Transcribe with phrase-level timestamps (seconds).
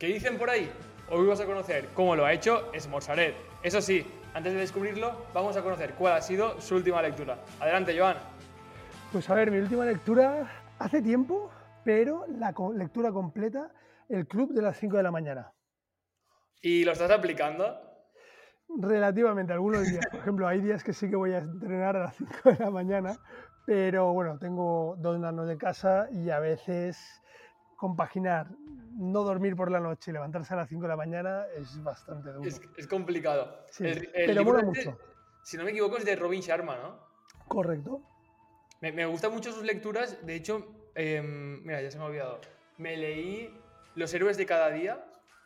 [0.00, 0.72] ¿Qué dicen por ahí?
[1.10, 3.34] Hoy vas a conocer cómo lo ha hecho Smorsaret.
[3.62, 7.36] Eso sí, antes de descubrirlo, vamos a conocer cuál ha sido su última lectura.
[7.60, 8.16] Adelante, Joan.
[9.12, 11.50] Pues a ver, mi última lectura hace tiempo,
[11.84, 13.74] pero la lectura completa,
[14.08, 15.52] El Club de las 5 de la mañana.
[16.62, 17.78] ¿Y lo estás aplicando?
[18.78, 20.06] Relativamente, algunos días.
[20.10, 22.70] Por ejemplo, hay días que sí que voy a entrenar a las 5 de la
[22.70, 23.18] mañana,
[23.66, 27.20] pero bueno, tengo dos nanos de casa y a veces
[27.80, 28.46] compaginar
[28.98, 32.30] no dormir por la noche y levantarse a las 5 de la mañana es bastante
[32.30, 32.46] duro.
[32.76, 33.64] Es, complicado.
[33.78, 34.98] pero mola mucho.
[35.42, 36.98] Si no me equivoco, es de Robin Sharma, ¿no?
[37.48, 38.02] Correcto.
[38.82, 40.26] Me, me gustan mucho sus lecturas.
[40.26, 42.42] De hecho, em, mira, ya se me ha olvidado.
[42.76, 43.58] Me leí
[43.94, 45.02] Los héroes de cada día.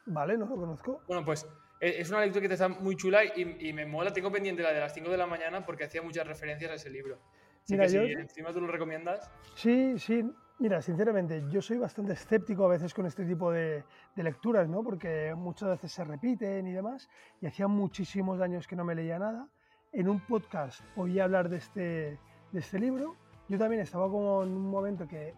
[0.07, 1.03] Vale, no lo conozco.
[1.07, 1.47] Bueno, pues
[1.79, 4.13] e, es una lectura que te está muy chula y, me mola.
[4.13, 6.91] Tengo pendiente la de las 5 de la mañana porque hacía muchas referencias a ese
[6.91, 7.21] libro.
[7.63, 9.31] Así que si encima tú lo recomiendas.
[9.55, 10.29] Sí, sí.
[10.61, 13.83] Mira, sinceramente, yo soy bastante escéptico a veces con este tipo de,
[14.15, 14.85] lecturas, ¿no?
[14.85, 17.09] Porque muchas veces se repiten y demás,
[17.41, 19.49] y hacía muchísimos años que no me leía nada.
[19.93, 22.19] En un podcast oí hablar de este,
[22.53, 23.17] de este libro.
[23.49, 25.35] Yo también estaba como en un momento que,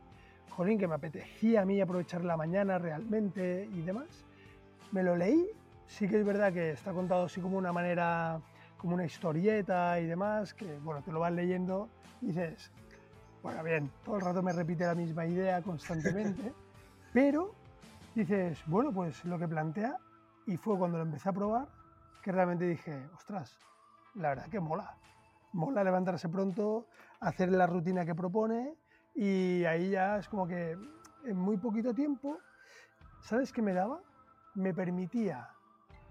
[0.51, 4.27] jolín, que me apetecía a mí aprovechar la mañana realmente y demás.
[4.93, 5.49] Me lo leí.
[5.87, 8.43] Sí que es verdad que está contado así como una manera,
[8.77, 11.89] como una historieta y demás, que, bueno, te lo vas leyendo
[12.21, 12.71] y dices,
[13.47, 16.53] bueno, bien, todo el rato me repite la misma idea constantemente,
[17.13, 17.55] pero
[18.13, 19.97] dices, bueno, pues lo que plantea,
[20.47, 21.69] y fue cuando lo empecé a probar,
[22.25, 23.57] que realmente dije, ostras,
[24.17, 24.97] la verdad que mola.
[25.53, 26.89] Mola levantarse pronto,
[27.21, 28.75] hacer la rutina que propone,
[29.15, 30.77] y ahí ya es como que
[31.25, 32.41] en muy poquito tiempo,
[33.21, 34.01] ¿sabes qué me daba?
[34.57, 35.51] Me permitía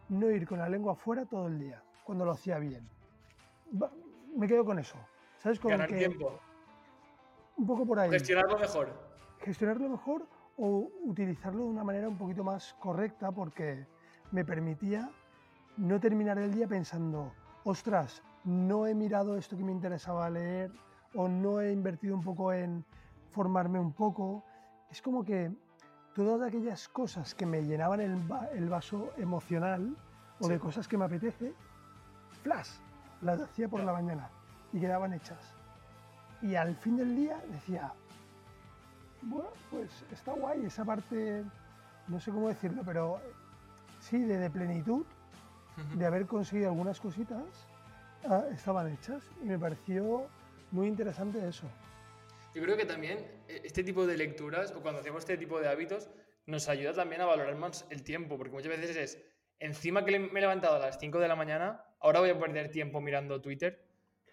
[0.08, 2.90] no ir con la lengua afuera todo el día, cuando lo hacía bien.
[4.38, 4.98] Me quedo con eso.
[5.36, 5.60] ¿Sabes?
[5.60, 6.40] Con Ganar tiempo
[7.58, 8.10] un poco por ahí.
[8.10, 8.90] Gestionarlo mejor.
[9.40, 13.86] Gestionarlo mejor o utilizarlo de una manera un poquito más correcta porque
[14.32, 15.10] me permitía
[15.78, 20.72] no terminar el día pensando, ostras, no he mirado esto que me interesaba leer
[21.14, 22.86] o no he invertido un poco en
[23.32, 24.44] formarme un poco.
[24.90, 25.52] Es como que
[26.14, 28.18] todas aquellas cosas que me llenaban el,
[28.54, 29.96] el vaso emocional
[30.40, 31.54] o de cosas que me apetece,
[32.44, 32.78] flash,
[33.22, 34.30] las hacía por la mañana
[34.72, 35.56] y quedaban hechas.
[36.46, 37.92] Y al fin del día decía,
[39.24, 41.44] bueno, pues está guay esa parte,
[42.08, 43.20] no sé cómo decirlo, pero
[44.00, 45.08] sí, de, plenitud,
[45.96, 47.42] de haber conseguido algunas cositas,
[48.26, 50.28] ah, estaban hechas y me pareció
[50.70, 51.68] muy interesante eso.
[52.54, 53.18] Yo creo que también
[53.48, 56.12] eh, este tipo de lecturas o cuando hacemos este tipo de hábitos
[56.46, 59.24] nos ayuda también a valorar más el tiempo, porque muchas veces es,
[59.58, 62.70] encima que me he levantado a las 5 de la mañana, ahora voy a perder
[62.70, 63.85] tiempo mirando Twitter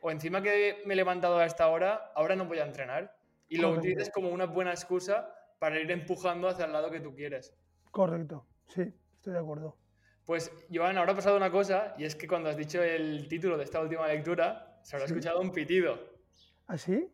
[0.03, 3.17] o encima que me he levantado a esta hora, ahora no voy a entrenar.
[3.49, 7.15] Y lo utilizas como una buena excusa para ir empujando hacia el lado que tú
[7.15, 7.55] quieres.
[7.91, 9.79] Correcto, sí, estoy de acuerdo.
[10.25, 13.57] Pues, Joan, ahora ha pasado una cosa, y es que cuando has dicho el título
[13.57, 15.99] de esta última lectura, se habrá escuchado un pitido.
[16.67, 17.09] ¿Así?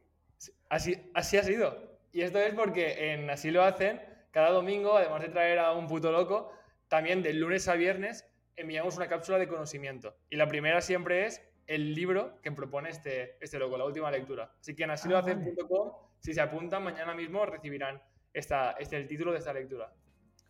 [0.71, 1.99] ¿Ah, así, así ha sido.
[2.13, 4.01] Y esto es porque en Así lo hacen,
[4.31, 6.53] cada domingo, además de traer a un puto loco,
[6.89, 8.27] también de lunes a viernes
[8.57, 10.17] enviamos una cápsula de conocimiento.
[10.31, 14.51] Y la primera siempre es el libro que propone este, este loco, la última lectura.
[14.59, 18.03] Así que en asilohacen.com, ah, si se apuntan, mañana mismo recibirán
[18.33, 19.93] esta, este, el título de esta lectura.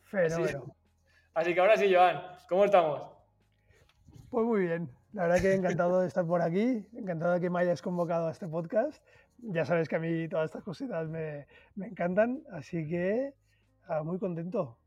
[0.05, 0.75] Fenómeno.
[1.35, 3.03] Así, que ahora sí, Joan, ¿cómo estamos?
[4.31, 4.89] Pues muy bien.
[5.13, 8.31] La verdad que encantado de estar por aquí, encantado de que me hayas convocado a
[8.31, 9.03] este podcast.
[9.39, 11.47] Ya sabes que a mí todas estas cositas me,
[11.77, 13.35] encantan, así que
[13.89, 14.79] ah, muy contento.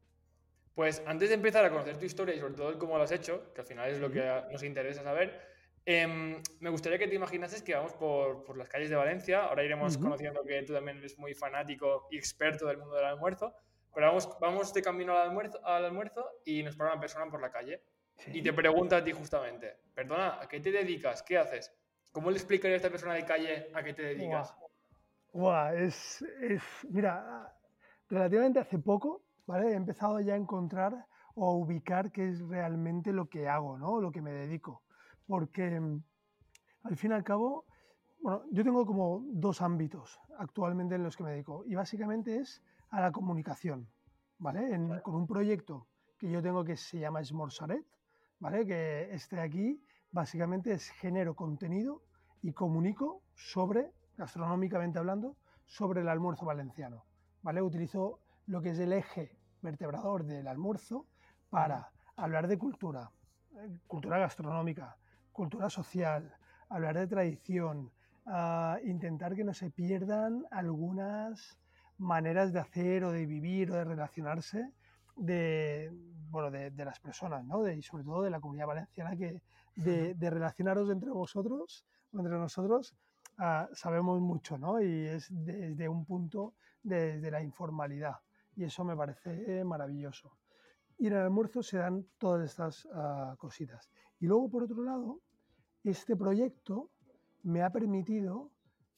[0.76, 3.54] Pues antes de empezar a conocer tu historia y sobre todo cómo lo has hecho,
[3.54, 5.51] que al final es lo que nos interesa saber,
[5.86, 9.46] Em, me gustaría que te imaginases que vamos por, por las calles de Valencia.
[9.46, 13.54] Ahora iremos conociendo que tú también eres muy fanático y experto del mundo del almuerzo.
[13.94, 17.42] Pero vamos, vamos de camino al almuerzo, al almuerzo y nos para una persona por
[17.42, 17.82] la calle.
[18.28, 21.24] Y te pregunta a ti justamente, perdona, ¿a qué te dedicas?
[21.24, 21.74] ¿Qué haces?
[22.12, 24.56] ¿Cómo le explicaría a esta persona de calle a qué te dedicas?
[25.34, 27.52] Guau, es, es, mira,
[28.10, 29.72] relativamente hace poco, ¿vale?
[29.72, 34.00] He empezado ya a encontrar o a ubicar qué es realmente lo que hago, ¿no?
[34.00, 34.84] Lo que me dedico
[35.32, 36.04] porque mm,
[36.84, 37.64] al fin y al cabo,
[38.20, 42.62] bueno, yo tengo como dos ámbitos actualmente en los que me dedico y básicamente es
[42.90, 43.88] a la comunicación,
[44.40, 44.62] ¿vale?
[45.02, 45.88] con un proyecto
[46.18, 47.86] que yo tengo que se llama Smorsaret,
[48.40, 48.66] ¿vale?
[48.66, 49.82] Que este de aquí
[50.12, 52.02] básicamente es genero contenido
[52.42, 57.06] y comunico sobre, gastronómicamente hablando, sobre el almuerzo valenciano,
[57.42, 57.62] ¿vale?
[57.62, 61.08] Utilizo lo que es el eje vertebrador del almuerzo
[61.50, 63.10] para hablar de cultura,
[63.56, 64.98] eh, cultura gastronómica,
[65.32, 66.36] cultura social,
[66.70, 67.92] hablar de tradición,
[68.84, 71.58] intentar que no se pierdan algunas
[71.98, 74.72] maneras de hacer o de vivir o de relacionarse
[75.16, 75.92] de,
[76.30, 77.68] bueno, de, las personas, ¿no?
[77.70, 79.42] y sobre todo de la comunidad valenciana, que
[79.76, 82.96] de, relacionaros entre vosotros, entre nosotros,
[83.38, 84.82] ah, sabemos mucho, ¿no?
[84.82, 86.54] Y es desde un punto
[86.84, 88.18] desde la informalidad.
[88.56, 90.32] Y eso me parece maravilloso.
[90.98, 93.90] Y en el almuerzo se dan todas estas ah, cositas.
[94.22, 95.20] Y luego, por otro lado,
[95.84, 96.92] este proyecto
[97.42, 98.52] me ha permitido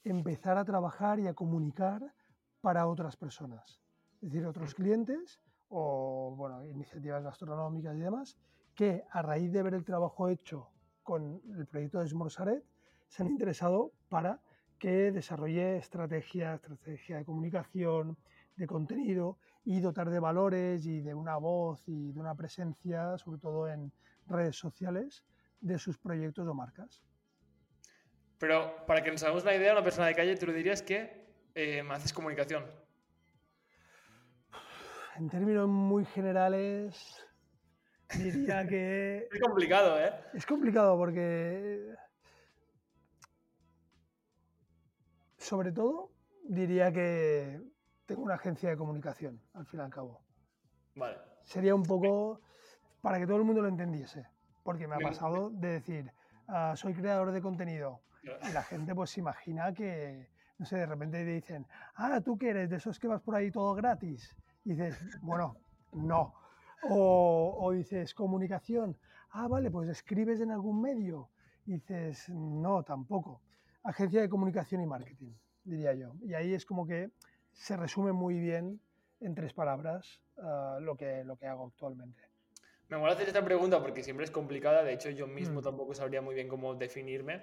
[0.04, 2.14] empezar a trabajar y a comunicar
[2.60, 3.82] para otras personas,
[4.22, 5.40] es decir, otros clientes
[5.70, 8.38] o bueno, iniciativas gastronómicas y demás,
[8.76, 10.70] que a raíz de ver el trabajo hecho
[11.04, 12.66] con el proyecto de Smorsaret,
[13.08, 14.42] se han interesado para
[14.78, 18.18] que desarrolle estrategia, estrategia de comunicación,
[18.58, 23.40] de contenido y dotar de valores y de una voz y de una presencia, sobre
[23.40, 23.92] todo en
[24.28, 25.24] redes sociales,
[25.60, 27.04] de sus proyectos o marcas.
[28.38, 31.26] Pero para que nos hagamos una idea, una persona de calle, tú le dirías que
[31.56, 32.66] eh, haces comunicación.
[35.16, 37.26] En términos muy generales,
[38.18, 39.30] diría que...
[39.32, 40.14] Es complicado, ¿eh?
[40.34, 41.96] Es complicado porque...
[45.38, 46.12] Sobre todo,
[46.44, 47.62] diría que
[48.06, 50.22] tengo una agencia de comunicación, al fin y al cabo.
[50.96, 51.18] Vale.
[51.44, 52.42] Sería un poco
[53.04, 54.26] para que todo el mundo lo entendiese.
[54.64, 56.12] Porque me ha pasado de decir,
[56.48, 58.00] ah, soy creador de contenido,
[58.50, 62.38] y la gente pues se imagina que, no sé, de repente te dicen, ah, ¿tú
[62.38, 62.70] qué eres?
[62.70, 64.34] ¿De esos que vas por ahí todo gratis?
[64.64, 65.58] Y dices, bueno,
[65.92, 66.34] no.
[66.90, 68.98] O, o dices, comunicación,
[69.32, 71.30] ah, vale, pues escribes en algún medio.
[71.66, 73.42] Y dices, no, tampoco.
[73.84, 75.34] Agencia de comunicación y marketing,
[75.66, 76.14] diría yo.
[76.22, 77.12] Y ahí es como que
[77.52, 78.80] se resume muy bien
[79.20, 82.33] en tres palabras ah, lo, que, lo que hago actualmente.
[82.94, 84.84] Me mola hacer esta pregunta porque siempre es complicada.
[84.84, 85.64] De hecho, yo mismo mm.
[85.64, 87.42] tampoco sabría muy bien cómo definirme.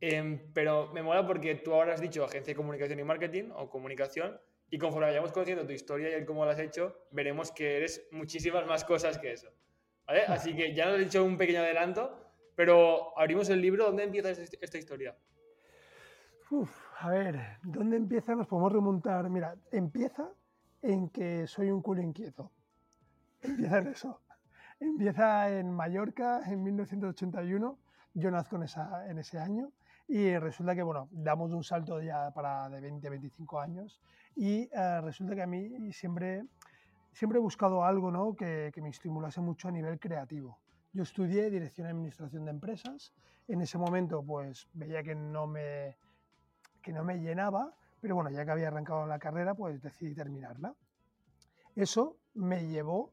[0.00, 3.70] Em, pero me mola porque tú ahora has dicho agencia de comunicación y marketing o
[3.70, 7.76] comunicación y conforme vayamos conociendo tu historia y el cómo lo has hecho, veremos que
[7.76, 9.48] eres muchísimas más cosas que eso.
[10.04, 10.22] ¿Vale?
[10.22, 12.18] Así que ya nos has dicho un pequeño adelanto,
[12.56, 13.84] pero abrimos el libro.
[13.84, 15.16] ¿Dónde empieza este, esta historia?
[16.50, 18.34] Uf, a ver, ¿dónde empieza?
[18.34, 19.30] Nos podemos remontar.
[19.30, 20.28] Mira, empieza
[20.82, 22.50] en que soy un culo inquieto.
[23.42, 24.20] Empieza en eso.
[24.80, 27.78] Empieza en Mallorca en 1981.
[28.14, 29.72] Yo nazco en, esa, en ese año
[30.06, 34.00] y resulta que, bueno, damos un salto ya para de 20, 25 años
[34.36, 36.44] y eh, resulta que a mí siempre,
[37.12, 38.34] siempre he buscado algo ¿no?
[38.34, 40.58] que, que me estimulase mucho a nivel creativo.
[40.92, 43.12] Yo estudié Dirección de Administración de Empresas.
[43.46, 45.96] En ese momento, pues, veía que no me,
[46.82, 50.74] que no me llenaba, pero bueno, ya que había arrancado la carrera, pues decidí terminarla.
[51.76, 53.12] Eso me llevó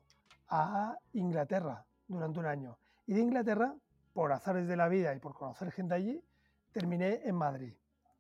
[0.50, 2.78] a Inglaterra durante un año.
[3.08, 3.76] Y de Inglaterra,
[4.14, 6.24] por azares de la vida y por conocer gente allí,
[6.72, 7.74] terminé en Madrid.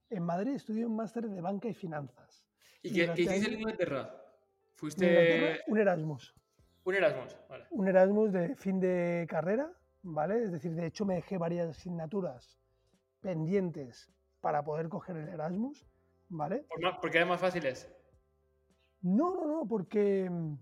[0.09, 2.43] En Madrid estudié un máster de banca y finanzas.
[2.81, 4.15] ¿Y, qué, hiciste en Inglaterra?
[4.75, 5.61] ¿Fuiste...?
[5.67, 6.35] un Erasmus.
[6.83, 7.65] Un Erasmus, vale.
[7.71, 9.71] Un Erasmus de fin de carrera,
[10.03, 10.43] ¿vale?
[10.43, 12.59] Es decir, de hecho me dejé varias asignaturas
[13.21, 15.87] pendientes para poder coger el Erasmus,
[16.29, 16.67] ¿vale?
[17.01, 17.91] ¿Porque eran más fáciles?
[19.01, 20.53] No, no, no, porque mm,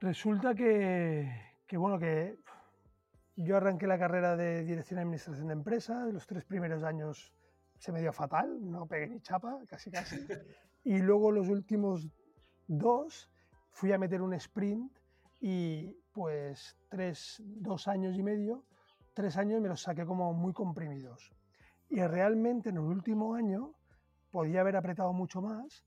[0.00, 1.30] resulta que,
[1.66, 2.38] que bueno, que
[3.36, 7.32] yo arranqué la carrera de Dirección de Administración de Empresas, los tres primeros años
[7.78, 10.16] se me dio fatal, no pegué ni chapa, casi casi.
[10.86, 12.10] Y luego los últimos
[12.66, 13.30] dos
[13.70, 14.92] fui a meter un sprint
[15.40, 18.64] y pues tres, dos años y medio,
[19.14, 21.32] tres años me los saqué como muy comprimidos.
[21.88, 23.72] Y realmente en el último año
[24.30, 25.86] podía haber apretado mucho más,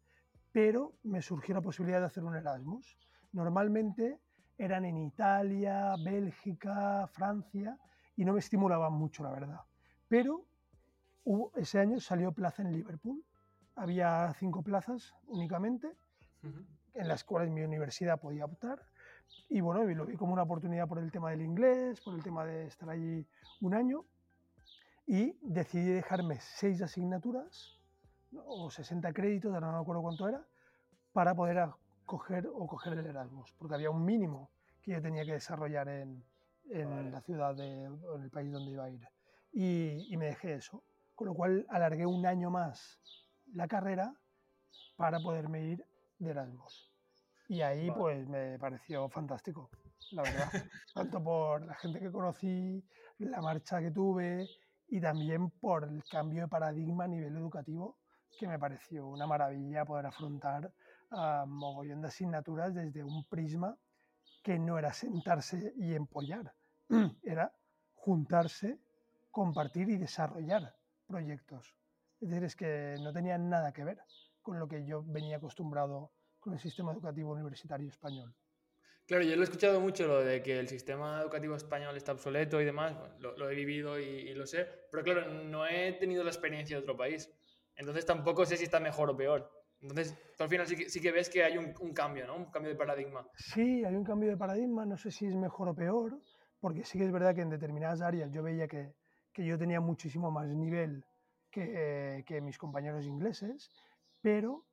[0.52, 2.98] pero me surgió la posibilidad de hacer un Erasmus.
[3.38, 4.20] Normalmente
[4.58, 7.78] eran en Italia, Bélgica, Francia,
[8.16, 9.62] y no me estimulaban mucho, la verdad.
[10.08, 10.44] Pero
[11.56, 13.24] ese año salió plaza en Liverpool.
[13.76, 15.96] Había cinco plazas únicamente,
[16.96, 18.82] en las cuales mi universidad podía optar.
[19.50, 22.44] Y bueno, lo vi como una oportunidad por el tema del inglés, por el tema
[22.44, 23.24] de estar allí
[23.62, 24.04] un año.
[25.06, 27.80] Y decidí dejarme seis asignaturas,
[28.34, 30.44] o 60 créditos, ahora no me acuerdo cuánto era,
[31.14, 31.70] para poder
[32.08, 34.50] coger o coger el Erasmus, porque había un mínimo
[34.82, 36.24] que yo tenía que desarrollar en,
[36.70, 39.08] en la ciudad de, en el país donde iba a ir.
[39.52, 40.84] Y, y, me dejé eso,
[41.14, 43.00] con lo cual alargué un año más
[43.54, 44.14] la carrera
[44.96, 45.86] para poderme ir
[46.18, 46.92] de Erasmus.
[47.50, 49.70] Y ahí pues me pareció fantástico,
[50.12, 50.50] la verdad.
[50.94, 52.84] Tanto por la gente que conocí,
[53.20, 54.48] la marcha que tuve
[54.88, 57.98] y también por el cambio de paradigma a nivel educativo,
[58.38, 60.72] que me pareció una maravilla poder afrontar
[61.12, 63.78] a mogollón de asignaturas desde un prisma
[64.44, 66.54] que no era sentarse y empollar,
[67.24, 67.54] era
[67.94, 68.80] juntarse,
[69.32, 71.76] compartir y desarrollar proyectos.
[72.20, 74.00] Es decir, es que no tenía nada que ver
[74.42, 78.34] con lo que yo venía acostumbrado con el sistema educativo universitario español.
[79.06, 82.60] Claro, yo lo he escuchado mucho, lo de que el sistema educativo español está obsoleto
[82.60, 86.76] y demás, lo, he vivido y, lo sé, pero claro, no he tenido la experiencia
[86.76, 87.34] de otro país,
[87.76, 89.50] entonces tampoco sé si está mejor o peor.
[89.82, 92.36] Entonces, al final sí que, ves que hay un, cambio, ¿no?
[92.36, 93.28] Un cambio de paradigma.
[93.36, 96.20] Sí, hay un cambio de paradigma, no sé si es mejor o peor,
[96.60, 98.96] porque sí que es verdad que en determinadas áreas yo veía que,
[99.32, 101.06] que yo tenía muchísimo más nivel
[101.52, 103.70] que, que mis compañeros ingleses,
[104.22, 104.66] pero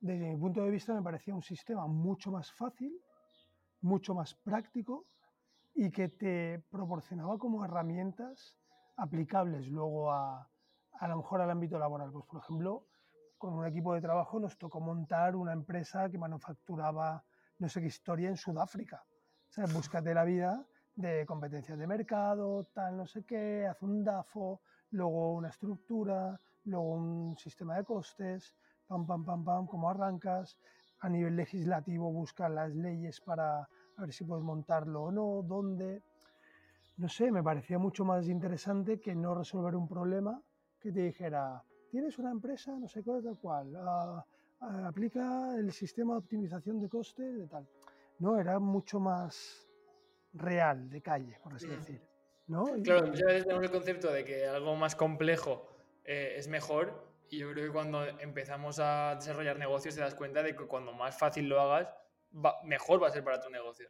[0.00, 3.00] desde mi punto de vista me parecía un sistema mucho más fácil
[3.82, 5.06] mucho más práctico
[5.74, 8.56] y que te proporcionaba como herramientas
[8.96, 10.48] aplicables luego a,
[10.98, 12.10] a lo mejor al ámbito laboral.
[12.12, 12.86] Pues, por ejemplo,
[13.42, 17.24] con un equipo de trabajo nos tocó montar una empresa que manufacturaba
[17.58, 19.02] no sé qué historia en Sudáfrica.
[19.04, 24.04] O sea, búscate la vida de competencias de mercado, tal, no sé qué, haz un
[24.04, 24.60] DAFO,
[24.92, 28.54] luego una estructura, luego un sistema de costes,
[28.86, 30.56] pam, pam, pam, pam, cómo arrancas,
[31.00, 33.68] a nivel legislativo buscar las leyes para
[33.98, 36.00] ver si puedes montarlo o no, dónde.
[36.96, 40.40] No sé, me parecía mucho más interesante que no resolver un problema
[40.78, 44.24] que te dijera, tienes una empresa, no sé cuál, tal cual, ah,
[44.60, 47.68] ah, aplica el sistema de optimización de costes, de tal.
[48.18, 49.68] No, era mucho más
[50.32, 52.00] real, de calle, por así decir.
[52.46, 52.64] ¿no?
[52.82, 55.68] Claro, muchas veces tenemos el concepto de que algo más complejo
[56.04, 60.42] eh, es mejor y yo creo que cuando empezamos a desarrollar negocios te das cuenta
[60.42, 61.88] de que cuando más fácil lo hagas,
[62.64, 63.88] mejor va a ser para tu negocio.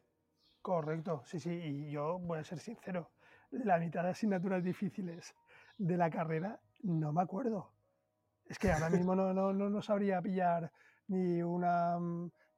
[0.61, 3.11] Correcto, sí, sí, y yo voy a ser sincero,
[3.53, 5.35] la mitad de asignaturas difíciles
[5.79, 7.71] de la carrera no me acuerdo.
[8.53, 10.71] Es que ahora mismo no, no, no, sabría pillar
[11.09, 11.99] ni una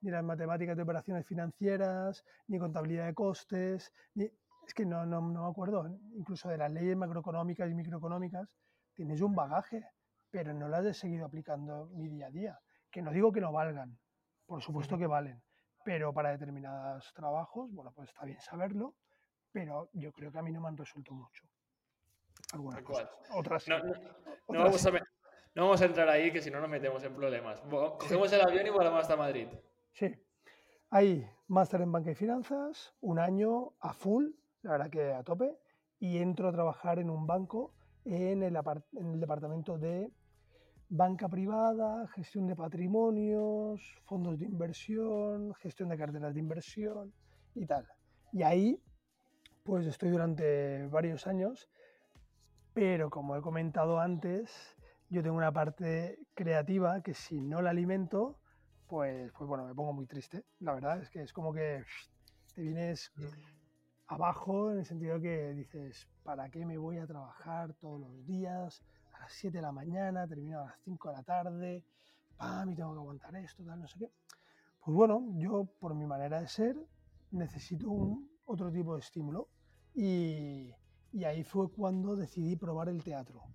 [0.00, 5.20] ni las matemáticas de operaciones financieras, ni contabilidad de costes, ni, es que no, no,
[5.20, 5.86] no me acuerdo,
[6.16, 8.48] incluso de las leyes macroeconómicas y microeconómicas,
[8.92, 9.86] tienes un bagaje
[10.34, 12.58] pero no las he seguido aplicando mi día a día.
[12.90, 13.96] Que no digo que no valgan,
[14.46, 15.40] por supuesto que valen,
[15.84, 18.96] pero para determinados trabajos, bueno, pues está bien saberlo,
[19.52, 21.44] pero yo creo que a mí no me han resuelto mucho.
[22.52, 23.08] Algunas cosas.
[23.30, 23.78] Otras, no,
[24.48, 24.90] vamos a,
[25.54, 27.60] no, vamos a, entrar ahí, que si no nos metemos en problemas.
[27.60, 29.46] Cogemos el avión y volvemos hasta Madrid.
[29.92, 30.12] Sí.
[30.90, 34.30] Hay máster en banca y finanzas, un año a full,
[34.62, 35.56] la verdad que a tope,
[36.00, 37.72] y entro a trabajar en un banco
[38.04, 40.10] en el, en el departamento de
[40.88, 47.12] banca privada, gestión de patrimonios, fondos de inversión, gestión de carteras de inversión
[47.54, 47.86] y tal.
[48.32, 48.80] Y ahí,
[49.62, 51.68] pues estoy durante varios años,
[52.74, 54.73] pero como he comentado antes,
[55.14, 58.36] yo tengo una parte creativa que si no la alimento,
[58.88, 60.44] pues, pues bueno, me pongo muy triste.
[60.58, 61.84] La verdad es que es como que
[62.54, 63.12] te vienes
[64.08, 68.82] abajo en el sentido que dices, ¿para qué me voy a trabajar todos los días?
[69.12, 71.84] a las 7 de la mañana, termino a las 5 de la tarde,
[72.36, 74.10] pam, y tengo que aguantar esto, tal, no sé qué.
[74.84, 76.76] Pues bueno, yo por mi manera de ser
[77.30, 79.48] necesito un otro tipo de estímulo
[79.94, 80.74] y,
[81.12, 83.53] y ahí fue cuando decidí probar el teatro.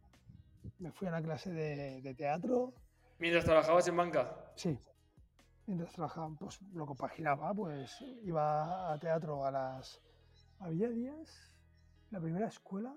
[0.80, 2.74] Me fui a una clase de, de teatro.
[3.20, 4.52] ¿Mientras trabajabas en banca?
[4.56, 4.80] Sí,
[5.68, 10.02] mientras trabajaba, pues lo compaginaba, pues iba a teatro a las...
[10.60, 11.54] Había días,
[12.12, 12.96] la primera escuela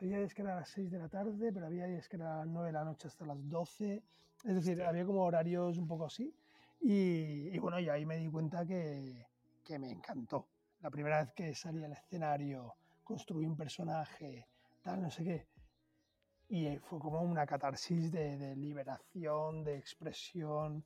[0.00, 2.36] había días que era a las 6 de la tarde, pero había días que era
[2.36, 4.02] a las 9 de la noche hasta las 12.
[4.44, 6.34] Es decir, había como horarios un poco así.
[6.80, 9.26] Y, bueno, y ahí me di cuenta que,
[9.62, 10.48] que, me encantó.
[10.80, 14.48] La primera vez que salí al escenario, construí un personaje,
[14.80, 15.46] tal, no sé qué.
[16.50, 20.84] Y fue como una catarsis de, de liberación, de expresión.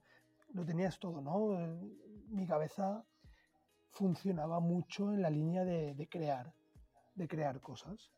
[0.53, 1.59] Lo tenías todo, ¿no?
[2.29, 3.05] Mi cabeza
[3.91, 6.53] funcionaba mucho en la línea de, de crear,
[7.17, 8.13] de crear cosas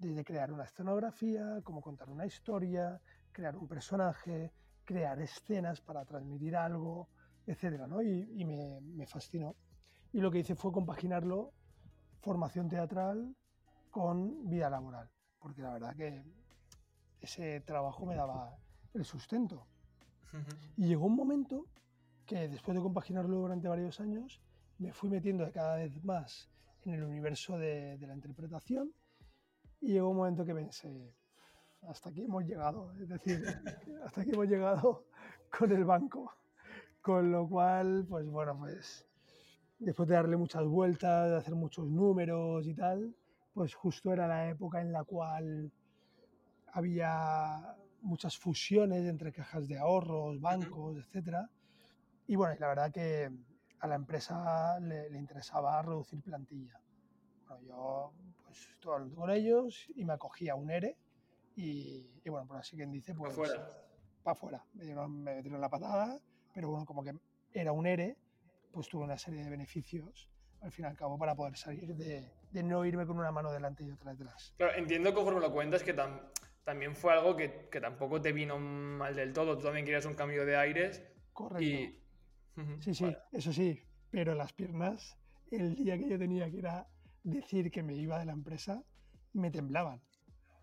[0.00, 3.00] desde crear una escenografía, cómo contar una historia,
[3.32, 4.50] crear un personaje,
[4.84, 7.10] crear escenas para transmitir algo,
[7.46, 7.86] etc.
[7.86, 8.02] ¿no?
[8.02, 9.56] Y, me, me, fascinó.
[10.12, 11.52] Y lo que hice fue compaginarlo,
[12.22, 13.36] formación teatral,
[13.90, 16.24] con vida laboral, porque la verdad que
[17.20, 18.58] ese trabajo me daba
[18.94, 19.66] el sustento.
[20.76, 21.66] Y llegó un momento
[22.24, 24.40] que después de compaginarlo durante varios años,
[24.78, 26.48] me fui metiendo cada vez más
[26.84, 28.92] en el universo de, de la interpretación
[29.80, 31.14] y llegó un momento que pensé,
[31.82, 33.42] hasta aquí hemos llegado, es decir,
[34.04, 35.06] hasta aquí hemos llegado
[35.58, 36.32] con el banco.
[37.00, 39.08] Con lo cual, pues bueno, pues
[39.78, 43.14] después de darle muchas vueltas, de hacer muchos números y tal,
[43.54, 45.72] pues justo era la época en la cual
[46.72, 51.36] había muchas fusiones entre cajas de ahorros, bancos, etc.
[52.26, 53.30] Y bueno, la verdad que
[53.80, 56.80] a la empresa le, le interesaba reducir plantilla.
[57.46, 58.12] Bueno, yo
[58.44, 60.96] pues estuve hablando con ellos y me acogía un ERE
[61.56, 63.34] y, bueno, por así quien dice, pues...
[63.36, 63.68] Para afuera.
[64.22, 64.64] Para afuera.
[64.74, 66.18] Me, me metieron la patada,
[66.54, 67.14] pero bueno, como que
[67.52, 68.16] era un ERE,
[68.72, 72.30] pues tuve una serie de beneficios al fin y al cabo, para poder salir de,
[72.50, 74.52] de no irme con una mano delante y otra detrás.
[74.58, 75.94] Claro, entiendo conforme lo cuentas que
[76.70, 79.58] también fue algo que, que, tampoco te vino mal del todo.
[79.58, 81.02] Tú también querías un cambio de aires.
[81.32, 81.64] Correcto.
[81.64, 82.00] Y...
[82.80, 85.18] Sí, sí, eso sí, pero las piernas,
[85.50, 86.86] el día que yo tenía que ir a
[87.24, 88.84] decir que me iba de la empresa,
[89.32, 90.00] me temblaban.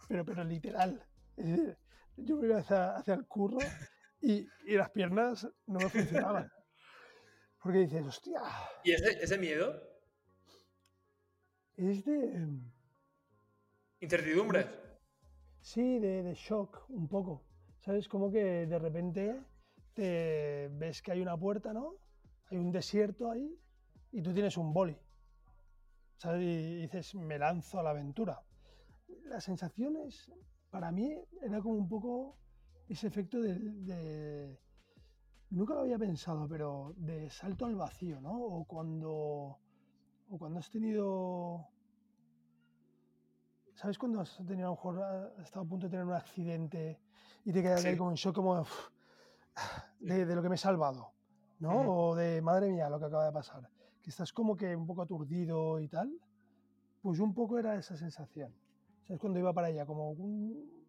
[0.08, 1.06] Pero, pero literal.
[2.16, 3.58] yo me iba hacia, hacia el curro
[4.22, 6.50] y, y, las piernas no me funcionaban.
[7.62, 8.40] Porque dices, hostia.
[8.86, 9.76] ¿Y ese, ese miedo?
[11.76, 12.48] Es de.
[14.00, 14.87] ¿Incertidumbre?
[15.68, 17.44] Sí, de, shock, un poco.
[17.82, 18.08] ¿Sabes?
[18.08, 19.38] Como que de repente
[19.94, 21.96] te ves que hay una puerta, ¿no?
[22.50, 23.54] Hay un desierto ahí
[24.14, 24.98] y tú tienes un boli.
[26.16, 26.42] ¿Sabes?
[26.42, 28.42] Y dices, me lanzo a la aventura.
[29.26, 30.32] Las sensaciones,
[30.70, 32.38] para mí, era como un poco
[32.88, 34.58] ese efecto de, de,
[35.50, 38.42] Nunca lo había pensado, pero de salto al vacío, ¿no?
[38.42, 39.60] O cuando
[40.30, 41.68] o cuando has tenido.
[43.78, 47.00] ¿Sabes cuando has tenido a lo mejor has estado a punto de tener un accidente
[47.46, 48.66] y te quedas ahí como en shock, como
[50.00, 51.12] de, de, lo que me he salvado,
[51.60, 51.82] ¿no?
[52.10, 53.70] O de madre mía, lo que acaba de pasar.
[54.02, 56.12] Que estás como que un poco aturdido y tal.
[57.04, 58.52] Pues un poco era esa sensación.
[59.04, 59.22] ¿Sabes?
[59.22, 60.88] Cuando iba para allá, como un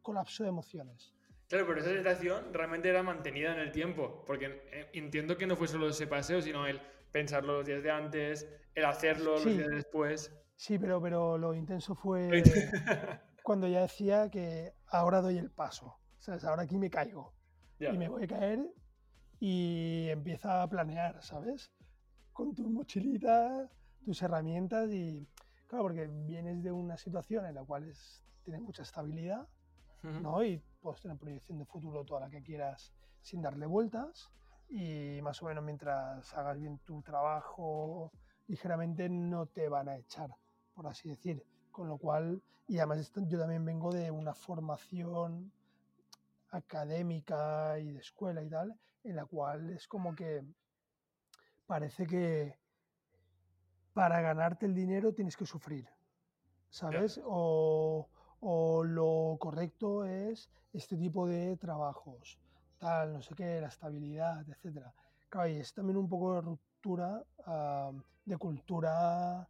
[0.00, 1.12] colapso de emociones.
[1.48, 5.54] Claro, pero esa sensación realmente era mantenida en el tiempo, porque eh, entiendo que no
[5.54, 6.80] fue solo ese paseo, sino el
[7.12, 10.34] pensarlo los días de antes, el hacerlo los días después.
[10.60, 12.28] Sí, pero, pero lo intenso fue
[13.42, 15.96] cuando ya decía que ahora doy el paso.
[16.18, 16.44] ¿sabes?
[16.44, 17.32] Ahora aquí me caigo.
[17.78, 18.70] Y me voy a caer
[19.38, 21.72] y empieza a planear, ¿sabes?
[22.34, 23.70] Con tu mochilita,
[24.04, 25.26] tus herramientas y...
[25.66, 29.48] Claro, porque vienes de una situación en la cual es, tienes mucha estabilidad,
[30.02, 30.44] ¿no?
[30.44, 34.30] Y puedes tener proyección de futuro toda la que quieras sin darle vueltas
[34.68, 38.12] y más o menos mientras hagas bien tu trabajo
[38.46, 40.34] ligeramente no te van a echar,
[40.80, 41.44] por así decir.
[41.70, 45.52] Con lo cual, y además yo también vengo de una formación
[46.52, 50.42] académica y de escuela y tal, en la cual es como que
[51.66, 52.58] parece que
[53.92, 55.86] para ganarte el dinero tienes que sufrir,
[56.70, 57.20] ¿sabes?
[57.26, 58.08] O,
[58.40, 62.38] o lo correcto es este tipo de trabajos
[62.78, 64.86] tal, no sé qué, la estabilidad, etc.
[65.28, 67.22] Claro, y es también un poco de ruptura
[68.24, 69.46] de cultura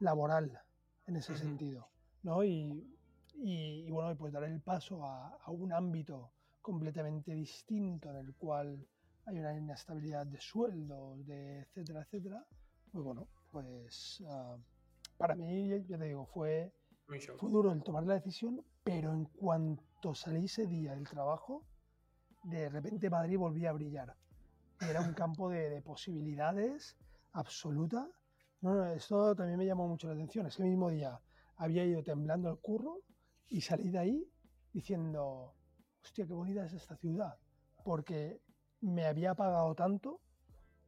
[0.00, 0.60] laboral
[1.06, 1.88] en ese sentido,
[2.22, 2.44] ¿no?
[2.44, 2.96] Y,
[3.34, 8.86] y, bueno, pues dar el paso a, a, un ámbito completamente distinto en el cual
[9.26, 12.44] hay una inestabilidad de sueldos, de etcétera, etcétera,
[12.92, 14.58] pues bueno, pues uh,
[15.16, 16.72] para mí, ya te digo, fue,
[17.06, 21.62] fue duro el tomar la decisión, pero en cuanto salí ese día del trabajo,
[22.44, 24.14] de repente Madrid volvía a brillar.
[24.80, 26.96] Era un campo de, posibilidades
[27.32, 28.08] absoluta.
[28.66, 30.44] No, esto también me llamó mucho la atención.
[30.46, 31.20] Ese mismo día
[31.58, 33.00] había ido temblando el curro
[33.46, 34.28] y salí de ahí
[34.72, 35.54] diciendo,
[36.02, 37.38] hostia, qué bonita es esta ciudad.
[37.84, 38.40] Porque
[38.80, 40.20] me había pagado tanto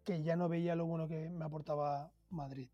[0.03, 2.69] que ya no veía lo bueno que me aportaba Madrid.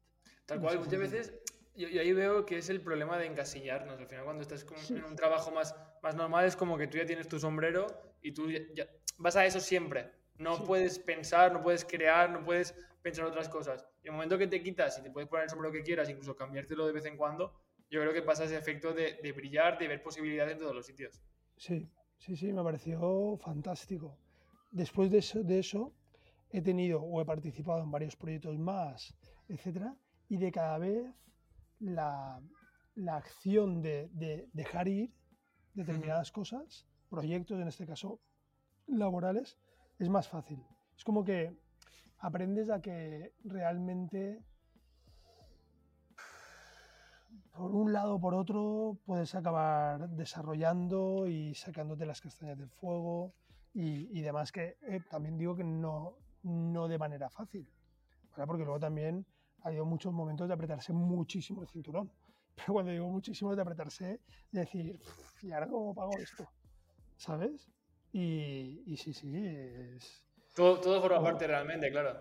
[0.47, 1.35] Tal cual, muchas veces
[1.75, 4.01] yo, ahí veo que es el problema de encasillarnos.
[4.01, 7.05] Al final, cuando estás en un trabajo más, más normal, es como que tú ya
[7.05, 7.89] tienes tu sombrero
[8.23, 8.87] y tú ya,
[9.19, 10.11] vas a eso siempre.
[10.39, 13.87] No puedes pensar, no puedes crear, no puedes pensar otras cosas.
[14.03, 16.35] Y el momento que te quitas y te puedes poner el sombrero que quieras, incluso
[16.35, 17.53] cambiártelo de vez en cuando,
[17.91, 20.87] yo creo que pasa ese efecto de, de brillar, de ver posibilidades en todos los
[20.87, 21.23] sitios.
[21.59, 21.87] Sí,
[22.17, 24.17] sí, sí, me pareció fantástico.
[24.71, 25.93] Después de eso, de eso
[26.49, 29.15] he tenido o he participado en varios proyectos más,
[29.49, 29.95] etcétera,
[30.31, 31.15] y de cada vez
[31.81, 32.41] la,
[32.95, 35.13] la acción de, de, dejar ir
[35.75, 38.19] determinadas cosas, proyectos en este caso
[38.87, 39.59] laborales,
[39.99, 40.65] es más fácil.
[40.97, 41.55] Es como que
[42.25, 44.43] aprendes a que realmente
[47.53, 53.35] por un lado o por otro puedes acabar desarrollando y sacándote las castañas del fuego
[53.75, 57.69] y, y demás que eh, también digo que no, no de manera fácil,
[58.35, 59.27] porque luego también
[59.61, 62.11] ha habido muchos momentos de apretarse muchísimo el cinturón.
[62.57, 64.99] Pero cuando digo muchísimo de apretarse, de decir,
[65.43, 66.49] ¿y ahora cómo pago esto?
[67.17, 67.69] ¿Sabes?
[68.13, 70.24] Y, y sí, sí, es...
[70.55, 72.17] Todo, todo forma parte realmente, claro.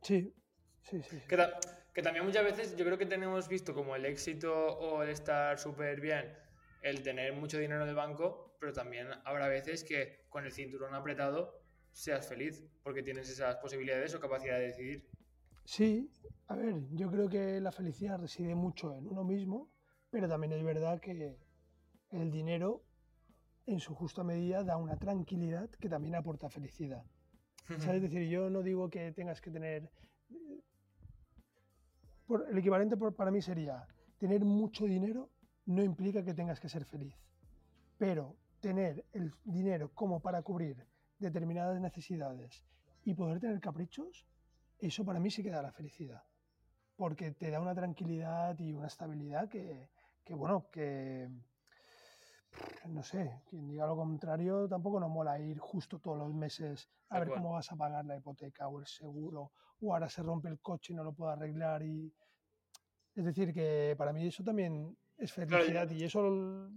[0.00, 0.34] Sí,
[0.82, 1.20] sí, sí.
[1.28, 1.36] Que,
[1.92, 5.58] que, también muchas veces yo creo que tenemos visto como el éxito o el estar
[5.58, 6.34] súper bien,
[6.80, 10.94] el tener mucho dinero en el banco, pero también habrá veces que con el cinturón
[10.94, 11.60] apretado
[11.92, 15.06] seas feliz porque tienes esas posibilidades o capacidad de decidir.
[15.64, 16.10] Sí,
[16.48, 19.70] a ver, yo creo que la felicidad reside mucho en uno mismo,
[20.10, 21.36] pero también es verdad que
[22.10, 22.82] el dinero
[23.66, 27.04] en su justa medida da una tranquilidad que también aporta felicidad.
[27.68, 29.90] Es decir, yo no digo que tengas que tener
[32.50, 33.86] el equivalente para mí sería,
[34.18, 35.30] tener mucho dinero
[35.66, 37.14] no implica que tengas que ser feliz,
[37.98, 40.86] pero tener el dinero como para cubrir
[41.18, 42.64] determinadas necesidades
[43.04, 44.26] y poder tener caprichos,
[44.78, 46.22] eso para mí sí que da la felicidad,
[46.96, 49.88] porque te da una tranquilidad y una estabilidad que,
[50.24, 51.28] que bueno, que
[52.88, 57.18] no sé, quien diga lo contrario tampoco nos mola ir justo todos los meses a
[57.18, 60.58] ver cómo vas a pagar la hipoteca o el seguro, o ahora se rompe el
[60.58, 62.12] coche y no lo puedo arreglar y...
[63.14, 66.68] Es decir, que para mí eso también es felicidad y eso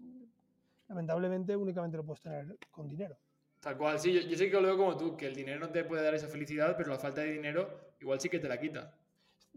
[0.87, 3.17] lamentablemente únicamente lo puedes tener con dinero.
[3.59, 5.83] Tal cual, sí, yo, sé que lo veo como tú, que el dinero no te
[5.83, 8.93] puede dar esa felicidad, pero la falta de dinero igual sí que te la quita.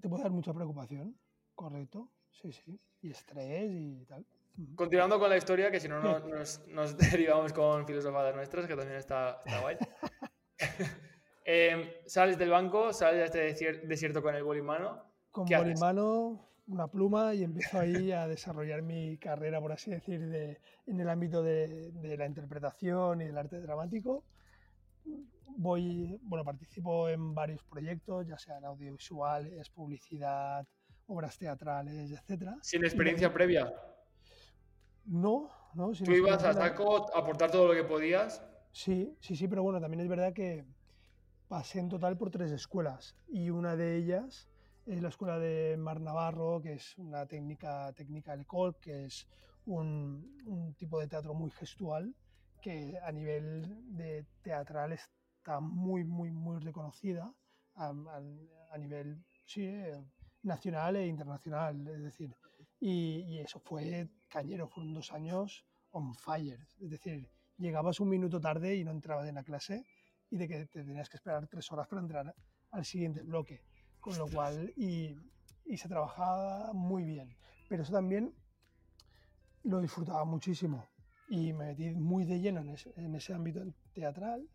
[0.01, 1.15] Te puede dar mucha preocupación,
[1.55, 4.25] correcto, sí, sí, y estrés y tal.
[4.75, 8.99] Continuando con la historia, que si no, nos, nos, derivamos con filosofadas nuestras, que también
[8.99, 9.77] está, guay.
[11.42, 15.03] Em, sales del banco, sales de este desierto con el boli mano.
[15.33, 20.29] Con boli mano, una pluma y empiezo ahí a desarrollar mi carrera, por así decir,
[20.29, 24.23] de, en el ámbito de, de, la interpretación y del arte dramático.
[25.57, 30.64] Voy, bueno, participo en varios proyectos, ya sean audiovisuales, publicidad,
[31.07, 32.51] obras teatrales, etc.
[32.62, 33.73] ¿Sin experiencia previa?
[35.11, 35.90] No, no.
[35.90, 38.46] ¿Tú ibas a saco a aportar todo lo que podías?
[38.70, 40.64] Sí, sí, sí, pero bueno, también es verdad que
[41.49, 44.49] pasé en total por tres escuelas y una de ellas
[44.87, 49.27] es la escuela de Mar Navarro, que es una técnica, técnica école, que es
[49.66, 52.14] un, tipo de teatro muy gestual,
[52.62, 57.35] que a nivel de teatral está muy, muy, muy reconocida
[57.75, 57.92] a,
[58.79, 60.01] nivel sí, eh,
[60.44, 61.85] nacional e internacional.
[61.88, 62.33] Es decir,
[62.79, 66.66] y, eso fue cañero, fueron dos años on fire.
[66.81, 69.85] Es decir, llegabas un minuto tarde y no entrabas en la clase
[70.31, 72.35] y de que te tenías que esperar tres horas para entrar
[72.71, 73.62] al siguiente bloque.
[74.01, 75.14] Con lo cual, y,
[75.66, 77.37] y se trabajaba muy bien.
[77.69, 78.35] Pero eso también
[79.64, 80.88] lo disfrutaba muchísimo
[81.29, 83.62] y me metí muy de lleno en ese, en ese ámbito
[83.93, 84.49] teatral.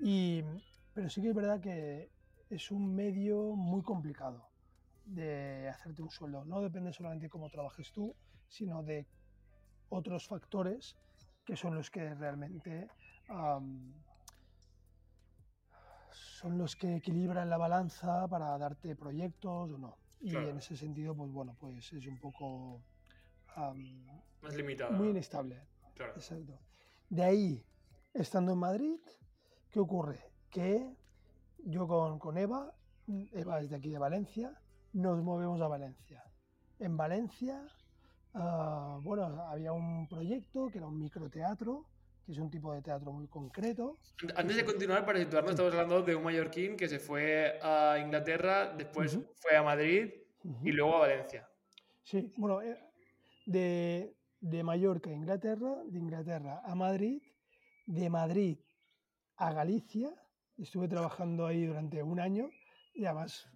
[0.00, 0.42] Y,
[0.92, 2.10] pero sí que es verdad que
[2.50, 4.48] es un medio muy complicado
[5.04, 6.44] de hacerte un sueldo.
[6.44, 8.14] No depende solamente de cómo trabajes tú,
[8.48, 9.06] sino de
[9.88, 10.96] otros factores
[11.44, 12.88] que son los que realmente
[16.10, 19.96] son los que equilibran la balanza para darte proyectos o no.
[20.20, 22.82] Y en ese sentido, pues bueno, pues es un poco
[23.56, 24.92] más limitado.
[24.92, 25.60] Muy inestable.
[25.96, 26.58] Exacto.
[27.10, 27.64] De ahí,
[28.12, 28.98] estando en Madrid,
[29.70, 30.18] ¿qué ocurre?
[30.50, 30.90] Que
[31.58, 32.74] yo con, con Eva,
[33.32, 34.58] Eva es de aquí de Valencia,
[34.92, 36.24] nos movemos a Valencia.
[36.78, 37.66] En Valencia,
[38.34, 41.86] ah, bueno, había un proyecto que era un microteatro,
[42.24, 43.98] que es un tipo de teatro muy concreto.
[44.36, 48.74] Antes de continuar, para situarnos, estamos hablando de un mallorquín que se fue a Inglaterra,
[48.74, 50.10] después fue a Madrid
[50.62, 51.48] y luego a Valencia.
[52.02, 52.78] Sí, bueno, eh,
[53.46, 57.22] de, de Mallorca a Inglaterra, de Inglaterra a Madrid,
[57.86, 58.58] de Madrid
[59.36, 60.14] a Galicia,
[60.56, 62.48] estuve trabajando ahí durante un año
[62.94, 63.48] y además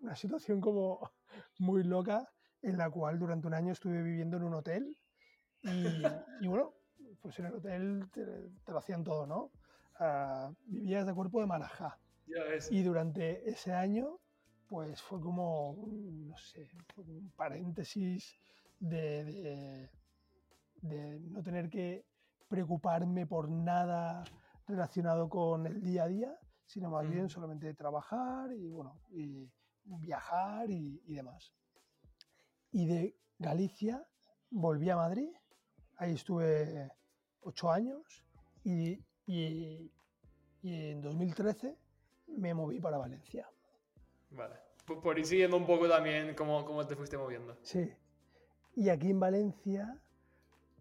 [0.00, 1.10] una situación como
[1.58, 2.31] muy loca
[2.62, 4.96] en la cual durante un año estuve viviendo en un hotel
[5.62, 6.74] y, bueno,
[7.20, 9.50] pues en el hotel te, lo hacían todo, ¿no?
[10.00, 11.98] Uh, vivías de cuerpo de marajá.
[12.70, 14.18] Y durante ese año,
[14.68, 18.38] pues fue como, no sé, un paréntesis
[18.80, 19.90] de,
[20.80, 22.04] de, no tener que
[22.48, 24.24] preocuparme por nada
[24.66, 29.48] relacionado con el día a día, sino más bien solamente de trabajar y bueno, y,
[29.84, 31.52] viajar y, demás.
[32.72, 34.04] Y de Galicia
[34.50, 35.28] volví a Madrid,
[35.96, 36.90] ahí estuve
[37.42, 38.24] ocho años
[38.64, 39.90] y, y,
[40.62, 41.76] en 2013
[42.28, 43.48] me moví para Valencia.
[44.30, 44.56] Vale.
[44.86, 47.56] Por, ir siguiendo un poco también cómo, cómo te fuiste moviendo.
[47.62, 47.92] Sí.
[48.74, 49.98] Y aquí en Valencia,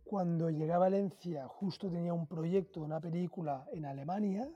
[0.04, 4.50] cuando llegué a Valencia, justo tenía un proyecto, una película en Alemania,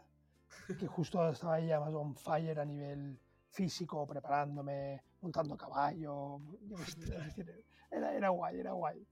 [0.79, 3.19] que justo estaba ya más on fire a nivel
[3.49, 6.39] físico, preparándome, montando caballo.
[7.91, 9.07] Era, era guay, era guay.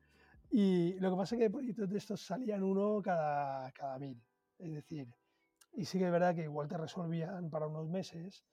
[0.52, 4.21] Y lo que pasa es que proyectos de estos salían uno cada, cada mil.
[4.60, 5.08] Es decir,
[5.73, 8.43] y sí que es verdad que igual te resolvían para unos meses,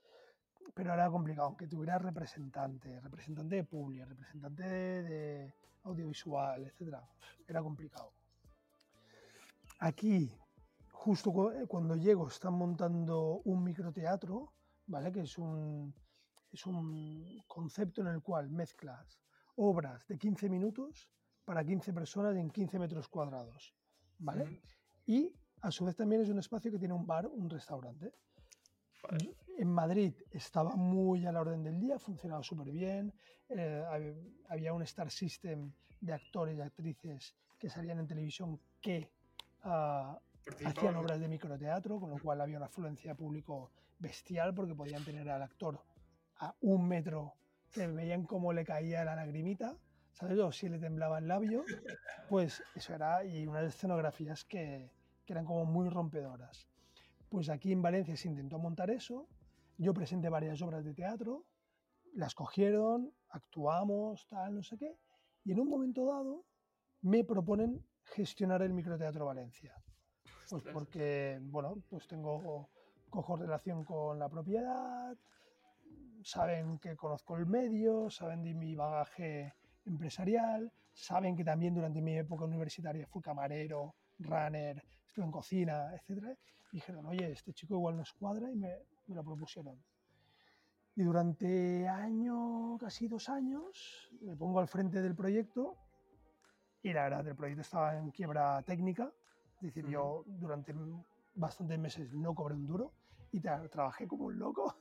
[0.74, 6.96] pero era complicado, aunque tuvieras representante, representante de public, representante de, audiovisual, etc.
[7.46, 8.12] Era complicado.
[9.80, 10.32] Aquí,
[10.92, 11.32] justo
[11.66, 14.52] cuando llego, están montando un microteatro
[14.86, 15.10] ¿vale?
[15.12, 15.94] que es un,
[16.52, 19.20] es un concepto en el cual mezclas
[19.56, 21.10] obras de 15 minutos
[21.44, 23.74] para 15 personas en 15 metros cuadrados.
[24.18, 24.60] ¿vale?
[25.06, 25.32] Y
[25.62, 28.12] a su vez también es un espacio que tiene un bar, un restaurante.
[29.58, 33.12] En Madrid estaba muy a la orden del día, funcionaba súper bien.
[33.48, 33.84] Eh,
[34.48, 39.10] había un star system de actores y actrices que salían en televisión que
[39.64, 40.16] uh,
[40.64, 45.04] hacían obras de microteatro, con lo cual había una afluencia de público bestial porque podían
[45.04, 45.82] tener al actor
[46.40, 47.34] a un metro
[47.72, 49.76] que veían cómo le caía la lagrimita,
[50.12, 50.38] ¿sabes?
[50.38, 51.64] O si le temblaba el labio,
[52.28, 54.90] pues eso era, y unas escenografías que,
[55.24, 56.66] que eran como muy rompedoras.
[57.28, 59.28] Pues aquí en Valencia se intentó montar eso,
[59.78, 61.44] yo presenté varias obras de teatro,
[62.14, 64.96] las cogieron, actuamos, tal, no sé qué,
[65.44, 66.44] y en un momento dado
[67.02, 69.74] me proponen gestionar el Microteatro Valencia.
[70.48, 72.68] Pues porque, bueno, pues tengo,
[73.08, 75.16] cojo relación con la propiedad,
[76.22, 79.54] saben que conozco el medio, saben de mi bagaje
[79.86, 86.36] empresarial, saben que también durante mi época universitaria fui camarero, runner, estuve en cocina, etc.
[86.72, 88.74] Y dijeron, oye, este chico igual nos cuadra y me,
[89.06, 89.82] me lo propusieron.
[90.96, 95.76] Y durante año, casi dos años, me pongo al frente del proyecto
[96.82, 99.12] y la verdad, el proyecto estaba en quiebra técnica.
[99.56, 100.74] Es decir, yo durante
[101.34, 102.92] bastantes meses no cobré un duro
[103.32, 104.74] y trabajé como un loco.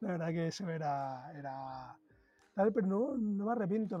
[0.00, 1.32] La verdad que eso era...
[1.34, 1.96] era
[2.54, 4.00] tal, pero no, no me arrepiento.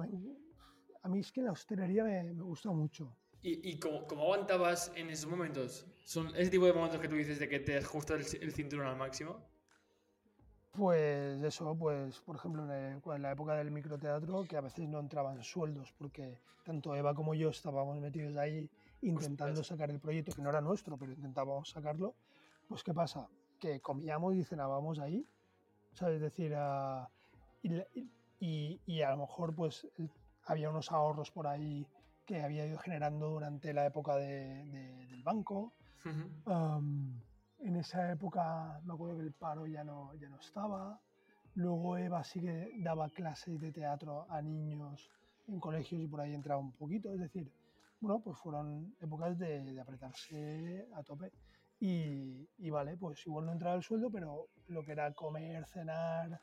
[1.02, 3.16] a mí es que la hostelería me, me gustó mucho.
[3.42, 5.86] ¿Y, y cómo, cómo, aguantabas en esos momentos?
[6.04, 8.86] ¿Son ese tipo de momentos que tú dices de que te ajustas el, el cinturón
[8.86, 9.40] al máximo?
[10.78, 15.42] Pues eso, pues por ejemplo en, la época del microteatro que a veces no entraban
[15.42, 18.70] sueldos porque tanto Eva como yo estábamos metidos ahí
[19.02, 22.14] intentando sacar el proyecto que no era nuestro, pero intentábamos sacarlo.
[22.68, 25.26] Pues qué pasa, que comíamos y cenábamos ahí,
[25.94, 26.16] ¿sabes?
[26.16, 27.06] Es decir, uh,
[28.40, 29.86] y, y, a lo mejor pues
[30.46, 31.86] había unos ahorros por ahí
[32.24, 35.72] que había ido generando durante la época de, de, del banco.
[36.46, 36.80] Uh
[37.60, 41.00] en esa época me acuerdo que el paro ya no, ya no estaba.
[41.54, 45.10] Luego Eva sí que daba clases de teatro a niños
[45.48, 47.12] en colegios y por ahí entraba un poquito.
[47.12, 47.50] Es decir,
[48.00, 51.32] bueno, pues fueron épocas de, de apretarse a tope.
[51.80, 56.40] Y, y, vale, pues igual no entraba el sueldo, pero lo que era comer, cenar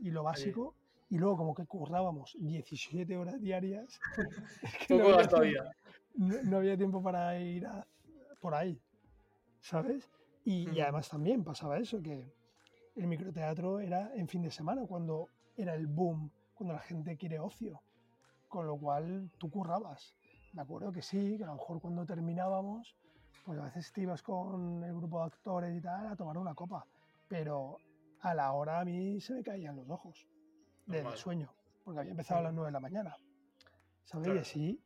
[0.00, 0.74] y lo básico.
[1.08, 4.00] Y luego como que currábamos 17 horas diarias.
[4.90, 5.62] no, había tiempo,
[6.14, 7.86] no, no había tiempo para ir a,
[8.40, 8.80] por ahí.
[9.66, 10.08] ¿sabes?
[10.44, 12.32] Y, además también pasaba eso, que
[12.94, 17.40] el microteatro era en fin de semana, cuando era el boom, cuando la gente quiere
[17.40, 17.80] ocio,
[18.48, 20.14] con lo cual tú currabas.
[20.52, 22.94] Me acuerdo que sí, que a lo mejor cuando terminábamos,
[23.46, 26.52] pues a veces te ibas con el grupo de actores y tal a tomar una
[26.52, 26.84] copa,
[27.28, 27.78] pero
[28.20, 30.26] a la hora a mí se me caían los ojos
[30.84, 31.54] del sueño,
[31.84, 33.16] porque había empezado a las 9 de la mañana,
[34.04, 34.34] ¿sabes?
[34.34, 34.80] Y así,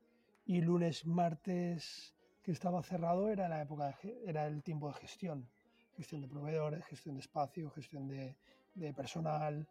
[0.44, 5.48] y lunes, martes, que estaba cerrado era la época era el tiempo de gestión.
[5.96, 8.36] Gestión de proveedores gestión de espacio gestión de,
[8.74, 9.66] de personal.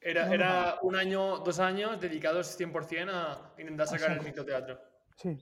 [0.00, 4.80] Era, era, un año dos años dedicados 100% a intentar sacar el microteatro.
[5.16, 5.38] Sí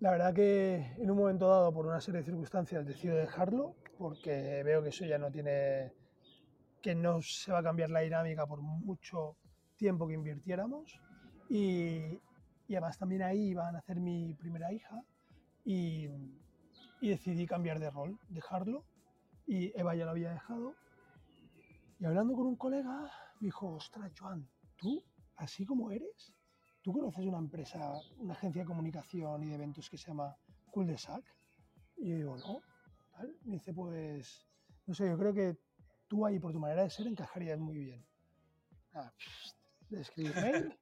[0.00, 4.62] la verdad que en un momento dado por una serie de circunstancias decido dejarlo porque
[4.64, 5.92] veo que eso ya no tiene
[6.80, 9.36] que no se va a cambiar la dinámica por mucho
[9.76, 10.98] tiempo que invirtiéramos.
[11.50, 12.18] Y,
[12.68, 15.02] y además también ahí iba a nacer mi primera hija
[15.64, 16.08] y,
[17.02, 18.84] y, decidí cambiar de rol, dejarlo.
[19.46, 20.74] Y Eva ya lo había dejado.
[21.98, 23.10] Y hablando con un colega
[23.40, 25.04] me dijo, ostras Joan, tú
[25.36, 26.32] así como eres,
[26.82, 30.36] tú conoces una empresa, una agencia de comunicación y de eventos que se llama
[30.70, 31.24] Cool de Sac
[31.96, 32.60] y yo digo, no,
[33.12, 33.36] ¿Tal?
[33.44, 34.46] me dice pues,
[34.86, 35.58] no sé, yo creo que
[36.08, 38.06] tú ahí por tu manera de ser encajarías muy bien.
[38.94, 39.12] Ah,
[39.90, 40.76] le escribí mail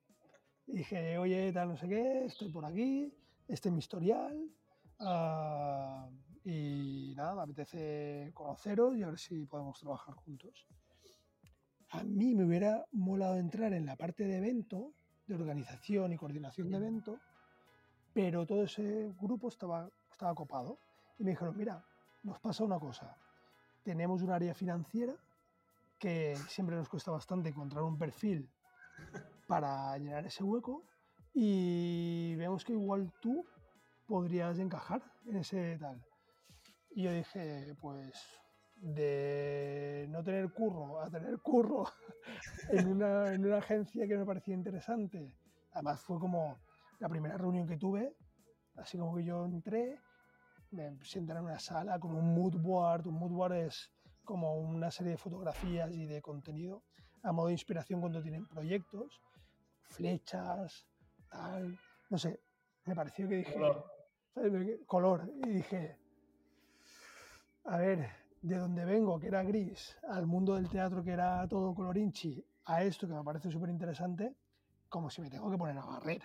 [0.69, 3.13] dije, oye, tal, no sé qué, estoy por aquí,
[3.49, 4.51] este es mi historial.
[5.01, 6.11] Uh,
[6.45, 10.67] y nada, me apetece conoceros y a ver si podemos trabajar juntos.
[11.91, 14.93] A mí me hubiera molado entrar en la parte de evento,
[15.29, 17.21] de organización y coordinación de evento,
[18.13, 20.79] pero todo ese grupo estaba, estaba copado.
[21.19, 21.85] Y me dijeron, mira,
[22.23, 23.17] nos pasa una cosa.
[23.85, 25.15] Tenemos un área financiera
[25.99, 28.49] que siempre nos cuesta bastante encontrar un perfil
[29.47, 30.85] para llenar ese hueco
[31.35, 33.45] y vemos que igual tú
[34.07, 36.03] podrías encajar en ese tal.
[36.91, 38.41] Y yo dije, pues
[38.81, 41.85] de no tener curro a tener curro
[42.71, 45.33] en una, en una agencia que me parecía interesante.
[45.73, 46.59] Además fue como
[46.99, 48.15] la primera reunión que tuve,
[48.77, 50.01] así como que yo entré,
[50.71, 53.07] me senté en una sala con un mood board.
[53.07, 53.91] Un mood board es
[54.25, 56.83] como una serie de fotografías y de contenido
[57.23, 59.21] a modo de inspiración cuando tienen proyectos
[59.89, 60.87] flechas,
[61.31, 61.79] tal,
[62.11, 62.41] no sé,
[62.85, 63.85] me pareció que dije, color,
[64.87, 65.99] color y dije,
[67.65, 68.09] a ver,
[68.43, 72.83] de donde vengo, que era gris, al mundo del teatro, que era todo colorinchi, a
[72.85, 74.35] esto que me parece súper interesante,
[74.89, 76.23] como si me tengo que poner a barrer.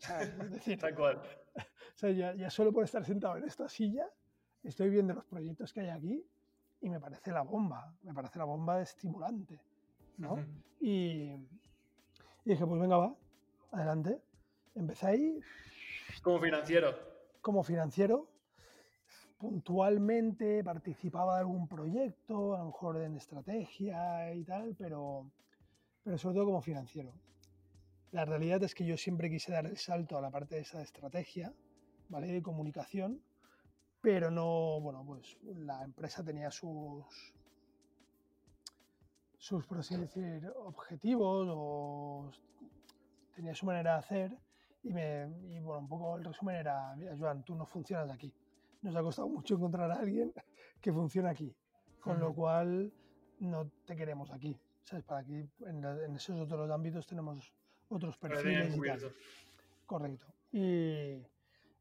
[0.40, 1.22] Es decir, Tal cual.
[1.56, 4.06] o sea, ya, ya solo por estar sentado en esta silla,
[4.62, 6.26] estoy viendo los proyectos que hay aquí
[6.80, 9.58] y me parece la bomba, me parece la bomba estimulante,
[10.18, 10.34] ¿no?
[10.34, 10.42] Ujú.
[10.80, 13.14] y, y dije, pues venga, va,
[13.72, 14.20] adelante.
[14.74, 15.40] Empecé ahí
[16.22, 16.94] Como financiero.
[17.40, 18.28] como financiero,
[19.38, 25.30] puntualmente participaba de algún proyecto, a lo mejor en estrategia y tal, pero,
[26.02, 27.12] pero sobre todo como financiero.
[28.12, 30.80] La realidad es que yo siempre quise dar el salto a la parte de esa
[30.82, 31.52] estrategia,
[32.08, 32.28] ¿vale?
[32.28, 33.20] De comunicación,
[34.00, 37.34] pero no, bueno, pues la empresa tenía sus,
[39.38, 39.78] sus, por
[40.58, 42.30] objetivos o
[43.34, 44.38] tenía su manera de hacer
[44.84, 48.32] y, me, y bueno, un poco el resumen era, mira, Joan, tú no funcionas aquí.
[48.84, 50.30] Nos ha costado mucho encontrar a alguien
[50.80, 51.56] que funcione aquí,
[51.98, 52.92] con lo cual
[53.38, 54.60] no te queremos aquí.
[54.82, 55.04] ¿Sabes?
[55.06, 57.50] Para aquí, en, la- en esos otros ámbitos tenemos
[57.88, 59.00] otros perfiles y tal.
[59.86, 60.26] Correcto.
[60.52, 61.14] Y,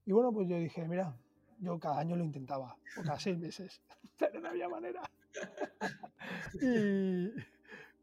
[0.06, 1.14] y bueno, pues yo dije, mira,
[1.60, 3.82] yo cada año lo intentaba, o cada seis meses,
[4.18, 5.02] pero no había manera.
[6.62, 7.30] Y-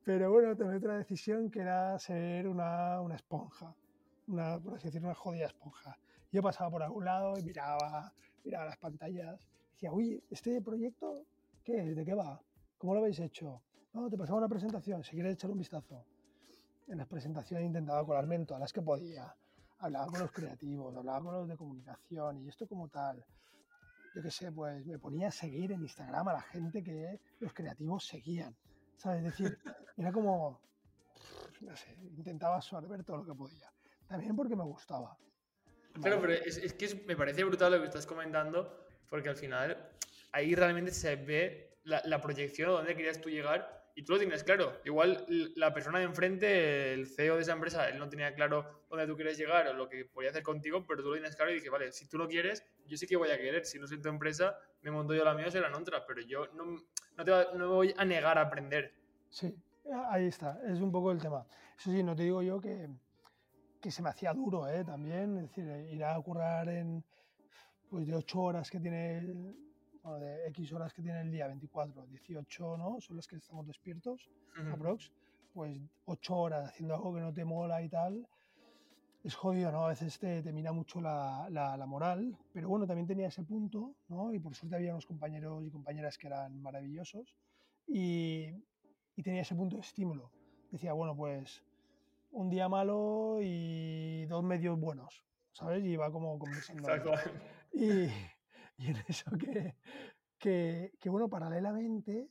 [0.05, 3.75] pero bueno, tomé otra decisión que era ser una, una esponja,
[4.27, 5.97] una, por así decirlo, una jodida esponja.
[6.33, 8.13] Yo pasaba por algún lado y miraba,
[8.45, 11.25] miraba las pantallas, decía, uy, ¿este proyecto
[11.65, 11.97] qué es?
[11.97, 12.41] ¿De qué va?
[12.79, 13.63] ¿Cómo lo habéis hecho?
[13.93, 16.05] No, te pasaba una presentación, si quieres echar un vistazo.
[16.87, 19.35] En las presentaciones intentaba colarme en todas las que podía.
[19.79, 23.25] Hablaba con los creativos, hablaba con los de comunicación y esto como tal.
[24.15, 27.53] Yo qué sé, pues me ponía a seguir en Instagram a la gente que los
[27.53, 28.57] creativos seguían.
[28.97, 29.25] ¿Sabes?
[29.25, 29.59] Es decir,
[29.97, 30.61] era como,
[31.61, 33.73] no sé, intentaba absorber todo lo que podía.
[34.07, 35.17] También porque me gustaba.
[36.01, 39.37] Claro, pero es, es que es- me parece brutal lo que estás comentando, porque al
[39.37, 39.91] final
[40.33, 44.19] ahí realmente se ve la, la proyección a dónde querías tú llegar y tú lo
[44.19, 44.81] tienes claro.
[44.85, 45.27] Igual
[45.57, 49.17] la persona de enfrente, el CEO de esa empresa, él no tenía claro dónde tú
[49.17, 51.69] quieres llegar o lo que podía hacer contigo, pero tú lo tienes claro y dije,
[51.71, 53.67] vale, si tú lo quieres, yo sí que voy a querer.
[53.67, 56.47] Si no soy tu empresa, me monto yo la mía o serán otras, pero yo
[56.55, 56.65] no,
[57.17, 58.95] no, te va- no me voy a negar a aprender.
[59.29, 59.55] Sí,
[60.11, 61.45] ahí está, es un poco el tema.
[61.79, 62.89] Eso sí, no te digo yo que,
[63.81, 64.85] que se me hacía duro, ¿eh?
[64.85, 67.05] También, es decir, ir a currar en,
[67.89, 69.57] pues de 8 horas que tiene, el-
[70.03, 73.01] bueno, de X horas que tiene el día, 24, 18, ¿no?
[73.01, 74.73] Son las que estamos despiertos, Ujú.
[74.75, 75.13] aprox,
[75.53, 78.27] pues 8 horas haciendo algo que no te mola y tal,
[79.23, 79.85] es jodido, ¿no?
[79.85, 83.43] A veces te, te mina mucho la, la- la moral, pero bueno, también tenía ese
[83.43, 84.33] punto, ¿no?
[84.33, 87.35] Y por suerte había unos compañeros y compañeras que eran maravillosos
[87.87, 88.47] y,
[89.17, 90.31] y tenía ese punto de estímulo.
[90.71, 91.63] Decía, bueno, pues
[92.31, 95.85] un día malo y dos medios buenos, ¿sabes?
[95.85, 96.89] Y iba como conversando.
[97.73, 98.05] Y,
[98.77, 99.77] y en eso que,
[100.39, 102.31] que, que, bueno, paralelamente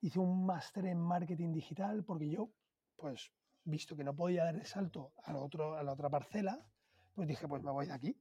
[0.00, 2.50] hice un máster en marketing digital porque yo,
[2.96, 3.32] pues,
[3.64, 6.64] visto que no podía dar el salto a, otro, a la otra parcela,
[7.14, 8.16] pues dije, pues me voy de aquí,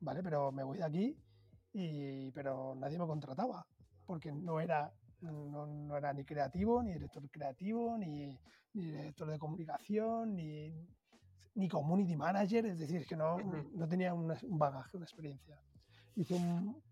[0.00, 0.22] ¿vale?
[0.22, 1.18] Pero me voy de aquí,
[1.72, 3.66] y, pero nadie me contrataba
[4.06, 4.92] porque no era,
[5.32, 8.38] no, no era ni creativo, ni director creativo, ni,
[8.74, 10.72] ni director de comunicación, ni,
[11.54, 13.38] ni community manager, es decir, que no,
[13.74, 15.58] no tenía una- un bagaje, una experiencia.
[16.16, 16.82] Hice un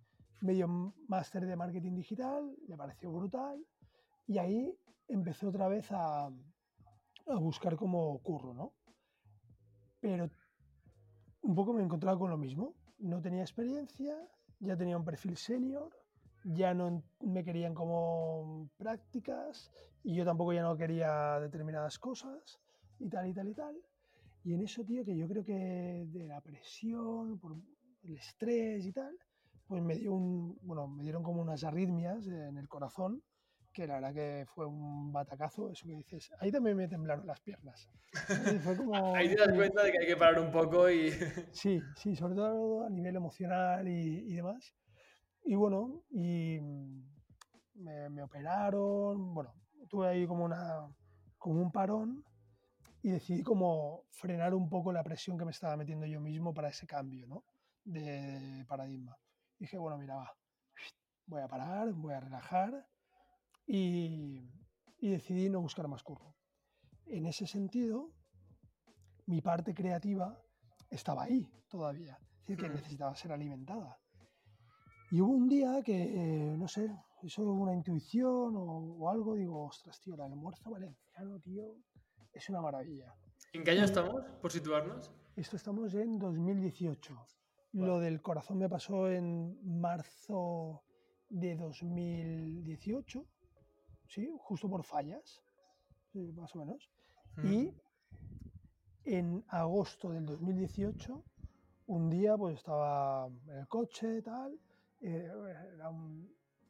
[0.40, 0.66] medio
[1.08, 3.64] máster de marketing digital, me pareció brutal,
[4.26, 4.76] y ahí
[5.08, 8.72] empecé otra vez a, a buscar como curro, ¿no?
[10.00, 10.28] Pero
[11.42, 12.74] un poco me he encontrado con lo mismo.
[12.98, 14.16] No tenía experiencia,
[14.60, 15.90] ya tenía un perfil senior,
[16.44, 19.70] ya no me querían como prácticas
[20.02, 22.60] y yo tampoco ya no quería determinadas cosas
[22.98, 23.76] y tal y tal y tal.
[24.44, 27.56] Y en eso, tío, que yo creo que de la presión, por
[28.02, 29.16] el estrés y tal,
[29.68, 33.22] pues me dio un, bueno, me dieron como unas arritmias en el corazón,
[33.72, 36.32] que la verdad que fue un batacazo, eso que dices.
[36.40, 37.88] Ahí también me temblaron las piernas.
[38.64, 41.12] Fue como, Ahí te das cuenta de que hay que parar un poco y...
[41.52, 44.74] Sí, sí, sobre todo a nivel emocional y, y demás.
[45.44, 47.02] Y bueno, y mm,
[47.74, 49.54] me, me operaron, bueno,
[49.88, 50.88] tuve ahí como, una,
[51.38, 52.24] como un parón
[53.02, 56.68] y decidí como frenar un poco la presión que me estaba metiendo yo mismo para
[56.68, 57.44] ese cambio, ¿no?
[57.84, 59.16] De paradigma.
[59.58, 60.36] Dije, bueno, mira, va,
[61.26, 62.86] voy a parar, voy a relajar
[63.66, 64.48] y,
[64.98, 66.34] y decidí no buscar más curro.
[67.06, 68.12] En ese sentido,
[69.26, 70.40] mi parte creativa
[70.90, 72.74] estaba ahí todavía, es decir, que Mm.
[72.74, 73.98] necesitaba ser alimentada.
[75.12, 76.90] Y hubo un día que, eh, no sé,
[77.22, 81.76] eso una intuición o, o algo, digo, ostras, tío, el almuerzo valenciano, tío,
[82.32, 83.14] es una maravilla.
[83.52, 85.12] ¿En qué año estamos, por situarnos?
[85.36, 87.14] Esto estamos en 2018.
[87.14, 87.86] Vale.
[87.86, 90.82] Lo del corazón me pasó en marzo
[91.28, 93.26] de 2018,
[94.08, 94.34] ¿sí?
[94.38, 95.42] Justo por fallas,
[96.14, 96.90] más o menos.
[97.44, 97.70] Y
[99.04, 101.22] en agosto del 2018,
[101.88, 104.58] un día pues estaba en el coche y tal,
[105.02, 105.30] eh,
[105.74, 105.90] era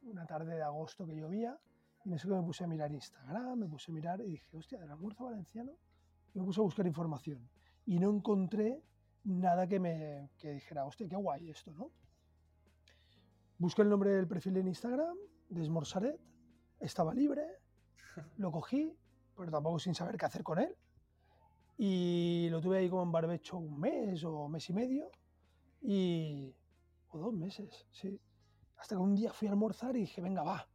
[0.02, 1.58] una tarde de agosto que llovía,
[2.04, 4.56] y en eso que me puse a mirar Instagram, me puse a mirar y dije,
[4.56, 5.72] hostia, del almuerzo valenciano,
[6.34, 7.48] y me puse a buscar información.
[7.86, 8.82] Y no encontré
[9.24, 11.90] nada que me que dijera, hostia, qué guay esto, ¿no?
[13.58, 15.16] Busqué el nombre del perfil en Instagram,
[15.48, 16.18] de Smorsaret,
[16.80, 17.46] estaba libre,
[18.38, 18.96] lo cogí,
[19.36, 20.74] pero tampoco sin saber qué hacer con él.
[21.78, 25.10] Y lo tuve ahí como en barbecho un mes o mes y medio.
[25.80, 26.54] Y.
[27.12, 28.20] o dos meses, sí.
[28.76, 30.68] Hasta que un día fui a almorzar y dije, venga, va,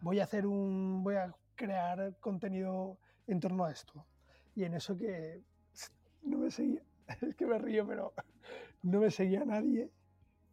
[0.00, 1.02] voy a hacer un.
[1.02, 4.06] voy a crear contenido en torno a esto.
[4.54, 5.42] Y en eso que
[6.22, 6.82] no me seguía,
[7.22, 8.12] es que me río, pero
[8.82, 9.90] no me seguía nadie.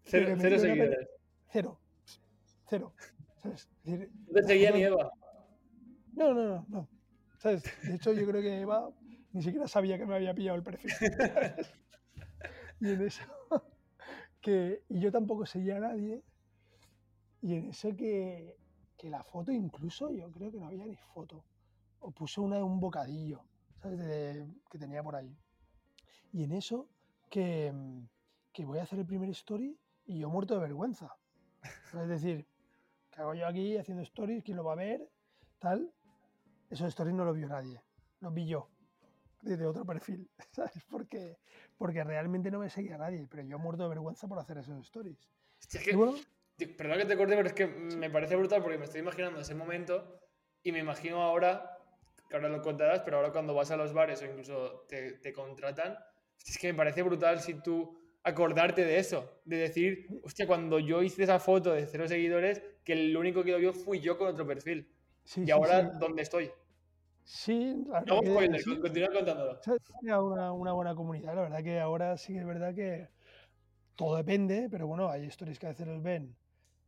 [0.03, 1.09] Cero, cero seguidores.
[1.49, 1.79] Cero.
[2.65, 2.93] Cero.
[3.37, 3.69] ¿Sabes?
[3.83, 5.11] no te seguía ni Eva.
[6.13, 6.89] No, no, no, no.
[7.39, 7.63] ¿Sabes?
[7.83, 8.89] De hecho, yo creo que Eva
[9.33, 10.91] ni siquiera sabía que me había pillado el perfil.
[12.79, 13.23] y en eso,
[14.41, 16.23] que y yo tampoco seguía a nadie,
[17.41, 18.57] y en eso que,
[18.97, 21.43] que, la foto incluso, yo creo que no había ni foto,
[21.99, 23.43] o puse una de un bocadillo,
[23.81, 24.47] ¿sabes?
[24.69, 25.35] que tenía por ahí.
[26.33, 26.87] Y en eso
[27.29, 27.73] que,
[28.51, 31.15] que voy a hacer el primer story y yo muerto de vergüenza.
[31.93, 32.47] Es decir,
[33.11, 34.43] que hago yo aquí haciendo stories?
[34.43, 35.07] ¿Quién lo va a ver?
[35.59, 35.91] Tal.
[36.69, 37.83] Esos stories no los vio nadie,
[38.21, 38.70] los vi yo
[39.41, 40.83] desde otro perfil, ¿sabes?
[40.89, 41.37] Porque,
[41.77, 45.29] porque realmente no me seguía nadie, pero yo muerto de vergüenza por hacer esos stories.
[46.77, 49.55] perdón que te corte, pero es que me parece brutal porque me estoy imaginando ese
[49.55, 50.19] momento
[50.63, 51.77] y me imagino ahora,
[52.29, 55.33] que ahora lo contarás, pero ahora cuando vas a los bares o incluso te, te
[55.33, 55.97] contratan,
[56.45, 61.01] es que me parece brutal si tú acordarte de eso, de decir, hostia, cuando yo
[61.01, 64.27] hice esa foto de cero seguidores, que el único que lo vio fui yo con
[64.27, 64.87] otro perfil.
[65.35, 66.51] y ahora, ¿dónde estoy?
[67.33, 68.17] Sí, no,
[68.81, 69.57] continúa contándolo.
[70.01, 73.07] Una, una buena comunidad, la verdad que ahora sí que es verdad que
[73.95, 76.35] todo depende, pero bueno, hay stories que a veces los ven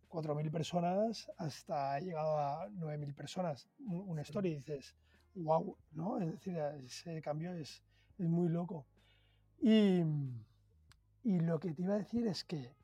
[0.09, 3.69] 4.000 personas hasta ha llegado a 9.000 personas.
[3.87, 4.93] Un, story y dices,
[5.33, 6.19] wow, ¿no?
[6.19, 7.81] Es decir, ese cambio es,
[8.17, 8.85] es muy loco.
[9.61, 10.01] Y,
[11.23, 12.75] y, lo que te iba a decir es que,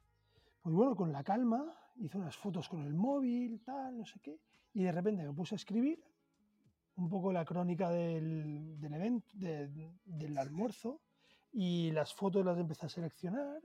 [0.61, 4.39] pues bueno, con la calma, hice unas fotos con el móvil, tal, no sé qué,
[4.73, 6.01] y de repente me puse a escribir
[6.99, 11.01] un poco la crónica del, evento, del almuerzo,
[11.51, 13.61] y las fotos las empecé a seleccionar,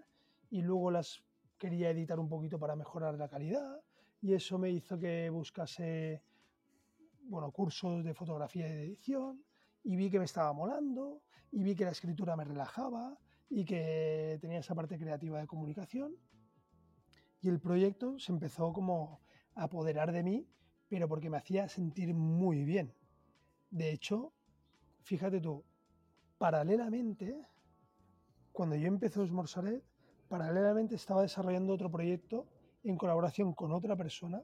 [0.50, 1.22] y luego las
[1.58, 3.80] quería editar un poquito para mejorar la calidad,
[4.20, 6.22] y eso me hizo que buscase
[7.24, 9.44] bueno, cursos de fotografía y de edición,
[9.82, 13.18] y vi que me estaba molando, y vi que la escritura me relajaba,
[13.50, 16.14] y que tenía esa parte creativa de comunicación,
[17.40, 19.20] y el proyecto se empezó como
[19.56, 20.48] a apoderar de mí,
[20.88, 22.94] pero porque me hacía sentir muy bien.
[23.74, 24.32] De hecho,
[25.02, 25.64] fíjate tú,
[26.38, 27.36] paralelamente,
[28.52, 29.82] cuando yo empecé Osmorsaret,
[30.28, 32.46] paralelamente estaba desarrollando otro proyecto
[32.84, 34.40] en colaboración con otra persona,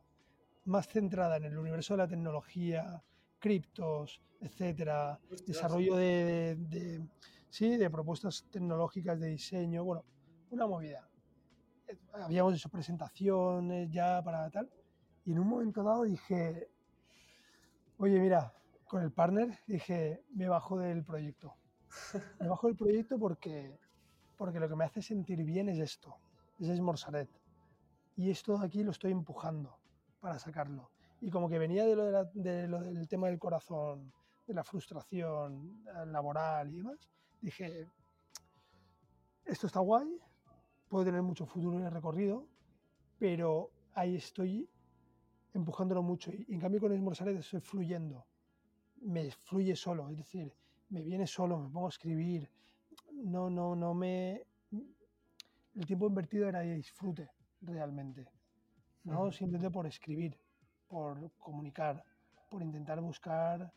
[0.65, 3.05] más centrada en el universo de la tecnología,
[3.39, 7.01] criptos, etcétera, desarrollo de,
[7.51, 10.05] sí, de propuestas tecnológicas de diseño, bueno,
[10.51, 11.09] una movida.
[12.15, 14.69] Habíamos hecho presentaciones ya para tal,
[15.25, 16.69] y en un momento dado dije,
[17.97, 18.53] oye, mira,
[18.91, 21.55] con el partner dije, me bajo del proyecto.
[22.41, 23.79] Me bajo del proyecto porque,
[24.37, 26.17] porque lo que me hace sentir bien es esto,
[26.59, 27.31] es Esmorzaret.
[28.17, 29.79] Y esto de aquí lo estoy empujando
[30.19, 30.91] para sacarlo.
[31.21, 34.13] Y como que venía de lo, de lo del tema del corazón,
[34.49, 36.99] de la frustración laboral y demás,
[37.41, 37.87] dije,
[39.45, 40.19] esto está guay,
[40.89, 42.49] puede tener mucho futuro en el recorrido,
[43.21, 44.69] pero ahí estoy
[45.55, 46.33] empujándolo mucho.
[46.33, 48.27] Y en cambio con Esmorzaret estoy fluyendo
[49.01, 50.53] me fluye solo, es decir,
[50.91, 52.51] me viene solo, me pongo a escribir,
[53.13, 54.43] no, no, no me...
[55.75, 57.29] El tiempo invertido era de disfrute
[57.63, 58.27] realmente,
[59.05, 59.31] ¿no?
[59.31, 60.37] Simplemente por escribir,
[60.89, 62.05] por comunicar,
[62.51, 63.73] por intentar buscar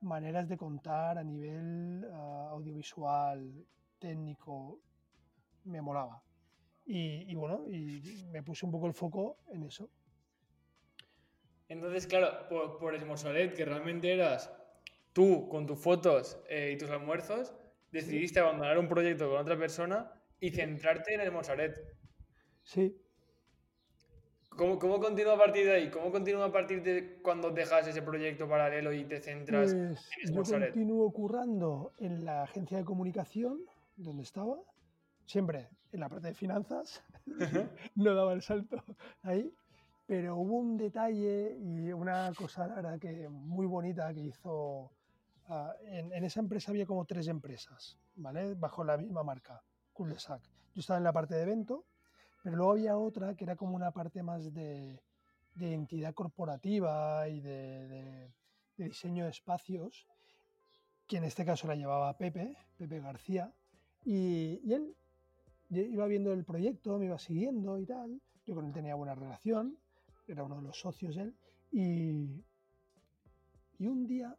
[0.00, 3.66] maneras de contar a nivel ah, audiovisual,
[3.98, 4.80] técnico,
[5.64, 6.22] me molaba.
[6.86, 9.88] Y, y, bueno, y me puse un poco el foco en eso.
[11.68, 12.94] Entonces, claro, por, por
[13.54, 14.52] que realmente eras
[15.14, 17.54] tú con tus fotos eh, y tus almuerzos
[17.90, 21.74] decidiste abandonar un proyecto con otra persona y centrarte en el Mosaret.
[22.62, 23.00] Sí.
[24.50, 25.90] ¿Cómo, ¿Cómo, continúa a partir de ahí?
[25.90, 30.34] ¿Cómo continúa a partir de cuando dejas ese proyecto paralelo y te centras pues en
[30.34, 33.58] Yo continúo currando en la agencia de comunicación
[33.96, 34.56] donde estaba,
[35.24, 37.02] siempre en la parte de finanzas,
[37.96, 38.82] no daba el salto
[39.22, 39.52] ahí.
[40.06, 44.90] pero hubo un detalle y una cosa rara que muy bonita que hizo.
[45.48, 48.54] Ah, en, esa empresa había como tres empresas, ¿vale?
[48.54, 50.42] Bajo la misma marca, cul de sac.
[50.74, 51.84] Yo estaba en la parte de evento,
[52.42, 55.00] pero luego había otra que era como una parte más de,
[55.54, 58.32] de entidad corporativa y de,
[58.76, 60.06] diseño de espacios,
[61.06, 63.52] que en este caso la llevaba Pepe, Pepe García,
[64.04, 64.94] y, él
[65.70, 68.20] iba viendo el proyecto, me iba siguiendo y tal.
[68.46, 69.78] Yo con él tenía buena relación,
[70.26, 71.34] era uno de los socios él.
[71.72, 72.44] Y
[73.80, 74.36] un día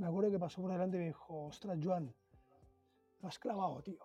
[0.00, 2.14] me acuerdo que pasó por delante y me dijo, ostras, Joan,
[3.20, 4.02] lo has clavado, tío.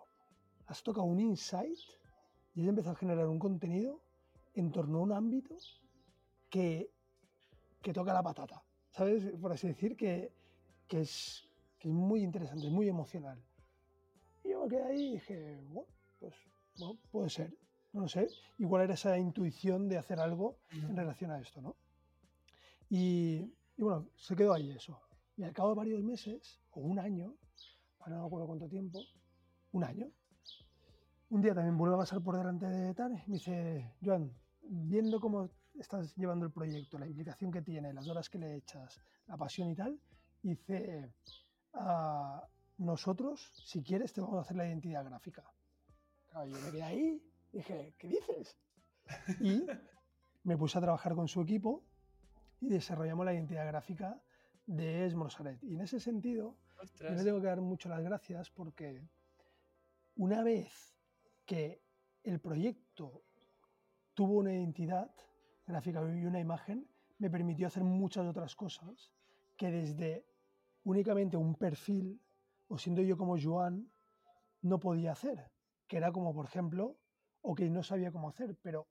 [0.66, 1.78] Has tocado un insight
[2.54, 4.02] y has empezado a generar un contenido
[4.52, 5.56] en torno a un ámbito
[6.50, 6.90] que,
[7.80, 8.62] que toca la patata.
[8.90, 9.24] ¿Sabes?
[9.40, 10.32] Por así decir, que,
[10.86, 13.42] que es, que es muy interesante, muy emocional.
[14.44, 15.88] Y yo me quedé ahí y dije, bueno,
[16.20, 16.34] pues
[16.78, 17.56] bueno, puede ser,
[17.94, 18.28] no lo sé.
[18.58, 21.74] Igual era esa intuición de hacer algo en relación a esto, ¿no?
[22.90, 25.00] Y, y bueno, se quedó ahí eso.
[25.36, 27.36] Y al cabo de varios meses, o un año,
[28.06, 29.00] no me acuerdo cuánto tiempo,
[29.72, 30.10] un año,
[31.28, 34.32] un día también vuelve a pasar por delante de Tane y me dice, Joan,
[34.62, 39.00] viendo cómo estás llevando el proyecto, la implicación que tiene, las horas que le echas,
[39.26, 40.00] la pasión y tal,
[40.42, 41.12] dice,
[41.74, 42.46] "Ah,
[42.78, 45.44] nosotros, si quieres, te vamos a hacer la identidad gráfica.
[46.28, 47.22] Claro, yo me quedé ahí,
[47.52, 48.56] dije, ¿qué dices?
[49.40, 49.66] Y
[50.44, 51.82] me puse a trabajar con su equipo
[52.60, 54.22] y desarrollamos la identidad gráfica
[54.66, 55.62] de Esmorsaret.
[55.62, 56.56] Y en ese sentido,
[57.00, 59.08] yo le tengo que dar mucho las gracias porque
[60.16, 60.96] una vez
[61.44, 61.82] que
[62.22, 63.22] el proyecto
[64.14, 65.10] tuvo una identidad
[65.66, 66.88] gráfica y una imagen,
[67.18, 69.12] me permitió hacer muchas otras cosas
[69.56, 70.26] que desde
[70.84, 72.20] únicamente un perfil,
[72.68, 73.90] o siendo yo como Joan,
[74.62, 75.50] no podía hacer.
[75.86, 76.98] Que era como, por ejemplo,
[77.42, 78.88] o que no sabía cómo hacer, pero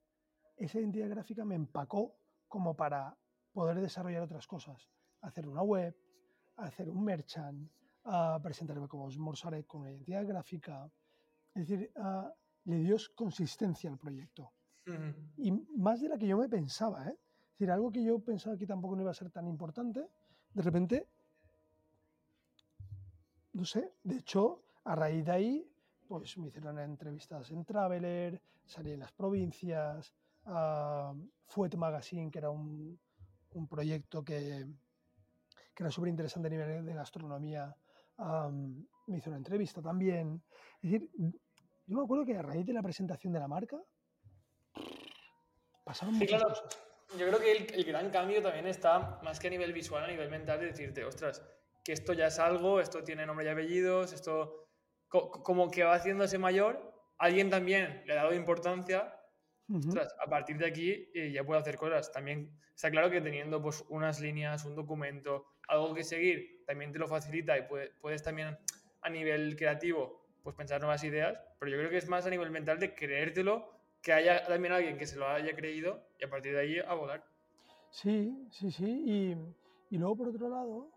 [0.56, 2.16] esa identidad gráfica me empacó
[2.48, 3.18] como para
[3.52, 4.88] poder desarrollar otras cosas.
[5.22, 5.96] Hacer una web,
[6.56, 7.70] hacer un merchant,
[8.42, 10.90] presentarme como Smorsaret con una identidad gráfica.
[11.54, 11.92] Es decir,
[12.64, 14.52] le dio consistencia al proyecto.
[15.36, 17.16] Y más de la que yo me pensaba, ¿eh?
[17.16, 20.08] Es decir, algo que yo pensaba que tampoco no iba a ser tan importante,
[20.52, 21.08] de repente,
[23.54, 25.72] no sé, de hecho, a raíz de ahí,
[26.06, 30.14] pues me hicieron entrevistas en Traveler, salí en las provincias,
[30.44, 31.14] a
[31.46, 33.00] Fuet Magazine, que era un,
[33.54, 34.66] un proyecto que,
[35.76, 37.76] que era súper interesante a nivel de gastronomía,
[38.16, 40.42] am, me hizo una entrevista también.
[40.80, 41.10] Es decir,
[41.86, 43.76] yo me acuerdo que a raíz de la presentación de la marca,
[45.84, 46.48] pasaron Sí, muchas claro.
[46.60, 46.82] cosas.
[47.18, 50.08] Yo creo que el, el gran cambio también está más que a nivel visual, a
[50.08, 51.40] nivel mental, de decirte, ostras,
[51.84, 54.70] que esto ya es algo, esto tiene nombre y apellidos, esto
[55.08, 59.14] co- como que va haciéndose mayor, alguien también le ha dado importancia,
[59.68, 59.88] Ujú.
[59.88, 62.10] ostras, a partir de aquí eh, ya puedo hacer cosas.
[62.10, 66.98] También está claro que teniendo pues unas líneas, un documento, algo que seguir, también te
[66.98, 68.56] lo facilita y puede- puedes también
[69.02, 72.50] a nivel creativo pues pensar nuevas ideas, pero yo creo que es más a nivel
[72.50, 73.68] mental de creértelo,
[74.00, 76.94] que haya también alguien que se lo haya creído y a partir de ahí a
[76.94, 77.24] volar.
[77.90, 78.84] Sí, sí, sí.
[79.04, 79.36] Y,
[79.94, 80.90] y luego, por otro lado,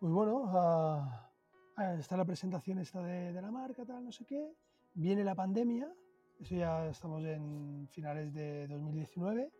[0.00, 1.30] pues bueno, ah,
[1.76, 4.52] ah, está la presentación esta de la marca, tal, no sé qué.
[4.94, 5.92] Viene la pandemia,
[6.40, 9.50] eso ya estamos en finales de 2019,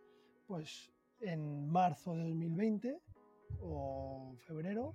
[0.47, 0.91] pues
[1.21, 2.99] en marzo de 2020
[3.61, 4.95] o febrero,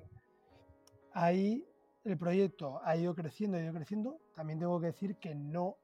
[1.12, 1.66] ahí
[2.04, 4.22] el proyecto ha ido creciendo, ha ido creciendo.
[4.34, 5.78] También tengo que decir que no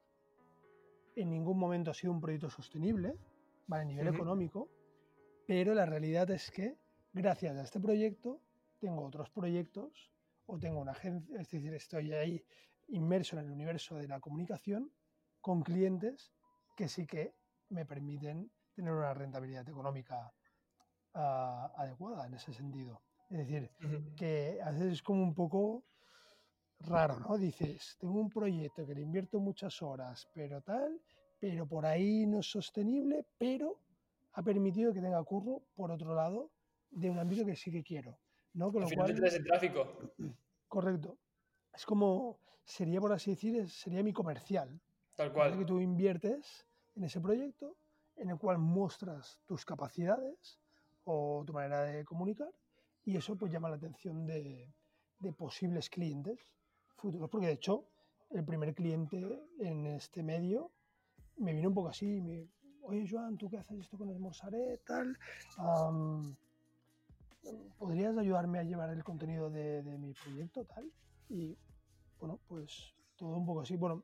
[1.16, 3.16] en ningún momento ha sido un proyecto sostenible,
[3.68, 3.84] ¿vale?
[3.84, 4.16] a nivel Ujú.
[4.16, 4.70] económico,
[5.46, 6.78] pero la realidad es que
[7.14, 8.42] gracias a este proyecto
[8.80, 10.12] tengo otros proyectos
[10.46, 12.46] o tengo una agencia, es decir, estoy ahí
[12.90, 14.92] inmerso en el universo de la comunicación
[15.42, 16.32] con clientes
[16.76, 17.34] que sí que
[17.70, 20.34] me permiten tener una rentabilidad económica
[21.14, 23.02] ah, adecuada en ese sentido.
[23.30, 23.72] Es decir,
[24.16, 25.84] que a veces es como un poco
[26.82, 27.38] raro, ¿no?
[27.38, 31.02] Dices, tengo un proyecto que le invierto muchas horas, pero tal,
[31.40, 33.80] pero por ahí no es sostenible, pero
[34.34, 36.52] ha permitido que tenga curro, por otro lado,
[36.92, 38.20] de un ámbito que sí que quiero,
[38.54, 38.72] ¿no?
[38.72, 39.88] Con Al lo final cual, el tráfico.
[40.68, 41.18] correcto.
[41.74, 44.80] Es como, sería por así decir, sería mi comercial,
[45.16, 45.52] Tal ¿vale?
[45.52, 45.66] que cual.
[45.66, 47.78] tú inviertes en ese proyecto,
[48.16, 50.60] en el cual muestras tus capacidades
[51.06, 52.50] o tu manera de comunicar,
[53.06, 54.74] y eso pues llama la atención de,
[55.20, 56.40] de posibles clientes
[56.96, 57.86] futuros, porque de hecho
[58.30, 60.72] el primer cliente en este medio
[61.38, 62.48] me vino un poco así, me,
[62.84, 65.18] oye Joan, ¿tú qué haces esto con Esmorsaret, tal?
[65.58, 66.36] Am,
[67.78, 70.90] ¿Podrías ayudarme a llevar el contenido de, de mi proyecto, tal?
[71.30, 71.58] Y
[72.20, 73.76] bueno, pues todo un poco así.
[73.76, 74.04] Bueno,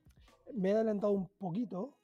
[0.54, 1.98] me he adelantado un poquito,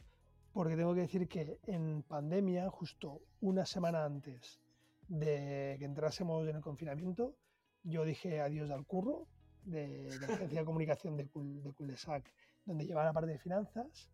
[0.54, 4.62] porque tengo que decir que en pandemia, justo una semana antes
[5.08, 7.36] de que entrásemos en el confinamiento,
[7.84, 9.28] yo dije adiós al curro
[9.64, 11.74] de, la agencia de comunicación de, Cul, de
[12.66, 14.10] donde llevaba la parte de finanzas,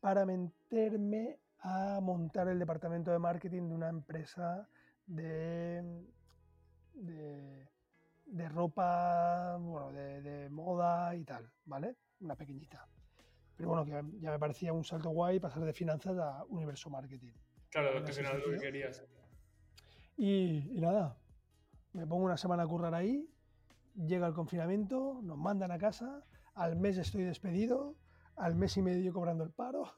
[0.00, 4.68] para meterme a montar el departamento de marketing de una empresa
[5.06, 5.82] de,
[6.94, 11.96] de, ropa, bueno, de, moda y tal, ¿vale?
[12.20, 12.86] Una pequeñita.
[13.56, 17.32] Pero bueno, que ya me parecía un salto guay pasar de finanzas a universo marketing.
[17.70, 19.04] Claro, que era lo que querías.
[20.16, 21.16] Y, nada,
[21.92, 23.28] me pongo una semana a currar ahí,
[23.94, 26.22] llega el confinamiento, nos mandan a casa,
[26.54, 27.96] al mes estoy despedido,
[28.36, 29.94] al mes y medio cobrando el paro,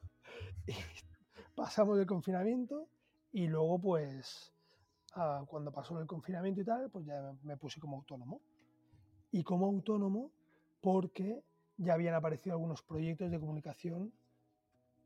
[1.57, 2.89] pasamos el confinamiento
[3.33, 4.55] y luego pues
[5.47, 8.41] cuando pasó el confinamiento y tal, pues ya me puse como autónomo.
[9.31, 10.33] Y como autónomo
[10.81, 11.43] porque
[11.77, 14.12] ya habían aparecido algunos proyectos de comunicación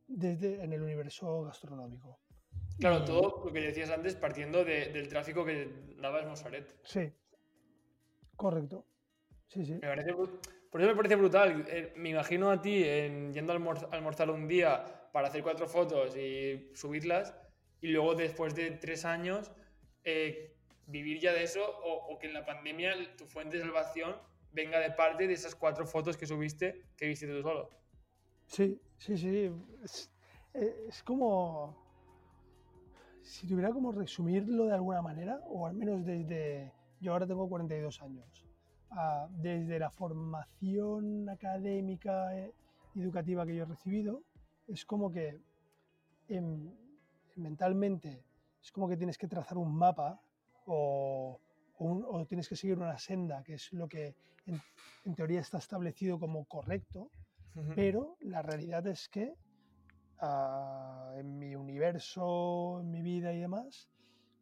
[0.07, 2.19] desde en el universo gastronómico.
[2.79, 6.77] Claro, todo lo que decías antes partiendo del tráfico que daba Mosaret.
[6.85, 7.13] Sí,
[8.37, 8.87] correcto.
[9.49, 9.81] Sí, sí.
[10.71, 11.65] por eso me parece brutal.
[11.69, 16.17] Eh, me imagino a ti en, yendo a almorzar un día para hacer cuatro fotos
[16.17, 17.35] y subirlas,
[17.81, 19.51] y luego después de tres años
[20.05, 20.57] eh,
[20.87, 24.17] vivir ya de eso o, que en la pandemia tu fuente de salvación
[24.53, 27.71] venga de parte de esas cuatro fotos que subiste que viste tú solo.
[28.47, 29.51] Sí, sí, sí.
[29.83, 30.11] Es,
[30.55, 31.88] eh, como.
[33.29, 36.73] Si tuviera como resumirlo de alguna manera, o al menos desde.
[36.99, 38.47] Yo ahora tengo 42 años.
[39.43, 42.55] desde la formación académica eh,
[42.95, 44.23] educativa que yo he recibido,
[44.67, 45.39] es como que
[47.37, 48.25] mentalmente
[48.63, 50.21] es como que tienes que trazar un mapa
[50.67, 51.39] o,
[52.29, 54.15] tienes que seguir una senda, que es lo que
[54.47, 57.11] en, teoría está establecido como correcto,
[57.75, 59.35] pero la realidad es que
[60.21, 63.89] en mi universo, en mi vida y demás,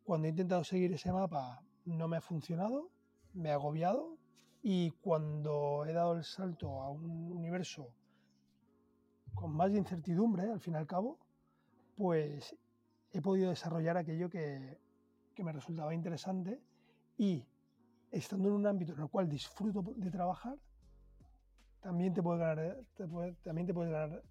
[0.05, 2.91] cuando he intentado seguir ese mapa no me ha funcionado,
[3.35, 4.17] me ha agobiado
[4.63, 7.93] y cuando he dado el salto a un universo
[9.35, 11.19] con más incertidumbre, al fin y al cabo,
[11.97, 12.57] pues
[13.13, 14.79] he podido desarrollar aquello que,
[15.35, 16.61] que me resultaba interesante
[17.19, 17.47] y
[18.11, 20.57] estando en un ámbito en el cual disfruto de trabajar,
[21.81, 22.79] también te puede ganar,
[23.43, 24.23] también te puede ganar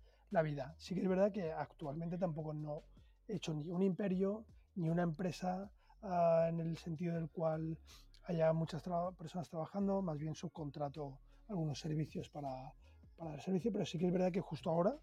[0.41, 0.75] vida.
[0.77, 2.83] Sí que es verdad que actualmente tampoco no
[3.27, 5.71] he hecho ni un imperio, ni una empresa
[6.01, 7.77] ah, en el sentido del cual
[8.25, 8.83] haya muchas
[9.17, 12.73] personas trabajando, más bien subcontrato algunos servicios para,
[13.15, 14.97] para el servicio, pero sí que es verdad que justo ahora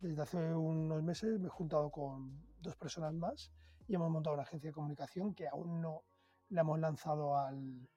[0.00, 3.50] desde hace unos meses me he juntado con dos personas más
[3.88, 6.04] y hemos montado una agencia de comunicación que aún no
[6.50, 7.88] la hemos lanzado al,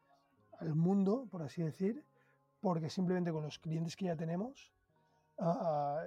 [0.60, 2.06] al mundo, por así decir,
[2.62, 4.74] porque simplemente con los clientes que ya tenemos
[5.40, 6.04] ah,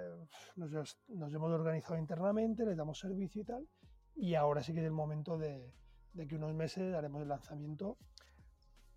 [0.55, 0.71] nos,
[1.09, 3.67] nos, hemos organizado internamente, les damos servicio y tal,
[4.15, 5.73] y ahora sí que es el momento de,
[6.13, 7.97] de que unos meses haremos el lanzamiento,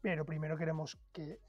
[0.00, 1.40] pero primero queremos que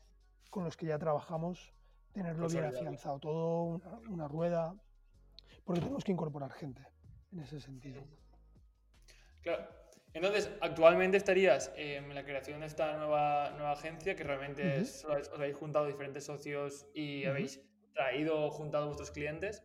[0.49, 1.73] con los que ya trabajamos
[2.13, 4.75] tenerlo bien afianzado, todo una, una rueda
[5.67, 6.81] porque tenemos que incorporar gente
[7.31, 8.01] en ese sentido.
[9.41, 9.67] Claro.
[10.13, 15.55] Entonces, actualmente estarías en la creación de esta nueva, nueva agencia, que realmente os, habéis
[15.55, 17.61] juntado diferentes socios y habéis
[17.97, 19.63] traído, juntado vuestros clientes.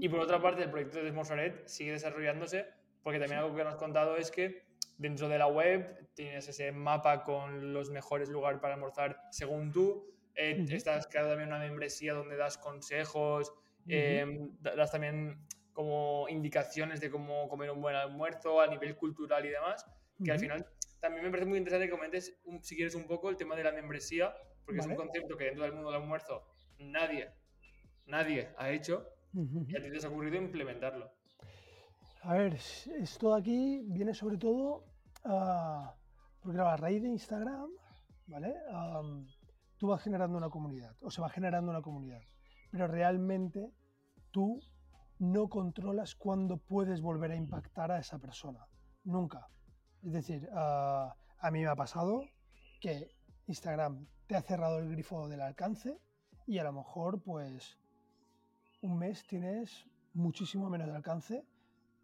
[0.00, 2.66] Y por otra parte, el proyecto de Smorzaret sigue desarrollándose,
[3.02, 4.64] porque también algo que nos has contado es que
[4.96, 10.12] dentro de la web tienes ese mapa con los mejores lugares para almorzar según tú.
[10.34, 13.52] Eh, estás creando también una membresía donde das consejos
[13.88, 15.38] Em, das también
[15.72, 19.86] como indicaciones de cómo comer un buen almuerzo a nivel cultural y demás,
[20.24, 20.66] que al final
[21.00, 23.72] también me parece muy interesante que comentes, si quieres, un poco el tema de la
[23.72, 26.42] membresía, porque es un concepto que dentro del mundo del almuerzo
[26.78, 27.30] nadie,
[28.06, 31.10] nadie ha hecho y a ti te ha ocurrido implementarlo.
[32.22, 34.84] A ver, esto de aquí viene sobre todo
[36.42, 37.70] porque a raíz de Instagram,
[38.26, 38.54] ¿vale?
[39.78, 42.22] tú vas generando una comunidad, o se va generando una comunidad
[42.70, 43.72] pero realmente
[44.30, 44.60] tú
[45.18, 48.66] no controlas cuándo puedes volver a impactar a esa persona.
[49.04, 49.48] Nunca.
[50.02, 52.22] Es decir, a mí me ha pasado
[52.80, 53.08] que
[53.46, 55.98] Instagram te ha cerrado el grifo del alcance
[56.46, 57.78] y a lo mejor pues
[58.80, 61.44] un mes tienes muchísimo menos de alcance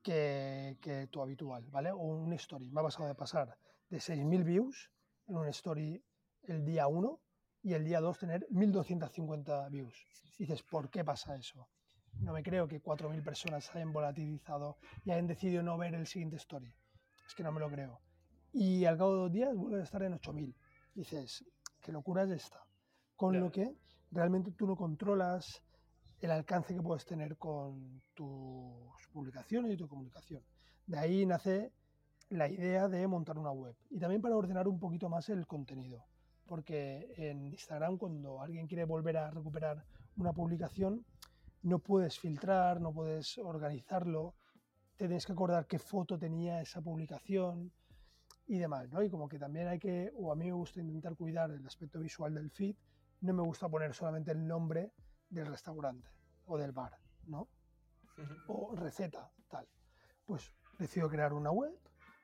[0.03, 1.93] que, que tu habitual, ¿vale?
[1.93, 2.71] O un story.
[2.71, 3.57] Me ha pasado de pasar
[3.89, 4.91] de 6.000 views
[5.29, 6.03] en un story
[6.45, 7.21] el día 1
[7.63, 10.07] y el día 2 tener 1.250 views.
[10.39, 11.69] Y dices, ¿por qué pasa eso?
[12.21, 16.37] No me creo que 4.000 personas hayan volatilizado y hayan decidido no ver el siguiente
[16.37, 16.75] story.
[17.27, 18.01] Es que no me lo creo.
[18.53, 20.55] Y al cabo de dos días vuelve a estar en 8.000.
[20.95, 21.45] Dices,
[21.81, 22.63] qué locura es esta.
[23.17, 23.75] Con lo que
[24.11, 25.63] realmente tú no controlas
[26.23, 30.41] el alcance que puedes tener con tus publicaciones y tu comunicación.
[30.87, 31.73] De ahí nace
[32.31, 36.07] la idea de montar una web y también para ordenar un poquito más el contenido,
[36.47, 39.85] porque en Instagram cuando alguien quiere volver a recuperar
[40.17, 41.05] una publicación,
[41.63, 44.35] no puedes filtrar, no puedes organizarlo,
[44.97, 47.73] te tienes que acordar qué foto tenía esa publicación
[48.47, 49.03] y demás, ¿no?
[49.03, 51.99] Y como que también hay que, o a mí me gusta intentar cuidar el aspecto
[51.99, 52.77] visual del feed,
[53.23, 54.93] no me gusta poner solamente el nombre
[55.33, 56.09] del restaurante
[56.47, 57.49] o del bar, ¿no?
[58.47, 59.67] O receta, tal.
[60.27, 61.75] Pues decido crear una web,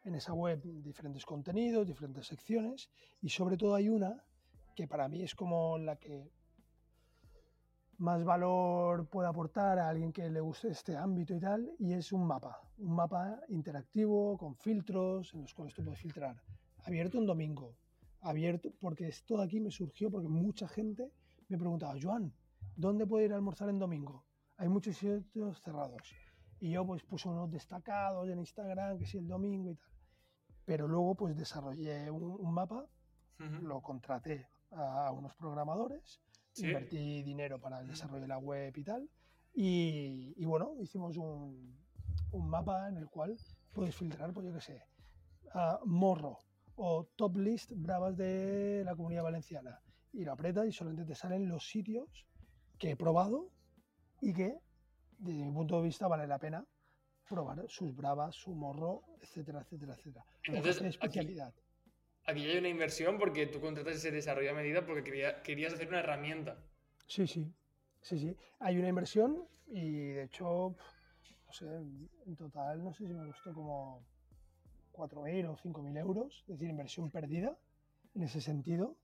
[0.04, 2.90] en esa web diferentes contenidos, diferentes secciones
[3.20, 4.22] y sobre todo hay una
[4.74, 6.30] que para mí es como la que
[7.98, 12.12] más valor puede aportar a alguien que le guste este ámbito y tal, y es
[12.12, 16.40] un mapa, un mapa interactivo con filtros en los cuales tú puedes filtrar.
[16.84, 17.74] Abierto un domingo,
[18.20, 21.10] abierto, porque esto de aquí me surgió porque mucha gente
[21.48, 22.32] me preguntaba, Joan,
[22.78, 24.24] ¿dónde puedo ir a almorzar en domingo?
[24.56, 26.14] Hay muchos sitios cerrados.
[26.60, 29.90] Y yo pues puse unos destacados en Instagram, que sí, el domingo y tal.
[30.64, 32.86] Pero luego pues desarrollé un, mapa,
[33.38, 36.20] lo contraté a unos programadores
[36.56, 39.08] invertí dinero para el desarrollo de la web y tal.
[39.54, 41.76] Y, bueno, hicimos un,
[42.32, 43.36] un, mapa en el cual
[43.72, 44.82] puedes filtrar, pues yo qué sé,
[45.84, 46.38] morro
[46.76, 49.80] o top list bravas de la comunidad valenciana.
[50.12, 52.26] Y lo aprietas y solamente te salen los sitios
[52.78, 53.50] que he probado
[54.20, 54.58] y que,
[55.18, 56.64] desde mi punto de vista, vale la pena
[57.28, 60.24] probar sus bravas, su morro, etcétera, etcétera, etcétera.
[60.44, 61.52] Entonces, especialidad
[62.28, 65.02] aquí hay una inversión porque tú contratas ese desarrollo a medida porque
[65.42, 66.58] querías hacer una herramienta.
[67.06, 67.50] Sí, sí,
[68.02, 68.36] sí, sí.
[68.60, 70.76] Hay una inversión y de hecho,
[71.46, 74.04] no sé, en total no sé si me costó como
[74.92, 77.56] 4.000 o 5.000 euros, es decir, inversión perdida
[78.14, 78.96] en ese sentido.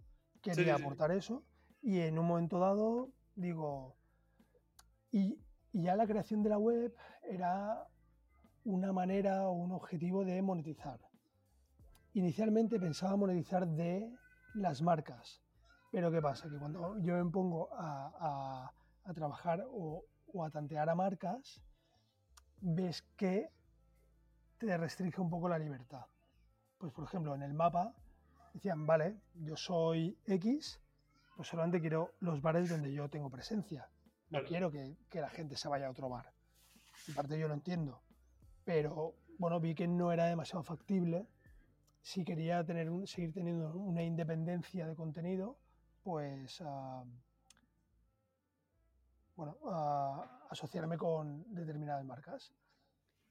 [0.42, 1.42] Quería aportar eso
[1.80, 3.96] y en un momento dado digo,
[5.10, 5.38] y,
[5.72, 7.86] ya la creación de la web era
[8.64, 11.00] una manera o un objetivo de monetizar
[12.14, 14.08] Inicialmente pensaba monetizar de
[14.54, 15.42] las marcas,
[15.90, 16.48] pero ¿qué pasa?
[16.48, 18.70] Que cuando yo me pongo a,
[19.14, 20.04] trabajar o,
[20.44, 21.60] a tantear a marcas,
[22.60, 23.50] ves que
[24.58, 26.06] te restringe un poco la libertad.
[26.78, 27.92] Pues por ejemplo, en el mapa
[28.52, 30.80] decían, vale, yo soy X,
[31.36, 33.88] pues solamente quiero los bares donde yo tengo presencia.
[34.30, 36.32] No quiero que, que, la gente se vaya a otro bar.
[37.08, 38.02] En parte yo lo entiendo.
[38.64, 41.28] Pero bueno, vi que no era demasiado factible
[42.04, 45.58] si quería tener un, seguir teniendo una independencia de contenido,
[46.02, 46.62] pues
[49.34, 49.58] bueno,
[50.50, 52.52] asociarme con determinadas marcas,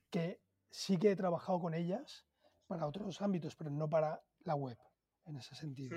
[0.09, 0.41] que
[0.71, 2.25] sí que he trabajado con ellas
[2.65, 4.77] para otros ámbitos, pero no para la web,
[5.25, 5.95] en ese sentido.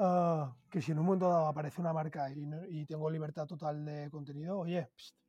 [0.00, 4.08] Ah, que si en un momento dado aparece una marca y, tengo libertad total de
[4.10, 4.88] contenido, oye,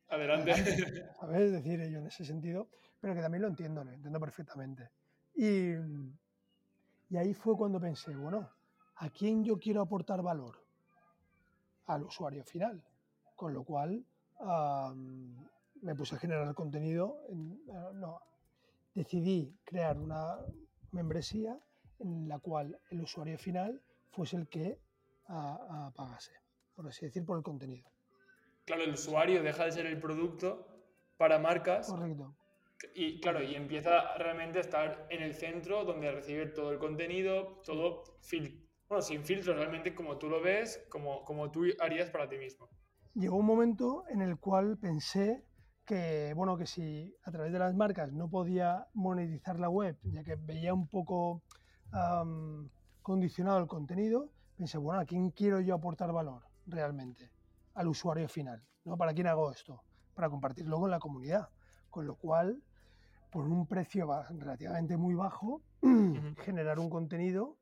[0.10, 0.52] adelante.
[0.52, 1.10] adelante.
[1.20, 1.52] ¿Sabes?
[1.52, 2.70] Decir yo en ese sentido,
[3.02, 4.92] pero que también lo entiendo, lo entiendo perfectamente.
[5.36, 5.74] Y,
[7.18, 8.48] ahí fue cuando pensé, bueno,
[8.98, 10.64] ¿a quién yo quiero aportar valor?
[11.88, 12.84] Al usuario final.
[13.36, 14.06] Con lo cual
[15.82, 17.22] me puse a generar contenido.
[17.74, 18.22] Ah, no,
[18.94, 20.38] decidí crear una
[20.92, 21.58] membresía
[22.00, 23.82] en la cual el usuario final
[24.12, 24.80] fuese el que
[25.28, 26.34] pagase,
[26.76, 27.90] por así decir, por el contenido.
[28.66, 30.68] Claro, el usuario deja de ser el producto
[31.18, 31.88] para marcas.
[31.88, 32.36] Correcto.
[32.94, 37.62] Y claro, y empieza realmente a estar en el centro donde recibe todo el contenido,
[37.66, 38.04] todo
[38.88, 42.70] bueno, sin filtros, realmente como tú lo ves, como, como tú harías para ti mismo.
[43.16, 45.44] Llegó un momento en el cual pensé
[45.86, 50.24] que, bueno, que si a través de las marcas no podía monetizar la web, ya
[50.24, 51.44] que veía un poco
[53.10, 57.32] condicionado el contenido, pensé, bueno, ¿a quién quiero yo aportar valor realmente?
[57.74, 58.98] Al usuario final, ¿no?
[58.98, 59.82] ¿Para quién hago esto?
[60.14, 61.50] Para compartirlo con la comunidad.
[61.90, 62.62] Con lo cual
[63.32, 64.08] por un precio
[64.38, 65.64] relativamente muy bajo,
[66.46, 67.58] generar un contenido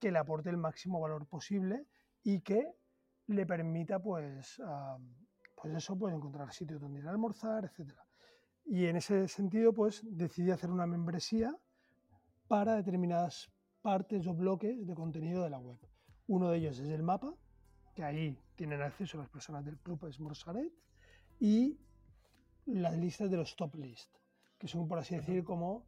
[0.00, 1.86] que le aporte el máximo valor posible
[2.24, 2.66] y que
[3.28, 4.60] le permita, pues,
[5.54, 7.94] pues eso, pues encontrar sitios donde ir a almorzar, etc.
[8.64, 11.54] Y en ese sentido, pues decidí hacer una membresía
[12.48, 13.48] para determinadas
[13.90, 15.78] partes o bloques de contenido de la web.
[16.26, 17.30] Uno de ellos es el mapa,
[17.94, 20.72] que ahí tienen acceso las personas del club Smorsaret,
[21.40, 21.78] y
[22.66, 24.10] las listas de los top list
[24.58, 25.86] que son, por así decir, como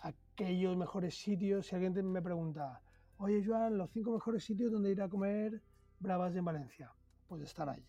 [0.00, 1.66] aquellos mejores sitios.
[1.66, 2.80] Si alguien me pregunta,
[3.18, 5.60] oye, Joan, los cinco mejores sitios donde ir a comer
[5.98, 6.90] bravas en Valencia,
[7.26, 7.86] pues están allí.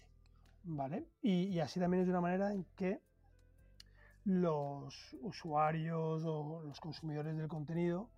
[0.64, 1.08] ¿Vale?
[1.22, 3.02] Y, así también es de una manera en que
[4.26, 8.10] los usuarios o los consumidores del contenido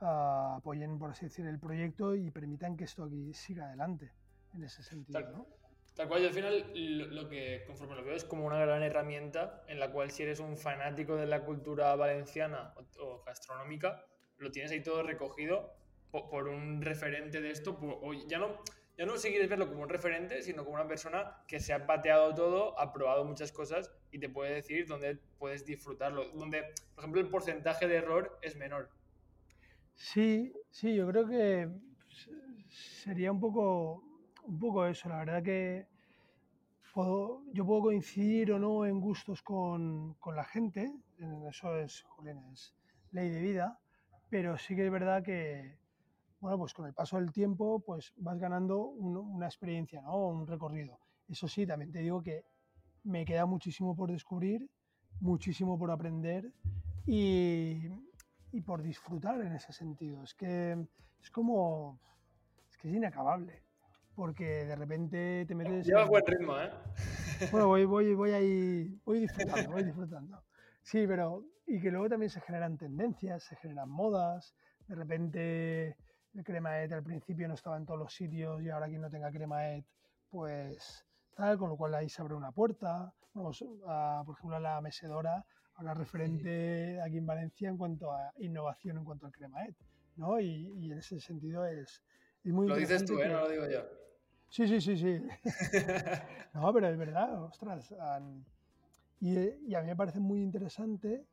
[0.00, 4.12] ah, apoyen, por así decir, el proyecto y permitan que esto aquí siga adelante
[4.54, 5.46] en ese sentido.
[5.94, 9.64] Tal cual, yo al final lo, que conforme lo veo es como una gran herramienta
[9.66, 14.04] en la cual si eres un fanático de la cultura valenciana o, gastronómica,
[14.36, 15.72] lo tienes ahí todo recogido
[16.10, 17.78] por, un referente de esto.
[17.80, 18.60] o ya no,
[18.98, 21.86] ya no si quieres verlo como un referente, sino como una persona que se ha
[21.86, 26.30] pateado todo, ha probado muchas cosas y te puede decir dónde puedes disfrutarlo.
[26.30, 26.62] Donde,
[26.94, 28.88] por ejemplo, el porcentaje de error es menor.
[29.96, 31.68] Sí, sí, yo creo que
[32.68, 34.02] sería un poco,
[34.44, 35.08] un poco eso.
[35.08, 35.86] La verdad que
[36.92, 40.92] puedo, yo puedo coincidir o no en gustos con, con la gente,
[41.48, 42.74] eso es, es
[43.10, 43.78] ley de vida,
[44.30, 45.78] pero sí que es verdad que,
[46.40, 50.28] bueno, pues con el paso del tiempo, pues vas ganando una experiencia, ¿no?
[50.28, 50.98] Un recorrido.
[51.28, 52.44] Eso sí, también te digo que
[53.04, 54.68] me queda muchísimo por descubrir,
[55.20, 56.52] muchísimo por aprender
[57.06, 57.88] y,
[58.56, 60.22] y por disfrutar en ese sentido.
[60.22, 60.72] Es que
[61.20, 62.00] es como,
[62.70, 63.62] es que es inacabable,
[64.14, 65.86] porque de repente te metes...
[65.86, 66.70] Llevas buen ritmo, ¿eh?
[67.52, 70.42] Bueno, voy, voy, voy ahí, voy disfrutando, voy disfrutando.
[70.80, 74.54] Sí, pero, y que luego también se generan tendencias, se generan modas,
[74.88, 75.96] de repente
[76.32, 79.30] el cremaet al principio no estaba en todos los sitios y ahora quien no tenga
[79.30, 79.84] cremaet,
[80.30, 81.04] pues
[81.34, 83.12] tal, con lo cual ahí se abre una puerta.
[83.34, 83.62] Vamos,
[84.24, 85.44] por ejemplo, a la mesedora,
[85.76, 89.74] ahora referente aquí en Valencia en cuanto a innovación en cuanto al cremaet,
[90.16, 90.40] ¿no?
[90.40, 92.02] Y, en ese sentido es,
[92.44, 93.28] es muy Lo dices tú, ¿eh?
[93.28, 93.82] No lo digo yo.
[94.48, 95.20] Sí, sí, sí, sí.
[96.54, 97.92] no, pero es verdad, ostras.
[99.18, 101.26] Y, y a mí me parece muy interesante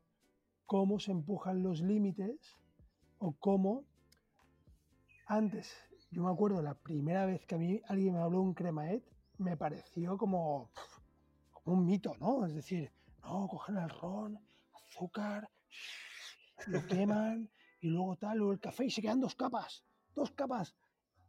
[0.66, 2.56] cómo se empujan los límites
[3.18, 3.84] o cómo
[5.26, 5.72] antes,
[6.10, 9.02] yo me acuerdo la primera vez que a mí alguien me habló un cremaet,
[9.38, 10.70] me pareció como,
[11.52, 12.44] como un mito, ¿no?
[12.44, 12.92] Es decir,
[13.24, 14.38] no, cogen el ron,
[14.74, 15.48] azúcar,
[16.66, 17.50] lo queman
[17.80, 20.74] y luego tal, o el café y se quedan dos capas, dos capas.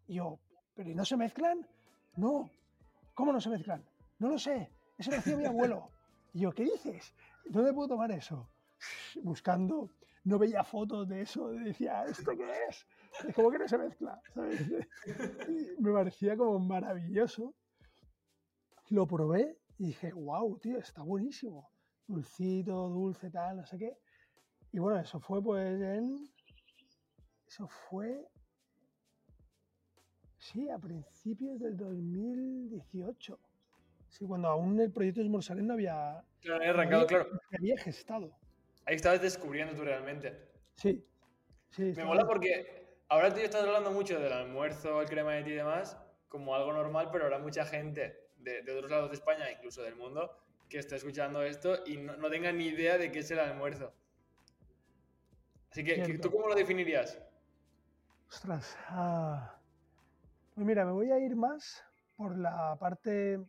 [0.07, 0.39] Y yo,
[0.73, 1.67] ¿pero no se mezclan?
[2.15, 2.49] No.
[3.13, 3.83] ¿Cómo no se mezclan?
[4.19, 4.71] No lo sé.
[4.97, 5.89] Eso lo hacía mi abuelo.
[6.33, 7.13] Y yo, ¿qué dices?
[7.45, 8.49] ¿Dónde puedo tomar eso?
[9.23, 9.89] Buscando,
[10.25, 12.85] no veía fotos de eso, decía, ¿esto qué es?
[13.27, 14.61] Es como que no se mezcla, ¿sabes?
[15.79, 17.53] me parecía como maravilloso.
[18.89, 21.69] Lo probé y dije, wow, tío, está buenísimo.
[22.07, 23.97] Dulcito, dulce, tal, no sé qué.
[24.71, 26.29] Y bueno, eso fue pues en...
[27.47, 28.27] Eso fue...
[30.37, 33.39] Sí, a principios del 2018.
[34.09, 35.29] Sí, cuando aún el proyecto de
[35.63, 36.23] no había...
[36.41, 37.27] Claro, había arrancado, claro.
[37.57, 38.31] Había gestado.
[38.85, 40.51] Ahí estabas descubriendo tú realmente.
[40.75, 41.03] Sí.
[41.71, 45.51] sí Me mola porque ahora tú estás hablando mucho del almuerzo, el crema de ti
[45.51, 45.97] y demás,
[46.27, 50.31] como algo normal, pero habrá mucha gente de, otros lados de España, incluso del mundo,
[50.69, 53.93] que está escuchando esto y no, no tenga ni idea de qué es el almuerzo.
[55.71, 57.21] Así que, ¿tú cómo lo definirías?
[58.29, 59.59] Ostras, ah,
[60.53, 61.83] pues mira, me voy a ir más
[62.15, 63.39] por la parte...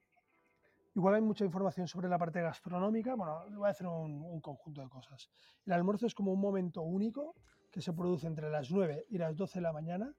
[0.94, 4.80] Igual hay mucha información sobre la parte gastronómica, bueno, voy a hacer un, un conjunto
[4.80, 5.30] de cosas.
[5.66, 7.36] El almuerzo es como un momento único
[7.70, 10.14] que se produce entre las 9 y las 12 de la mañana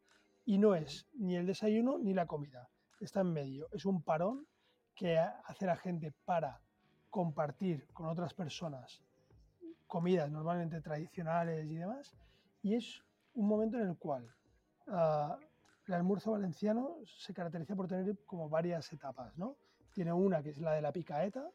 [0.45, 2.69] y no es ni el desayuno ni la comida,
[2.99, 3.67] está en medio.
[3.71, 4.47] Es un parón
[4.95, 6.61] que hace la gente para
[7.09, 9.01] compartir con otras personas
[9.87, 12.13] comidas normalmente tradicionales y demás,
[12.61, 13.03] y es
[13.33, 14.29] un momento en el cual
[14.87, 15.37] ah,
[15.87, 19.55] el almuerzo valenciano se caracteriza por tener como varias etapas, ¿no?
[19.93, 21.49] Tiene una que es la de la picaeta,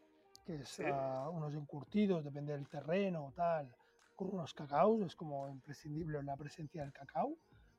[0.44, 3.74] que es ah, unos encurtidos, depende del terreno o tal,
[4.16, 7.36] con unos cacaos, es como imprescindible la presencia del cacao,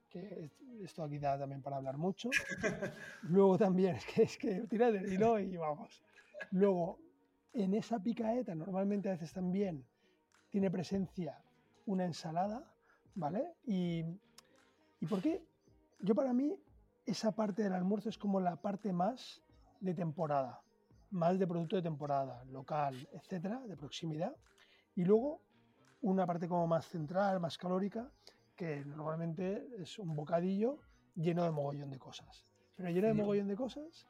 [0.10, 0.52] que
[0.82, 2.30] esto aquí da también para hablar mucho.
[3.24, 6.04] Luego también, es que, es que tira del hilo y vamos.
[6.52, 7.00] Luego,
[7.54, 9.86] en esa picaeta normalmente a veces también
[10.50, 11.40] tiene presencia
[11.86, 12.64] una ensalada,
[13.16, 13.56] ¿vale?
[13.66, 14.04] Y,
[15.00, 15.44] ¿Y por qué?
[16.00, 16.58] Yo para mí
[17.06, 19.42] esa parte del almuerzo es como la parte más
[19.82, 20.62] de temporada,
[21.12, 24.36] más de producto de temporada, local, etcétera, de proximidad.
[24.96, 25.42] Y luego
[26.02, 28.10] una parte como más central, más calórica,
[28.56, 30.80] que normalmente es un bocadillo
[31.16, 32.46] lleno de mogollón de cosas.
[32.76, 34.08] Pero lleno de mogollón de cosas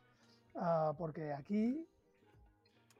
[0.55, 1.87] ah, porque aquí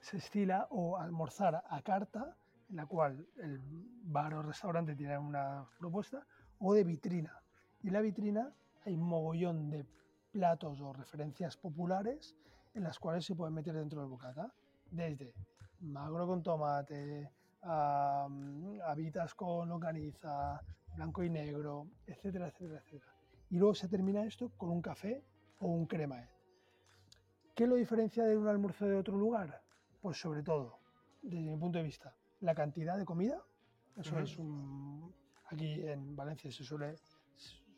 [0.04, 2.36] se estila o almorzar a carta,
[2.70, 3.60] en la cual el
[4.04, 6.28] bar o restaurante tiene una propuesta,
[6.60, 7.42] o de vitrina.
[7.82, 8.54] Y en la vitrina
[8.86, 9.86] hay un mogollón de
[10.32, 12.36] platos o referencias populares
[12.74, 14.54] en las cuales se pueden meter dentro del bocata,
[14.92, 15.34] desde
[15.80, 17.32] magro con tomate,
[17.62, 20.62] habitas con longaniza,
[20.96, 23.14] blanco y negro, etcétera, etcétera, etcétera.
[23.52, 25.24] Y luego se termina esto con un café
[25.60, 26.28] o un crema.
[27.56, 29.63] ¿Qué lo diferencia de un almuerzo de otro lugar?
[30.04, 30.80] Pues sobre todo,
[31.22, 33.42] desde mi punto de vista, la cantidad de comida.
[33.96, 35.16] Eso es un...
[35.46, 36.98] Aquí en Valencia se suele,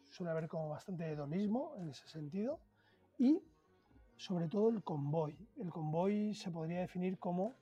[0.09, 2.59] suele haber como bastante hedonismo en ese sentido.
[3.19, 3.43] Y
[4.17, 5.37] sobre todo el convoy.
[5.57, 7.53] El convoy se podría definir como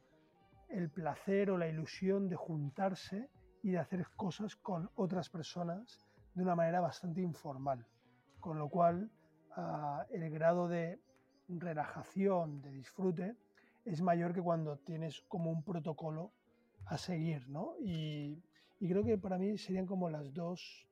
[0.70, 3.30] el placer o la ilusión de juntarse
[3.64, 6.00] y de hacer cosas con otras personas
[6.36, 7.86] de una manera bastante informal.
[8.40, 9.12] Con lo cual,
[9.58, 11.02] ah, el grado de
[11.50, 13.36] relajación, de disfrute,
[13.86, 16.32] es mayor que cuando tienes como un protocolo
[16.86, 17.76] a seguir, ¿no?
[17.80, 18.42] Y,
[18.80, 20.88] creo que para mí serían como las dos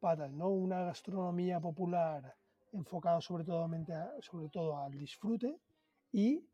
[0.00, 0.48] patas, ¿no?
[0.48, 2.34] Una gastronomía popular
[2.72, 3.68] enfocada sobre todo,
[4.20, 5.58] sobre todo al disfrute
[6.12, 6.46] y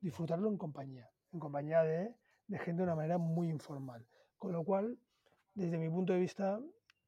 [0.00, 2.14] disfrutarlo en compañía, en compañía de
[2.58, 4.04] gente de una manera muy informal.
[4.38, 4.98] Con lo cual,
[5.54, 6.60] desde mi punto de vista,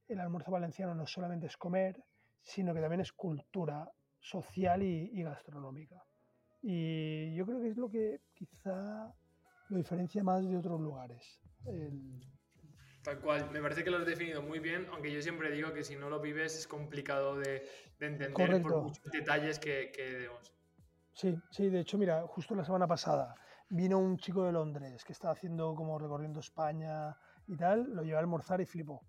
[0.08, 2.02] el almuerzo valenciano no solamente es comer,
[2.42, 6.04] sino que también es cultura social y, gastronómica.
[6.62, 9.12] Y yo creo que es lo que quizá
[9.68, 11.40] lo diferencia más de otros lugares.
[13.02, 15.84] Tal cual, me parece que lo has definido muy bien, aunque yo siempre digo que
[15.84, 17.66] si no lo vives es complicado de,
[17.98, 20.54] entender por muchos detalles que, que debemos.
[21.14, 23.34] Sí, sí, de hecho, mira, justo la semana pasada
[23.70, 28.16] vino un chico de Londres que estaba haciendo como recorriendo España y tal, lo llevé
[28.16, 29.00] a almorzar y flipó.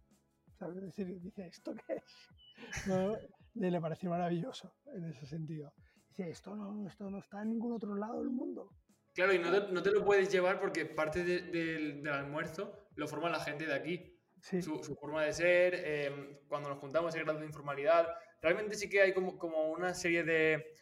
[0.58, 0.78] ¿Sabes?
[0.78, 2.30] Es decir, dice, ¿esto qué es?
[3.56, 5.74] le pareció maravilloso en ese sentido.
[6.22, 8.70] Dice, esto no, esto no está en ningún otro lado del mundo.
[9.14, 13.30] Claro, y no te, no te lo puedes llevar porque parte del almuerzo lo forma
[13.30, 14.18] la gente de aquí.
[14.42, 18.08] Su, su, forma de ser, em, cuando nos juntamos hay grado de informalidad.
[18.42, 20.74] Realmente sí que hay como, como una serie de...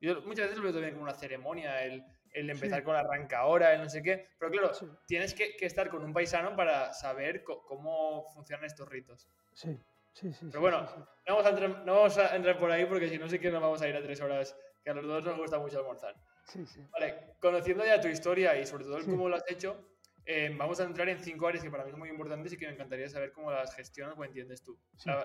[0.00, 3.72] Yo muchas veces lo veo también como una ceremonia, el, el empezar con arranca ahora,
[3.72, 4.26] el no sé qué.
[4.38, 4.72] Pero claro,
[5.06, 9.28] tienes que, que, estar con un paisano para saber cómo funcionan estos ritos.
[9.52, 9.78] Sí,
[10.12, 10.46] sí, sí.
[10.50, 10.82] Pero bueno,
[11.26, 13.50] No, vamos a entrar, no vamos a entrar por ahí porque si no sé que
[13.50, 16.14] nos vamos a ir a tres horas, que a los dos nos gusta mucho almorzar.
[16.44, 16.86] Sí, sí.
[16.92, 19.82] Vale, conociendo ya tu historia y sobre todo el cómo lo has hecho,
[20.26, 22.66] eh, vamos a entrar en cinco áreas que para mí son muy importantes y que
[22.66, 24.78] me encantaría saber cómo las gestionas o entiendes tú.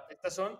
[0.09, 0.57] estas son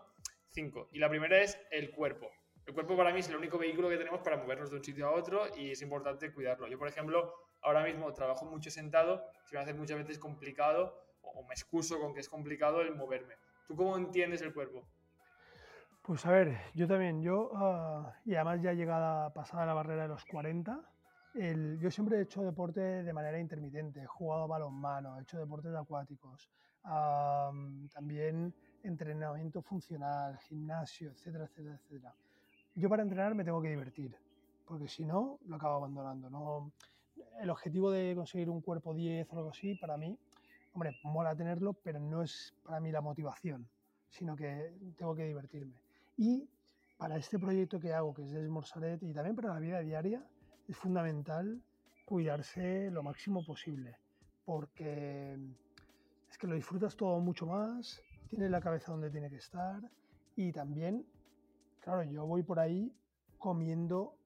[0.50, 0.90] cinco.
[0.92, 2.30] Y la primera es el cuerpo.
[2.66, 5.08] El cuerpo para mí es el único vehículo que tenemos para movernos de un sitio
[5.08, 6.68] a otro y es importante cuidarlo.
[6.68, 11.44] Yo, por ejemplo, ahora mismo trabajo mucho sentado, se me hace muchas veces complicado o
[11.48, 13.36] me excuso con que es complicado el moverme.
[13.68, 14.88] ¿Tú cómo entiendes el cuerpo?
[16.10, 20.08] Pues a ver, yo también, yo, ah, y además ya llegada, pasada la barrera de
[20.08, 20.82] los 40,
[21.80, 26.50] yo siempre he hecho deporte de manera intermitente, he jugado balonmano, he hecho deportes acuáticos,
[27.94, 28.52] también
[28.82, 32.16] entrenamiento funcional, gimnasio, etcétera, etcétera, etcétera.
[32.74, 34.18] Yo para entrenar me tengo que divertir,
[34.66, 36.28] porque si no, lo acabo abandonando.
[36.32, 36.72] No,
[37.40, 40.18] el objetivo de conseguir un cuerpo 10 o algo así, para mí,
[40.74, 43.70] hombre, mola tenerlo, pero no es para mí la motivación,
[44.10, 45.76] sino que tengo que divertirme.
[46.22, 46.50] Y
[46.98, 50.22] para este proyecto que hago, que es Desmorsaret, y también para la vida diaria,
[50.68, 51.64] es fundamental
[52.04, 53.96] cuidarse lo máximo posible,
[54.44, 55.38] porque
[56.30, 59.82] es que lo disfrutas todo mucho más, tienes la cabeza donde tiene que estar
[60.36, 61.06] y también,
[61.80, 62.94] claro, yo voy por ahí
[63.38, 64.18] comiendo,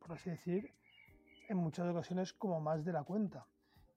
[0.00, 0.68] por así decir,
[1.48, 3.46] en muchas ocasiones como más de la cuenta.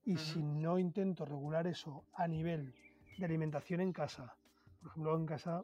[0.06, 2.76] Y si no intento regular eso a nivel
[3.18, 4.36] de alimentación en casa,
[4.80, 5.64] por ejemplo, en casa,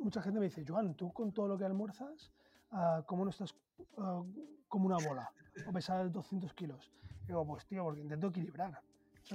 [0.00, 2.32] mucha gente me dice, Joan, tú con todo lo que almuerzas,
[2.72, 3.54] ah, ¿cómo no estás
[3.98, 4.22] Ah,
[4.68, 5.30] como una bola
[5.66, 6.92] o pesar 200 kilos.
[7.26, 8.80] digo, pues tío, porque intento equilibrar.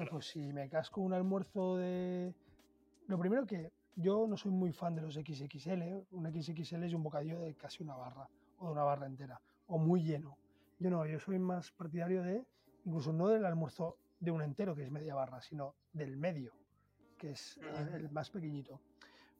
[0.09, 2.33] Pues si me casco un almuerzo de...
[3.07, 6.05] Lo primero que yo no soy muy fan de los XXL.
[6.11, 9.77] Un XXL es un bocadillo de casi una barra o de una barra entera o
[9.77, 10.37] muy lleno.
[10.79, 12.45] Yo no, yo soy más partidario de,
[12.85, 16.53] incluso no del almuerzo de un entero, que es media barra, sino del medio,
[17.17, 17.59] que es
[17.93, 18.79] el más pequeñito.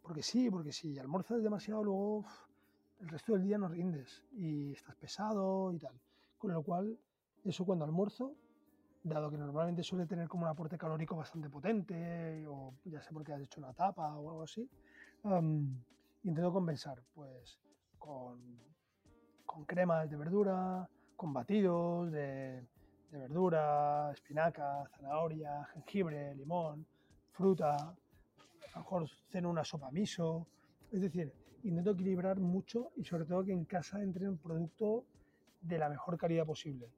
[0.02, 2.26] Porque sí, porque si almuerzas demasiado, luego
[2.99, 5.99] el resto del día no rindes y estás pesado y tal.
[6.38, 6.97] Con lo cual,
[7.43, 8.36] eso cuando almuerzo,
[9.04, 13.34] dado que normalmente suele tener como un aporte calórico bastante potente, o ya sé porque
[13.34, 14.70] has hecho una tapa o algo así,
[16.24, 17.60] intento compensar pues
[17.97, 18.60] con,
[19.66, 22.68] cremas de verdura, con batidos de,
[23.12, 26.86] de verdura, espinaca, zanahoria, jengibre, limón,
[27.32, 27.95] fruta,
[28.74, 30.47] a lo mejor ceno una sopa miso,
[30.91, 35.05] es decir, intento equilibrar mucho y sobre todo que en casa entre un producto
[35.61, 36.89] de la mejor calidad posible.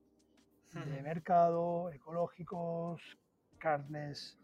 [0.74, 3.19] De mercado, ecológicos,
[3.59, 4.39] carnes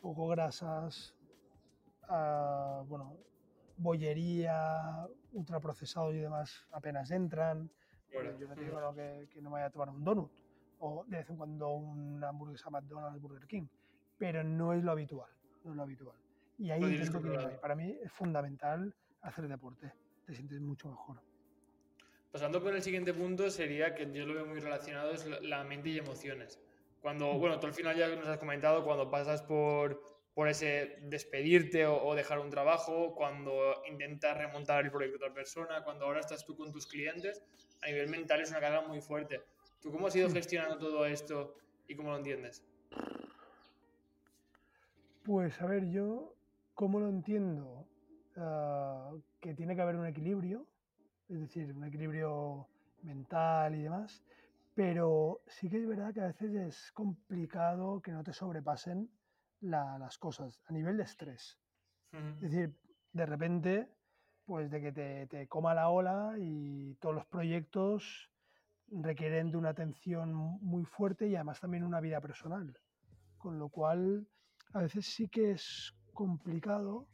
[0.00, 1.14] poco grasas,
[2.08, 3.16] uh, bueno,
[3.76, 7.70] bollería, ultraprocesados y demás apenas entran.
[8.10, 10.30] yo no digo que, que, no me vaya a tomar un donut
[10.80, 13.66] o de vez en cuando una hamburguesa McDonald's, Burger King,
[14.18, 15.30] pero no es lo habitual,
[15.64, 16.16] no es lo habitual.
[16.62, 17.58] Y ahí intento equilibrar.
[17.60, 19.92] Para mí es fundamental hacer deporte,
[20.24, 21.20] te sientes mucho mejor.
[22.30, 25.88] Pasando por el siguiente punto sería que yo lo veo muy relacionado es la mente
[25.88, 26.60] y emociones.
[27.00, 27.40] Cuando, mm.
[27.40, 30.00] bueno, tú al final ya nos has comentado, cuando pasas por,
[30.34, 35.82] por ese despedirte o, dejar un trabajo, cuando intentas remontar el proyecto de otra persona,
[35.82, 37.42] cuando ahora estás tú con tus clientes,
[37.82, 39.42] a nivel mental es una carga muy fuerte.
[39.80, 41.56] ¿Tú cómo has ido gestionando todo esto
[41.88, 42.64] y cómo lo entiendes?
[45.24, 46.34] Pues a ver, yo,
[46.74, 47.86] ¿cómo lo entiendo?
[48.36, 50.66] Ah, que tiene que haber un equilibrio,
[51.28, 52.68] es decir, un equilibrio
[53.02, 54.22] mental y demás,
[54.74, 59.10] pero sí que es verdad que a veces es complicado que no te sobrepasen
[59.60, 61.58] las cosas a nivel de estrés.
[62.12, 62.74] Es decir,
[63.12, 63.88] de repente,
[64.44, 68.30] pues de que te, te, coma la ola y todos los proyectos
[68.90, 72.78] requieren de una atención muy fuerte y además también una vida personal.
[73.38, 74.26] Con lo cual,
[74.74, 77.08] a veces sí que es complicado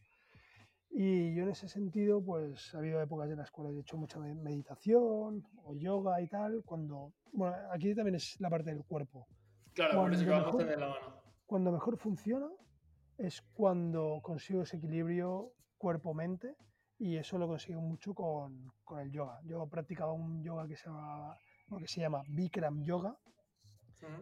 [0.91, 4.19] y yo en ese sentido, pues ha habido épocas en las cuales he hecho mucha
[4.19, 9.27] meditación o yoga y tal, cuando, bueno, aquí también es la parte del cuerpo.
[9.75, 11.23] Claro, por eso que vamos a tener la mano.
[11.47, 12.49] Cuando mejor funciona
[13.19, 16.57] es cuando consigo ese equilibrio cuerpo-mente
[16.99, 19.41] y eso lo consigo mucho con, con, el yoga.
[19.45, 21.37] Yo practicaba un yoga que se llama,
[21.79, 23.17] que se llama Bikram Yoga,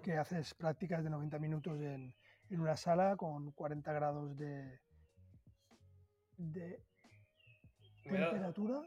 [0.03, 2.14] que haces prácticas de 90 minutos en,
[2.51, 4.80] en una sala con 40 grados de,
[6.36, 6.82] de
[8.05, 8.82] temperatura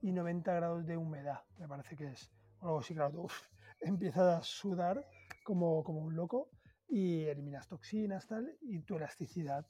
[0.00, 2.30] y 90 grados de humedad, me parece que es.
[2.60, 3.28] O sí, claro, tú
[3.80, 5.04] empiezas a sudar
[5.44, 6.50] como, como un loco
[6.88, 9.66] y eliminas toxinas, tal, y tu elasticidad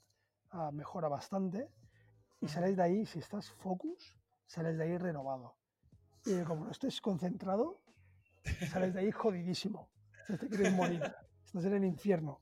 [0.51, 1.69] ah, mejora bastante.
[2.41, 5.57] Y sales de ahí, si estás focus, sales de ahí renovado.
[6.25, 7.81] Y como no estés concentrado,
[8.71, 9.89] sales de ahí jodidísimo.
[10.27, 11.01] te quieres morir.
[11.45, 12.39] Estás en el infierno.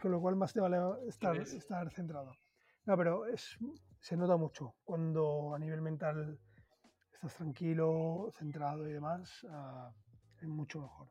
[0.00, 0.78] Con lo cual más te vale
[1.08, 2.32] estar, estar centrado.
[2.86, 3.56] No, pero es,
[4.00, 6.38] se nota mucho cuando a nivel mental
[7.12, 9.90] estás tranquilo, centrado y demás, uh,
[10.40, 11.08] es mucho mejor.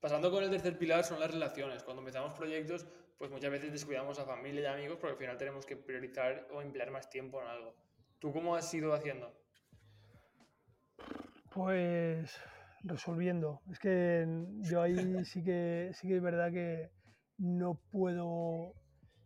[0.00, 1.84] Pasando con el tercer pilar son las relaciones.
[1.84, 2.86] Cuando empezamos proyectos,
[3.18, 6.60] pues muchas veces descuidamos a familia y amigos porque al final tenemos que priorizar o
[6.60, 7.76] emplear más tiempo en algo.
[8.18, 9.32] ¿Tú cómo has ido haciendo?
[11.54, 12.36] Pues
[12.82, 13.60] resolviendo.
[13.70, 14.26] Es que
[14.62, 16.90] yo ahí sí que sí que es verdad que
[17.42, 18.72] no puedo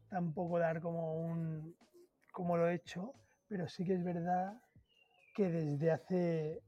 [0.08, 1.76] tampoco dar como un,
[2.32, 3.12] como lo he hecho,
[3.46, 4.58] pero sí que es verdad
[5.34, 6.62] que desde hace,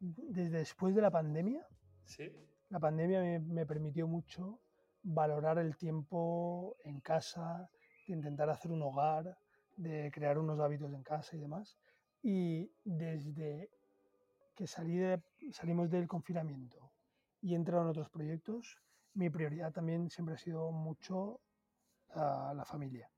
[0.00, 1.66] desde después de la pandemia,
[2.70, 4.60] la pandemia me, permitió mucho
[5.02, 7.68] valorar el tiempo en casa,
[8.06, 9.36] de intentar hacer un hogar,
[9.76, 11.76] de crear unos hábitos en casa y demás.
[12.22, 13.68] Y desde
[14.54, 16.92] que salí de, salimos del confinamiento
[17.42, 18.78] y he entrado en otros proyectos,
[19.14, 21.40] mi prioridad también siempre ha sido mucho
[22.14, 23.10] a la familia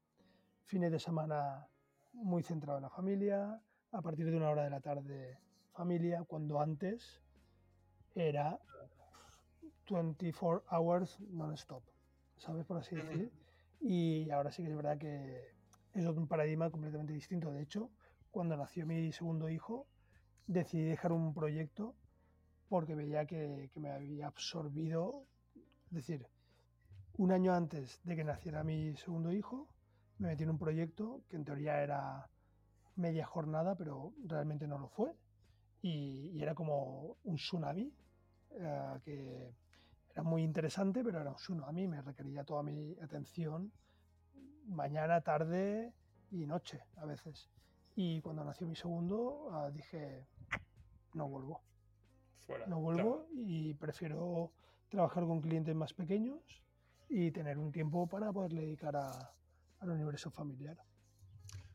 [0.64, 1.68] fines de semana
[2.12, 3.60] muy centrado en la familia,
[3.92, 5.38] a partir de una hora de la tarde
[5.72, 7.22] familia, cuando antes
[8.14, 8.58] era
[9.90, 11.82] 24 hours non-stop,
[12.38, 12.64] ¿sabes?
[12.64, 13.32] Por así decir.
[13.80, 15.54] Y ahora sí que es verdad que
[15.92, 17.52] es un paradigma completamente distinto.
[17.52, 17.90] De hecho,
[18.30, 19.86] cuando nació mi segundo hijo,
[20.46, 21.94] decidí dejar un proyecto
[22.68, 25.26] porque veía que, que me había absorbido,
[25.86, 26.26] es decir,
[27.16, 29.68] un año antes de que naciera mi segundo hijo,
[30.18, 32.28] me metí en un proyecto que en teoría era
[32.96, 35.14] media jornada, pero realmente no lo fue.
[35.82, 37.92] Y, era como un tsunami,
[38.52, 39.54] eh, que
[40.10, 43.72] era muy interesante, pero era un tsunami, me requería toda mi atención
[44.66, 45.92] mañana, tarde
[46.30, 47.48] y noche a veces.
[47.96, 50.26] Y cuando nació mi segundo, ah, dije,
[51.14, 51.60] no vuelvo.
[52.66, 54.52] no vuelvo y prefiero
[54.94, 56.62] trabajar con clientes más pequeños
[57.08, 59.34] y tener un tiempo para poder dedicar a,
[59.80, 60.76] al universo familiar.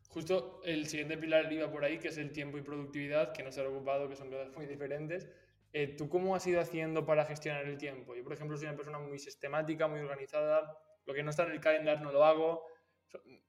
[0.09, 3.51] Justo el siguiente pilar iba por ahí, que es el tiempo y productividad, que no
[3.51, 5.29] se ha ocupado, que son cosas muy diferentes.
[5.71, 8.15] Eh, ¿Tú cómo has ido haciendo para gestionar el tiempo?
[8.15, 10.75] Yo, por ejemplo, soy una persona muy sistemática, muy organizada.
[11.05, 12.65] Lo que no está en el calendario no lo hago.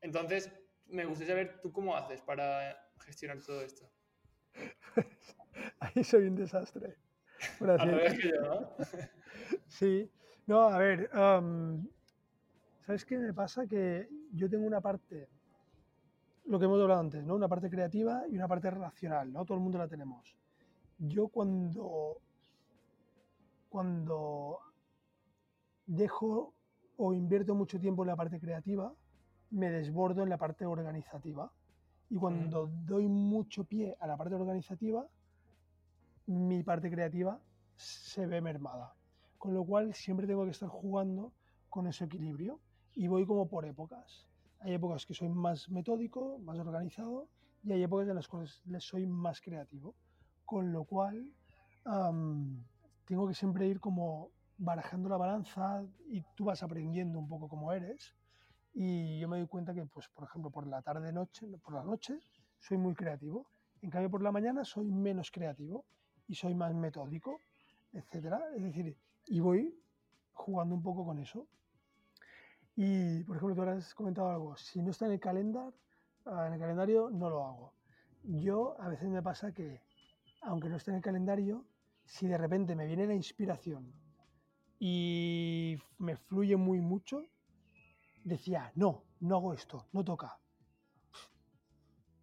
[0.02, 0.52] Entonces,
[0.86, 3.90] me gustaría saber tú cómo haces para gestionar todo esto.
[5.80, 6.96] Ahí soy un desastre.
[7.60, 7.86] A
[8.16, 8.76] que yo, ¿no?
[9.70, 10.10] sí.
[10.46, 11.08] No, a ver,
[12.84, 13.66] ¿sabes qué me pasa?
[13.66, 15.28] Que yo tengo una parte,
[16.46, 17.36] lo que hemos hablado antes, ¿no?
[17.36, 19.44] Una parte creativa y una parte relacional, ¿no?
[19.44, 20.36] Todo el mundo la tenemos.
[20.98, 22.18] Yo cuando,
[23.68, 24.58] cuando
[25.86, 26.52] dejo
[26.96, 28.92] o invierto mucho tiempo en la parte creativa,
[29.50, 31.50] me desbordo en la parte organizativa.
[32.08, 35.06] Y cuando doy mucho pie a la parte organizativa,
[36.26, 37.40] mi parte creativa
[37.76, 38.92] se ve mermada.
[39.40, 41.32] Con lo cual siempre tengo que estar jugando
[41.70, 42.60] con ese equilibrio
[42.92, 44.28] y voy como por épocas.
[44.58, 47.26] Hay épocas que soy más metódico, más organizado
[47.62, 49.94] y hay épocas en las cuales soy más creativo.
[50.44, 51.32] Con lo cual
[53.06, 57.72] tengo que siempre ir como barajando la balanza y tú vas aprendiendo un poco cómo
[57.72, 58.14] eres
[58.74, 61.82] y yo me doy cuenta que, pues, por ejemplo, por la tarde noche, por la
[61.82, 62.20] noche
[62.58, 63.46] soy muy creativo.
[63.80, 65.86] En cambio, por la mañana soy menos creativo
[66.28, 67.40] y soy más metódico,
[67.94, 68.38] etcétera.
[68.54, 69.78] Es decir, y voy
[70.32, 71.46] jugando un poco con eso.
[72.76, 74.56] Y, por ejemplo, tú has comentado algo.
[74.56, 75.74] Si no está en el calendario,
[76.26, 77.74] ah, en el calendario no lo hago.
[78.22, 79.82] Yo a veces me pasa que,
[80.42, 81.66] aunque no esté en el calendario,
[82.04, 83.92] si de repente me viene la inspiración
[84.78, 87.26] y me fluye muy mucho,
[88.24, 90.38] decía, no, no hago esto, no toca.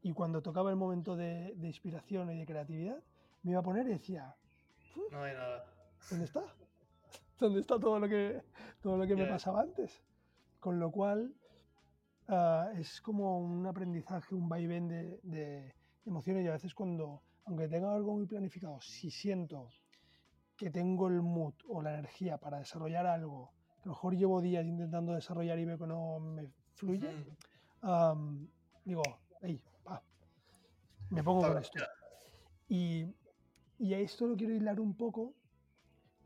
[0.01, 3.03] Y cuando tocaba el momento de, inspiración y de creatividad,
[3.43, 4.35] me iba a poner y decía,
[5.11, 5.65] no hay nada.
[6.09, 6.41] ¿Dónde está?
[7.39, 8.41] ¿Dónde está todo lo que,
[8.81, 10.03] todo lo que me pasaba antes?
[10.59, 11.33] Con lo cual,
[12.27, 15.73] ah, es como un aprendizaje, un vaivén de, de,
[16.05, 19.69] emociones y a veces cuando, aunque tenga algo muy planificado, si siento
[20.55, 24.65] que tengo el mood o la energía para desarrollar algo a lo mejor llevo días
[24.65, 27.09] intentando desarrollar y veo que no me fluye,
[28.83, 29.03] digo,
[29.41, 29.61] hey,
[31.09, 31.79] me pongo con esto.
[32.67, 33.05] Y,
[33.79, 35.35] y, a esto lo quiero hilar un poco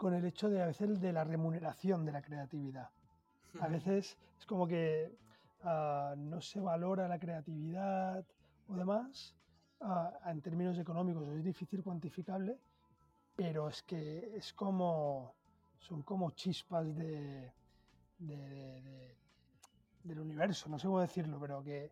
[0.02, 2.90] con el hecho de a veces de la remuneración de la creatividad.
[3.60, 5.15] A veces es como que
[5.61, 8.26] ah, no se valora la creatividad
[8.68, 9.36] o demás
[9.80, 12.57] ah, en términos económicos, es difícil cuantificable,
[13.36, 15.36] pero es que es como
[15.78, 17.53] son como chispas de,
[18.18, 21.91] del universo, no sé cómo decirlo, pero que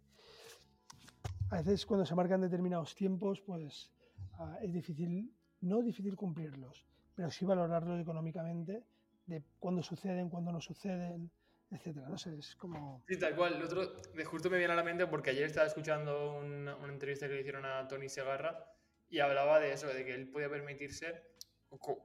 [1.52, 3.92] a veces cuando se marcan determinados tiempos, pues
[4.40, 5.32] ah, es difícil,
[5.62, 6.89] no difícil cumplirlos,
[7.20, 8.82] pero sí valorarlos económicamente,
[9.26, 11.30] de cuándo suceden, cuándo no suceden,
[11.70, 12.08] etcétera.
[12.08, 13.04] No sé, es como.
[13.10, 13.56] Sí, tal cual.
[13.56, 16.94] El otro, de justo me viene a la mente porque ayer estaba escuchando una, una
[16.94, 18.72] entrevista que le hicieron a Tony Segarra
[19.10, 21.22] y hablaba de eso, de que él podía permitirse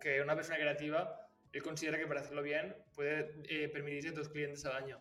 [0.00, 4.66] que una persona creativa él considera que para hacerlo bien puede eh, permitirse dos clientes
[4.66, 5.00] al año.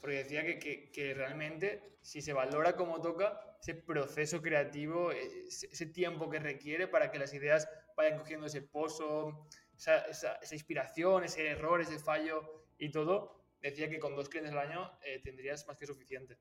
[0.00, 6.30] Porque decía que, que, realmente, si se valora como toca, ese proceso creativo, ese, tiempo
[6.30, 9.46] que requiere para que las ideas vayan cogiendo ese pozo,
[9.76, 14.58] esa, esa, inspiración, ese error, ese fallo y todo, decía que con dos clientes al
[14.58, 16.38] año eh, tendrías más que suficiente.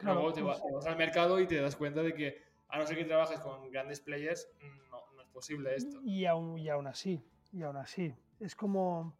[0.00, 3.04] Luego te vas, al mercado y te das cuenta de que, a no ser que
[3.04, 4.48] trabajes con grandes players,
[4.90, 6.00] no, no es posible esto.
[6.04, 7.20] Y aún, y aún así,
[7.52, 9.16] y aún así, es como,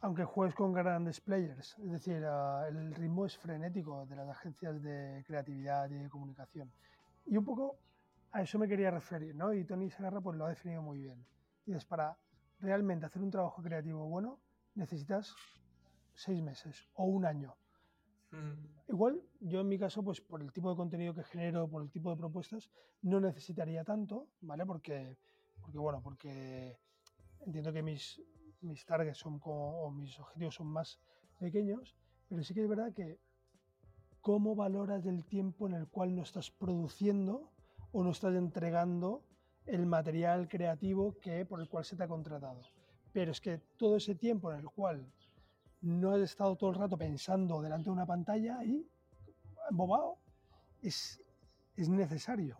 [0.00, 4.80] aunque juegues con grandes players, es decir, ah, el ritmo es frenético de las agencias
[4.82, 6.70] de creatividad y de comunicación.
[7.26, 7.78] Y un poco
[8.32, 9.52] a eso me quería referir, ¿no?
[9.52, 11.24] Y Tony Segarra pues lo ha definido muy bien.
[11.66, 12.16] Y es para
[12.60, 14.40] realmente hacer un trabajo creativo bueno,
[14.74, 15.34] necesitas
[16.14, 17.56] seis meses o un año.
[18.88, 21.90] Igual, yo en mi caso, pues por el tipo de contenido que genero, por el
[21.90, 22.70] tipo de propuestas,
[23.02, 24.64] no necesitaría tanto, ¿vale?
[24.64, 25.18] Porque,
[25.60, 26.78] porque bueno, porque
[27.40, 28.22] entiendo que mis,
[28.60, 31.00] mis targets son como, o mis objetivos son más
[31.40, 31.96] pequeños,
[32.28, 33.18] pero sí que es verdad que
[34.20, 37.50] cómo valoras el tiempo en el cual no estás produciendo
[37.92, 39.22] o no estás entregando
[39.66, 42.60] el material creativo que, por el cual se te ha contratado.
[43.12, 45.06] Pero es que todo ese tiempo en el cual
[45.80, 48.86] no has estado todo el rato pensando delante de una pantalla y
[49.70, 50.18] embobado,
[50.82, 51.20] es,
[51.76, 52.58] es necesario.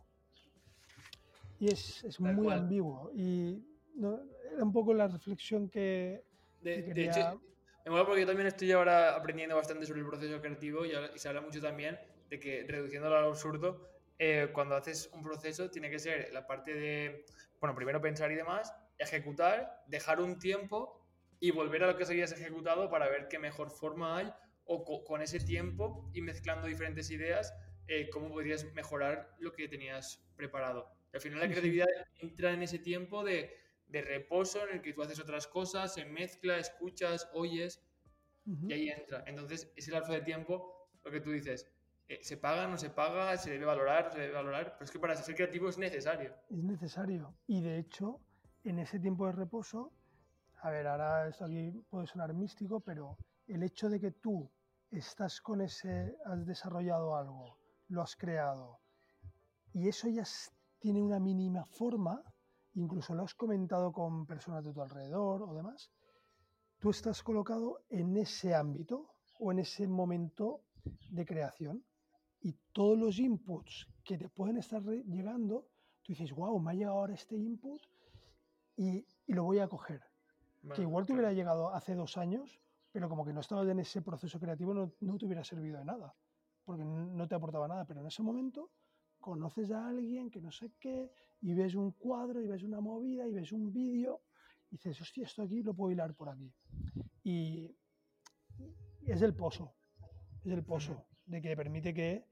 [1.58, 3.10] Y es, es muy ambiguo.
[3.14, 3.62] Y
[3.98, 6.24] era un poco la reflexión que,
[6.62, 7.40] de, hecho,
[7.84, 11.28] me mola porque yo también estoy ahora aprendiendo bastante sobre el proceso creativo y, se
[11.28, 11.98] habla mucho también
[12.28, 13.89] de que reduciéndolo al absurdo,
[14.20, 17.24] eh, cuando haces un proceso tiene que ser la parte de,
[17.58, 21.04] bueno, primero pensar y demás, ejecutar, dejar un tiempo
[21.40, 24.32] y volver a lo que habías ejecutado para ver qué mejor forma hay
[24.64, 27.52] o con ese tiempo y mezclando diferentes ideas,
[27.88, 30.86] eh, cómo podrías mejorar lo que tenías preparado.
[31.12, 31.88] al final la creatividad
[32.20, 33.58] entra en ese tiempo de
[33.90, 37.82] de reposo en el que tú haces otras cosas, se mezcla, escuchas, oyes
[38.44, 39.24] y ahí entra.
[39.26, 41.68] Entonces, ese lapso de tiempo, lo que tú dices,
[42.22, 43.36] ¿se paga, no se paga?
[43.36, 44.72] ¿Se debe valorar, se debe valorar?
[44.72, 46.34] Pero es que para ser creativo es necesario.
[46.48, 47.34] Es necesario.
[47.46, 48.20] Y de hecho,
[48.64, 49.92] en ese tiempo de reposo,
[50.62, 53.16] a ver, ahora esto aquí puede sonar místico, pero
[53.46, 54.50] el hecho de que tú
[54.90, 57.56] estás con ese, has desarrollado algo,
[57.88, 58.80] lo has creado,
[59.72, 60.24] y eso ya
[60.80, 62.22] tiene una mínima forma,
[62.74, 65.90] incluso lo has comentado con personas de tu alrededor o demás,
[66.78, 70.62] tú estás colocado en ese ámbito o en ese momento
[71.10, 71.84] de creación
[72.40, 75.68] y todos los inputs que te pueden estar llegando,
[76.02, 77.82] tú dices, wow, me ha llegado ahora este input
[78.76, 80.02] y, lo voy a coger.
[80.74, 82.60] que igual te hubiera llegado hace dos años,
[82.90, 85.84] pero como que no estabas en ese proceso creativo, no, no te hubiera servido de
[85.84, 86.14] nada,
[86.64, 88.70] porque no te aportaba nada, pero en ese momento
[89.20, 91.12] conoces a alguien que no sé qué,
[91.42, 94.22] y ves un cuadro, y ves una movida, y ves un vídeo,
[94.70, 96.52] y dices, hostia, esto aquí lo puedo hilar por aquí.
[97.22, 97.76] Y
[99.06, 99.74] es el pozo.
[100.44, 102.29] es el pozo, de que permite que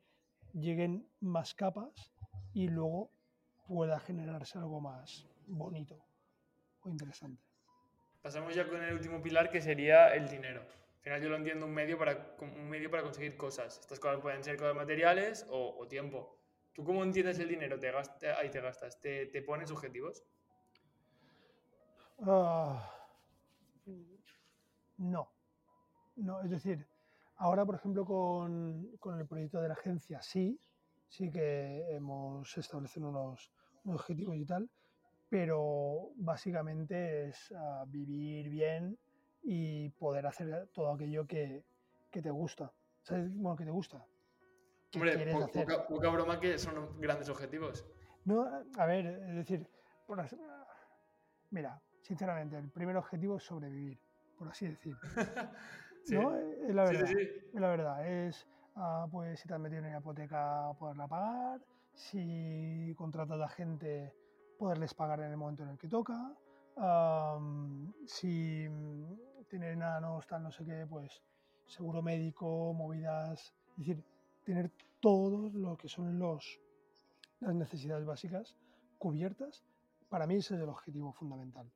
[0.52, 2.12] lleguen más capas
[2.52, 3.10] y luego
[3.66, 6.04] pueda generarse algo más bonito
[6.82, 7.42] o interesante.
[8.22, 10.60] Pasamos ya con el último pilar que sería el dinero.
[10.60, 13.78] Al final yo lo entiendo un medio para, un medio para conseguir cosas.
[13.78, 16.36] Estas cosas pueden ser cosas materiales o, tiempo.
[16.72, 17.78] ¿Tú cómo entiendes el dinero?
[17.78, 17.90] ¿Te
[18.32, 19.00] ahí te gastas.
[19.00, 20.24] ¿Te, te pones objetivos?
[22.20, 22.92] Ah,
[24.96, 25.32] no.
[26.16, 26.86] No, es decir,
[27.38, 30.60] ahora, por ejemplo, con, con, el proyecto de la agencia, sí,
[31.08, 33.52] sí que hemos establecido unos,
[33.84, 34.70] unos objetivos y tal,
[35.28, 38.98] pero básicamente es ah, vivir bien
[39.42, 41.64] y poder hacer todo aquello que,
[42.10, 42.72] que te gusta.
[43.02, 43.30] ¿Sabes?
[43.34, 44.04] Bueno, que te gusta.
[44.94, 45.32] Hombre,
[45.88, 47.86] poca, broma que son grandes objetivos.
[48.24, 48.46] No,
[48.76, 49.68] a ver, es decir,
[51.50, 54.00] mira, sinceramente, el primer objetivo es sobrevivir,
[54.38, 54.66] por así
[56.10, 56.34] ¿No?
[56.34, 57.10] Es la verdad.
[57.10, 58.06] es la verdad.
[58.06, 61.60] Es, ah, pues, si te has metido en una hipoteca, poderla pagar.
[61.94, 64.14] Si contratas a gente,
[64.58, 66.32] poderles pagar en el momento en el que toca.
[68.06, 68.68] si
[69.48, 71.22] tienen enanos, tal, no sé qué, pues
[71.66, 73.54] seguro médico, movidas.
[73.72, 74.04] Es decir,
[74.44, 74.70] tener
[75.00, 76.60] todo lo que son los,
[77.40, 78.56] las necesidades básicas
[78.98, 79.64] cubiertas,
[80.08, 81.70] para mí ese es el objetivo fundamental.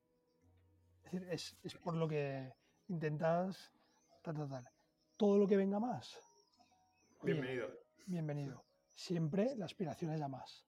[1.04, 2.52] Es decir, es, es por lo que
[2.88, 3.72] intentas
[4.22, 4.36] tal,
[5.16, 6.16] Todo lo que venga más.
[7.22, 7.68] Bienvenido.
[8.06, 8.64] bienvenido.
[8.94, 10.64] Siempre la aspiración es a más.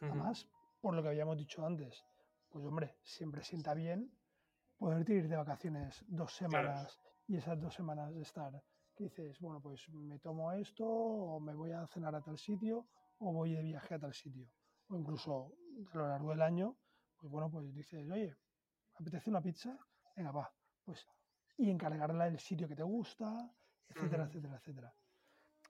[0.00, 0.48] A más,
[0.80, 2.04] por lo que habíamos dicho antes.
[2.48, 4.10] Pues hombre, siempre sienta bien
[4.78, 6.98] poder ir de vacaciones dos semanas
[7.28, 8.52] y esas dos semanas de estar
[8.96, 12.88] que dices, bueno, pues me tomo esto o me voy a cenar a tal sitio
[13.18, 14.50] o voy de viaje a tal sitio.
[14.88, 15.54] O incluso
[15.92, 16.76] a lo largo del año,
[17.16, 18.36] pues bueno, pues dices, oye,
[18.94, 19.78] ¿apetece una pizza?
[20.16, 20.52] Venga, va.
[20.84, 21.06] Pues
[21.60, 23.52] y encargarla del sitio que te gusta,
[23.86, 24.94] etcétera, etcétera, etcétera.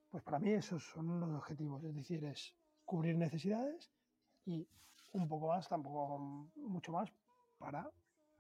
[0.09, 2.55] Pues para mí esos son los objetivos, es decir, es
[2.85, 3.91] cubrir necesidades
[4.45, 4.69] y
[5.12, 7.12] un poco más, tampoco mucho más,
[7.59, 7.91] para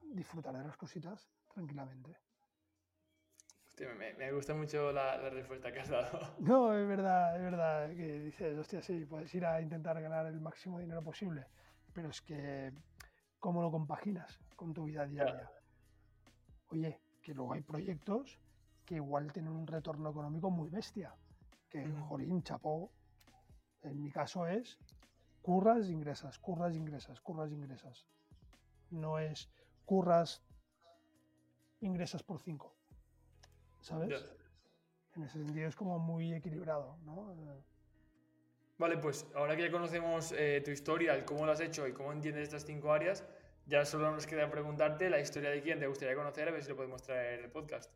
[0.00, 2.16] disfrutar de las cositas tranquilamente.
[3.66, 6.20] Hostia, me, gusta mucho la, respuesta que has dado.
[6.38, 10.40] No, es verdad, es verdad que dices, hostia, sí, puedes ir a intentar ganar el
[10.40, 11.48] máximo dinero posible,
[11.92, 12.72] pero es que,
[13.40, 15.50] ¿cómo lo compaginas con tu vida diaria?
[16.68, 18.38] Oye, que luego hay proyectos
[18.84, 21.14] que igual tienen un retorno económico muy bestia.
[21.68, 22.90] Que, jolín, chapó,
[23.82, 24.78] en mi caso es
[25.42, 28.06] curras, ingresas, curras, ingresas, curras, ingresas.
[28.90, 29.48] No es
[29.84, 30.42] curras,
[31.80, 32.74] ingresas por cinco.
[33.80, 34.24] ¿Sabes?
[35.14, 37.34] En ese sentido es como muy equilibrado, ¿no?
[38.78, 41.92] Vale, pues ahora que ya conocemos eh, tu historia, el cómo lo has hecho y
[41.92, 43.24] cómo entiendes estas cinco áreas,
[43.70, 46.70] ya solo nos queda preguntarte la historia de quién te gustaría conocer, a ver si
[46.70, 47.88] lo podemos traer en el podcast.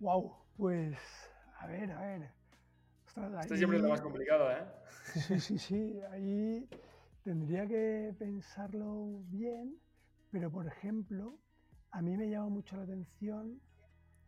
[0.00, 0.98] Wow, pues
[1.58, 2.30] a ver, a ver.
[3.40, 4.64] Esto siempre es lo más complicado, ¿eh?
[5.14, 6.00] Sí, sí, sí.
[6.10, 6.68] Ahí
[7.24, 9.78] tendría que pensarlo bien,
[10.30, 11.38] pero por ejemplo,
[11.90, 13.60] a mí me llama mucho la atención,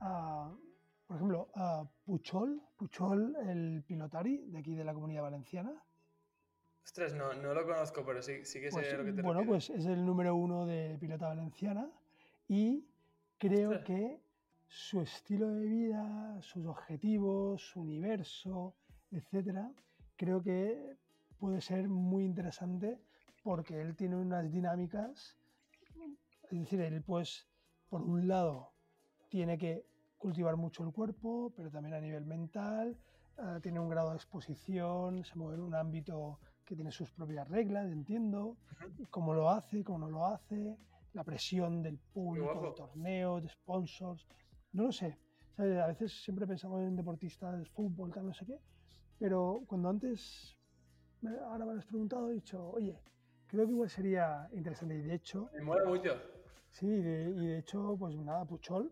[0.00, 0.50] a,
[1.06, 5.72] por ejemplo, a Puchol, Puchol, el pilotari de aquí de la comunidad valenciana.
[6.84, 9.44] Ostras, no, no lo conozco, pero sí, sí que sé pues, lo que te Bueno,
[9.44, 11.90] pues es el número uno de pilota valenciana
[12.46, 12.84] y
[13.38, 14.20] creo que
[14.68, 18.74] su estilo de vida, sus objetivos, su universo,
[19.10, 19.72] etcétera,
[20.16, 20.96] creo que
[21.38, 22.98] puede ser muy interesante
[23.42, 25.36] porque él tiene unas dinámicas,
[26.50, 27.46] es decir, él pues
[27.88, 28.72] por un lado
[29.28, 29.86] tiene que
[30.18, 32.96] cultivar mucho el cuerpo, pero también a nivel mental,
[33.38, 37.48] eh, tiene un grado de exposición, se mueve en un ámbito que tiene sus propias
[37.48, 38.56] reglas, entiendo,
[39.10, 40.76] cómo lo hace, cómo no lo hace,
[41.12, 44.26] la presión del público, de torneos, de sponsors,
[44.72, 45.16] no lo sé.
[45.56, 48.58] A veces siempre pensamos en deportistas de fútbol, tal, no sé qué,
[49.18, 50.56] pero cuando antes,
[51.42, 52.98] ahora me lo has preguntado, he dicho, oye,
[53.46, 54.96] creo que igual sería interesante.
[54.96, 55.48] Y de hecho...
[55.54, 56.10] Me mola mucho.
[56.70, 58.90] Sí, y de hecho, pues nada, Puchol,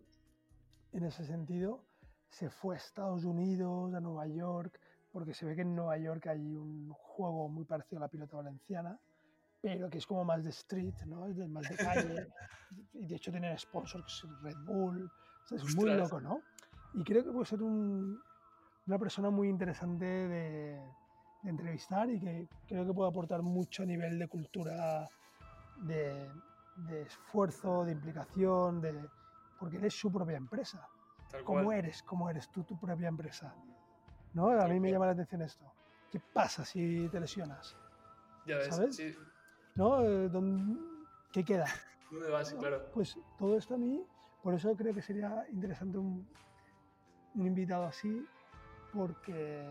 [0.93, 1.85] en ese sentido,
[2.29, 4.79] se fue a Estados Unidos, a Nueva York,
[5.11, 8.37] porque se ve que en Nueva York hay un juego muy parecido a la pilota
[8.37, 8.99] valenciana,
[9.61, 11.27] pero que es como más de street, ¿no?
[11.27, 12.27] Es más de calle,
[12.95, 15.11] y de hecho tiene sponsors Red Bull,
[15.51, 16.41] es muy loco, ¿no?
[16.95, 20.81] Y creo que puede ser una persona muy interesante de,
[21.45, 25.09] entrevistar y que creo que puede aportar mucho a nivel de cultura,
[25.79, 26.31] de,
[27.05, 29.09] esfuerzo, de implicación, de,
[29.59, 30.87] porque eres su propia empresa.
[31.45, 32.03] ¿Cómo eres?
[32.05, 33.53] ¿Cómo eres tú tu propia empresa?
[34.35, 34.51] ¿no?
[34.51, 35.72] A mí me llama la atención esto.
[36.13, 37.75] ¿Qué pasa si te lesionas?
[38.45, 38.97] Ya ves, ¿Sabes?
[38.97, 39.17] Sí.
[39.75, 40.03] ¿No?
[40.03, 40.31] Eh,
[41.33, 41.65] ¿Qué queda?
[42.11, 42.53] ¿Dónde vas?
[42.53, 42.91] Claro.
[42.93, 44.05] Pues todo esto a mí,
[44.43, 46.29] por eso creo que sería interesante un,
[47.35, 48.27] invitado así
[48.93, 49.65] porque,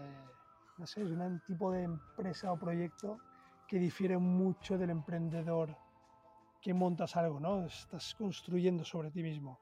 [0.77, 3.19] no sé, es un tipo de empresa o proyecto
[3.67, 5.77] que difiere mucho del emprendedor
[6.59, 7.67] que montas algo, ¿no?
[7.67, 9.59] Estás construyendo sobre ti mismo,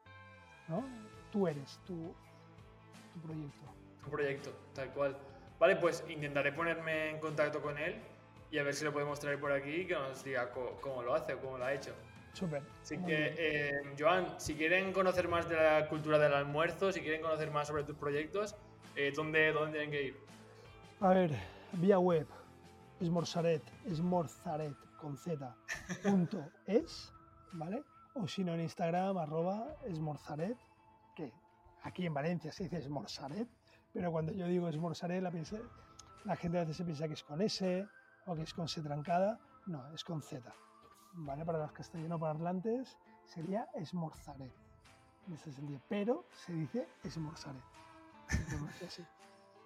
[0.69, 0.85] ¿no?
[1.29, 2.13] Tú eres tu,
[3.13, 3.65] tu proyecto.
[4.01, 5.17] Tu proyecto, tal cual.
[5.59, 7.95] Vale, pues intentaré ponerme en contacto con él
[8.49, 11.13] y a ver si lo podemos traer por aquí y que nos diga cómo, lo
[11.13, 11.93] hace o cómo lo ha hecho.
[12.33, 12.63] Súper.
[12.81, 17.21] Así que, eh, Joan, si quieren conocer más de la cultura del almuerzo, si quieren
[17.21, 18.55] conocer más sobre tus proyectos,
[18.95, 20.17] eh, ¿dónde, ¿dónde tienen que ir?
[21.01, 21.31] A ver,
[21.73, 22.27] vía web,
[23.01, 25.55] esmorzaret, esmorzaret con z,
[26.03, 27.11] punto es,
[27.53, 27.83] ¿vale?
[28.13, 30.57] O si no en Instagram, arroba esmorzaret,
[31.15, 31.31] que
[31.83, 33.47] aquí en Valencia se dice esmorzaret,
[33.93, 37.87] pero cuando yo digo esmorzaret, la, gente a veces se piensa que es con S
[38.25, 40.51] o que es con S trancada, no, es con Z,
[41.13, 41.45] ¿vale?
[41.45, 44.53] Para los castellano parlantes sería esmorzaret,
[45.27, 47.63] en ese sentido, pero se dice esmorzaret.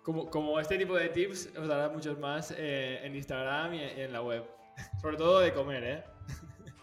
[0.03, 4.11] Como, como, este tipo de tips os dará muchos más eh, en Instagram y en
[4.11, 4.45] la web.
[5.01, 6.03] Sobre todo de comer, ¿eh?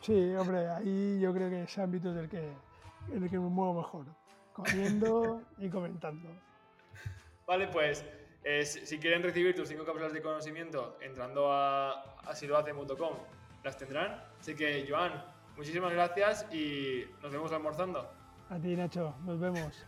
[0.00, 2.52] Sí, hombre, ahí yo creo que ese ámbito es el que,
[3.12, 4.06] el que me muevo mejor.
[4.54, 6.28] Comiendo y comentando.
[7.51, 8.05] Vale, pues
[8.44, 13.16] eh, si quieren recibir tus cinco cápsulas de conocimiento entrando a asilohace.com,
[13.64, 14.22] las tendrán.
[14.39, 15.20] Así que, Joan,
[15.56, 18.09] muchísimas gracias y nos vemos almorzando.
[18.51, 19.74] A ti, Nacho, nos vemos.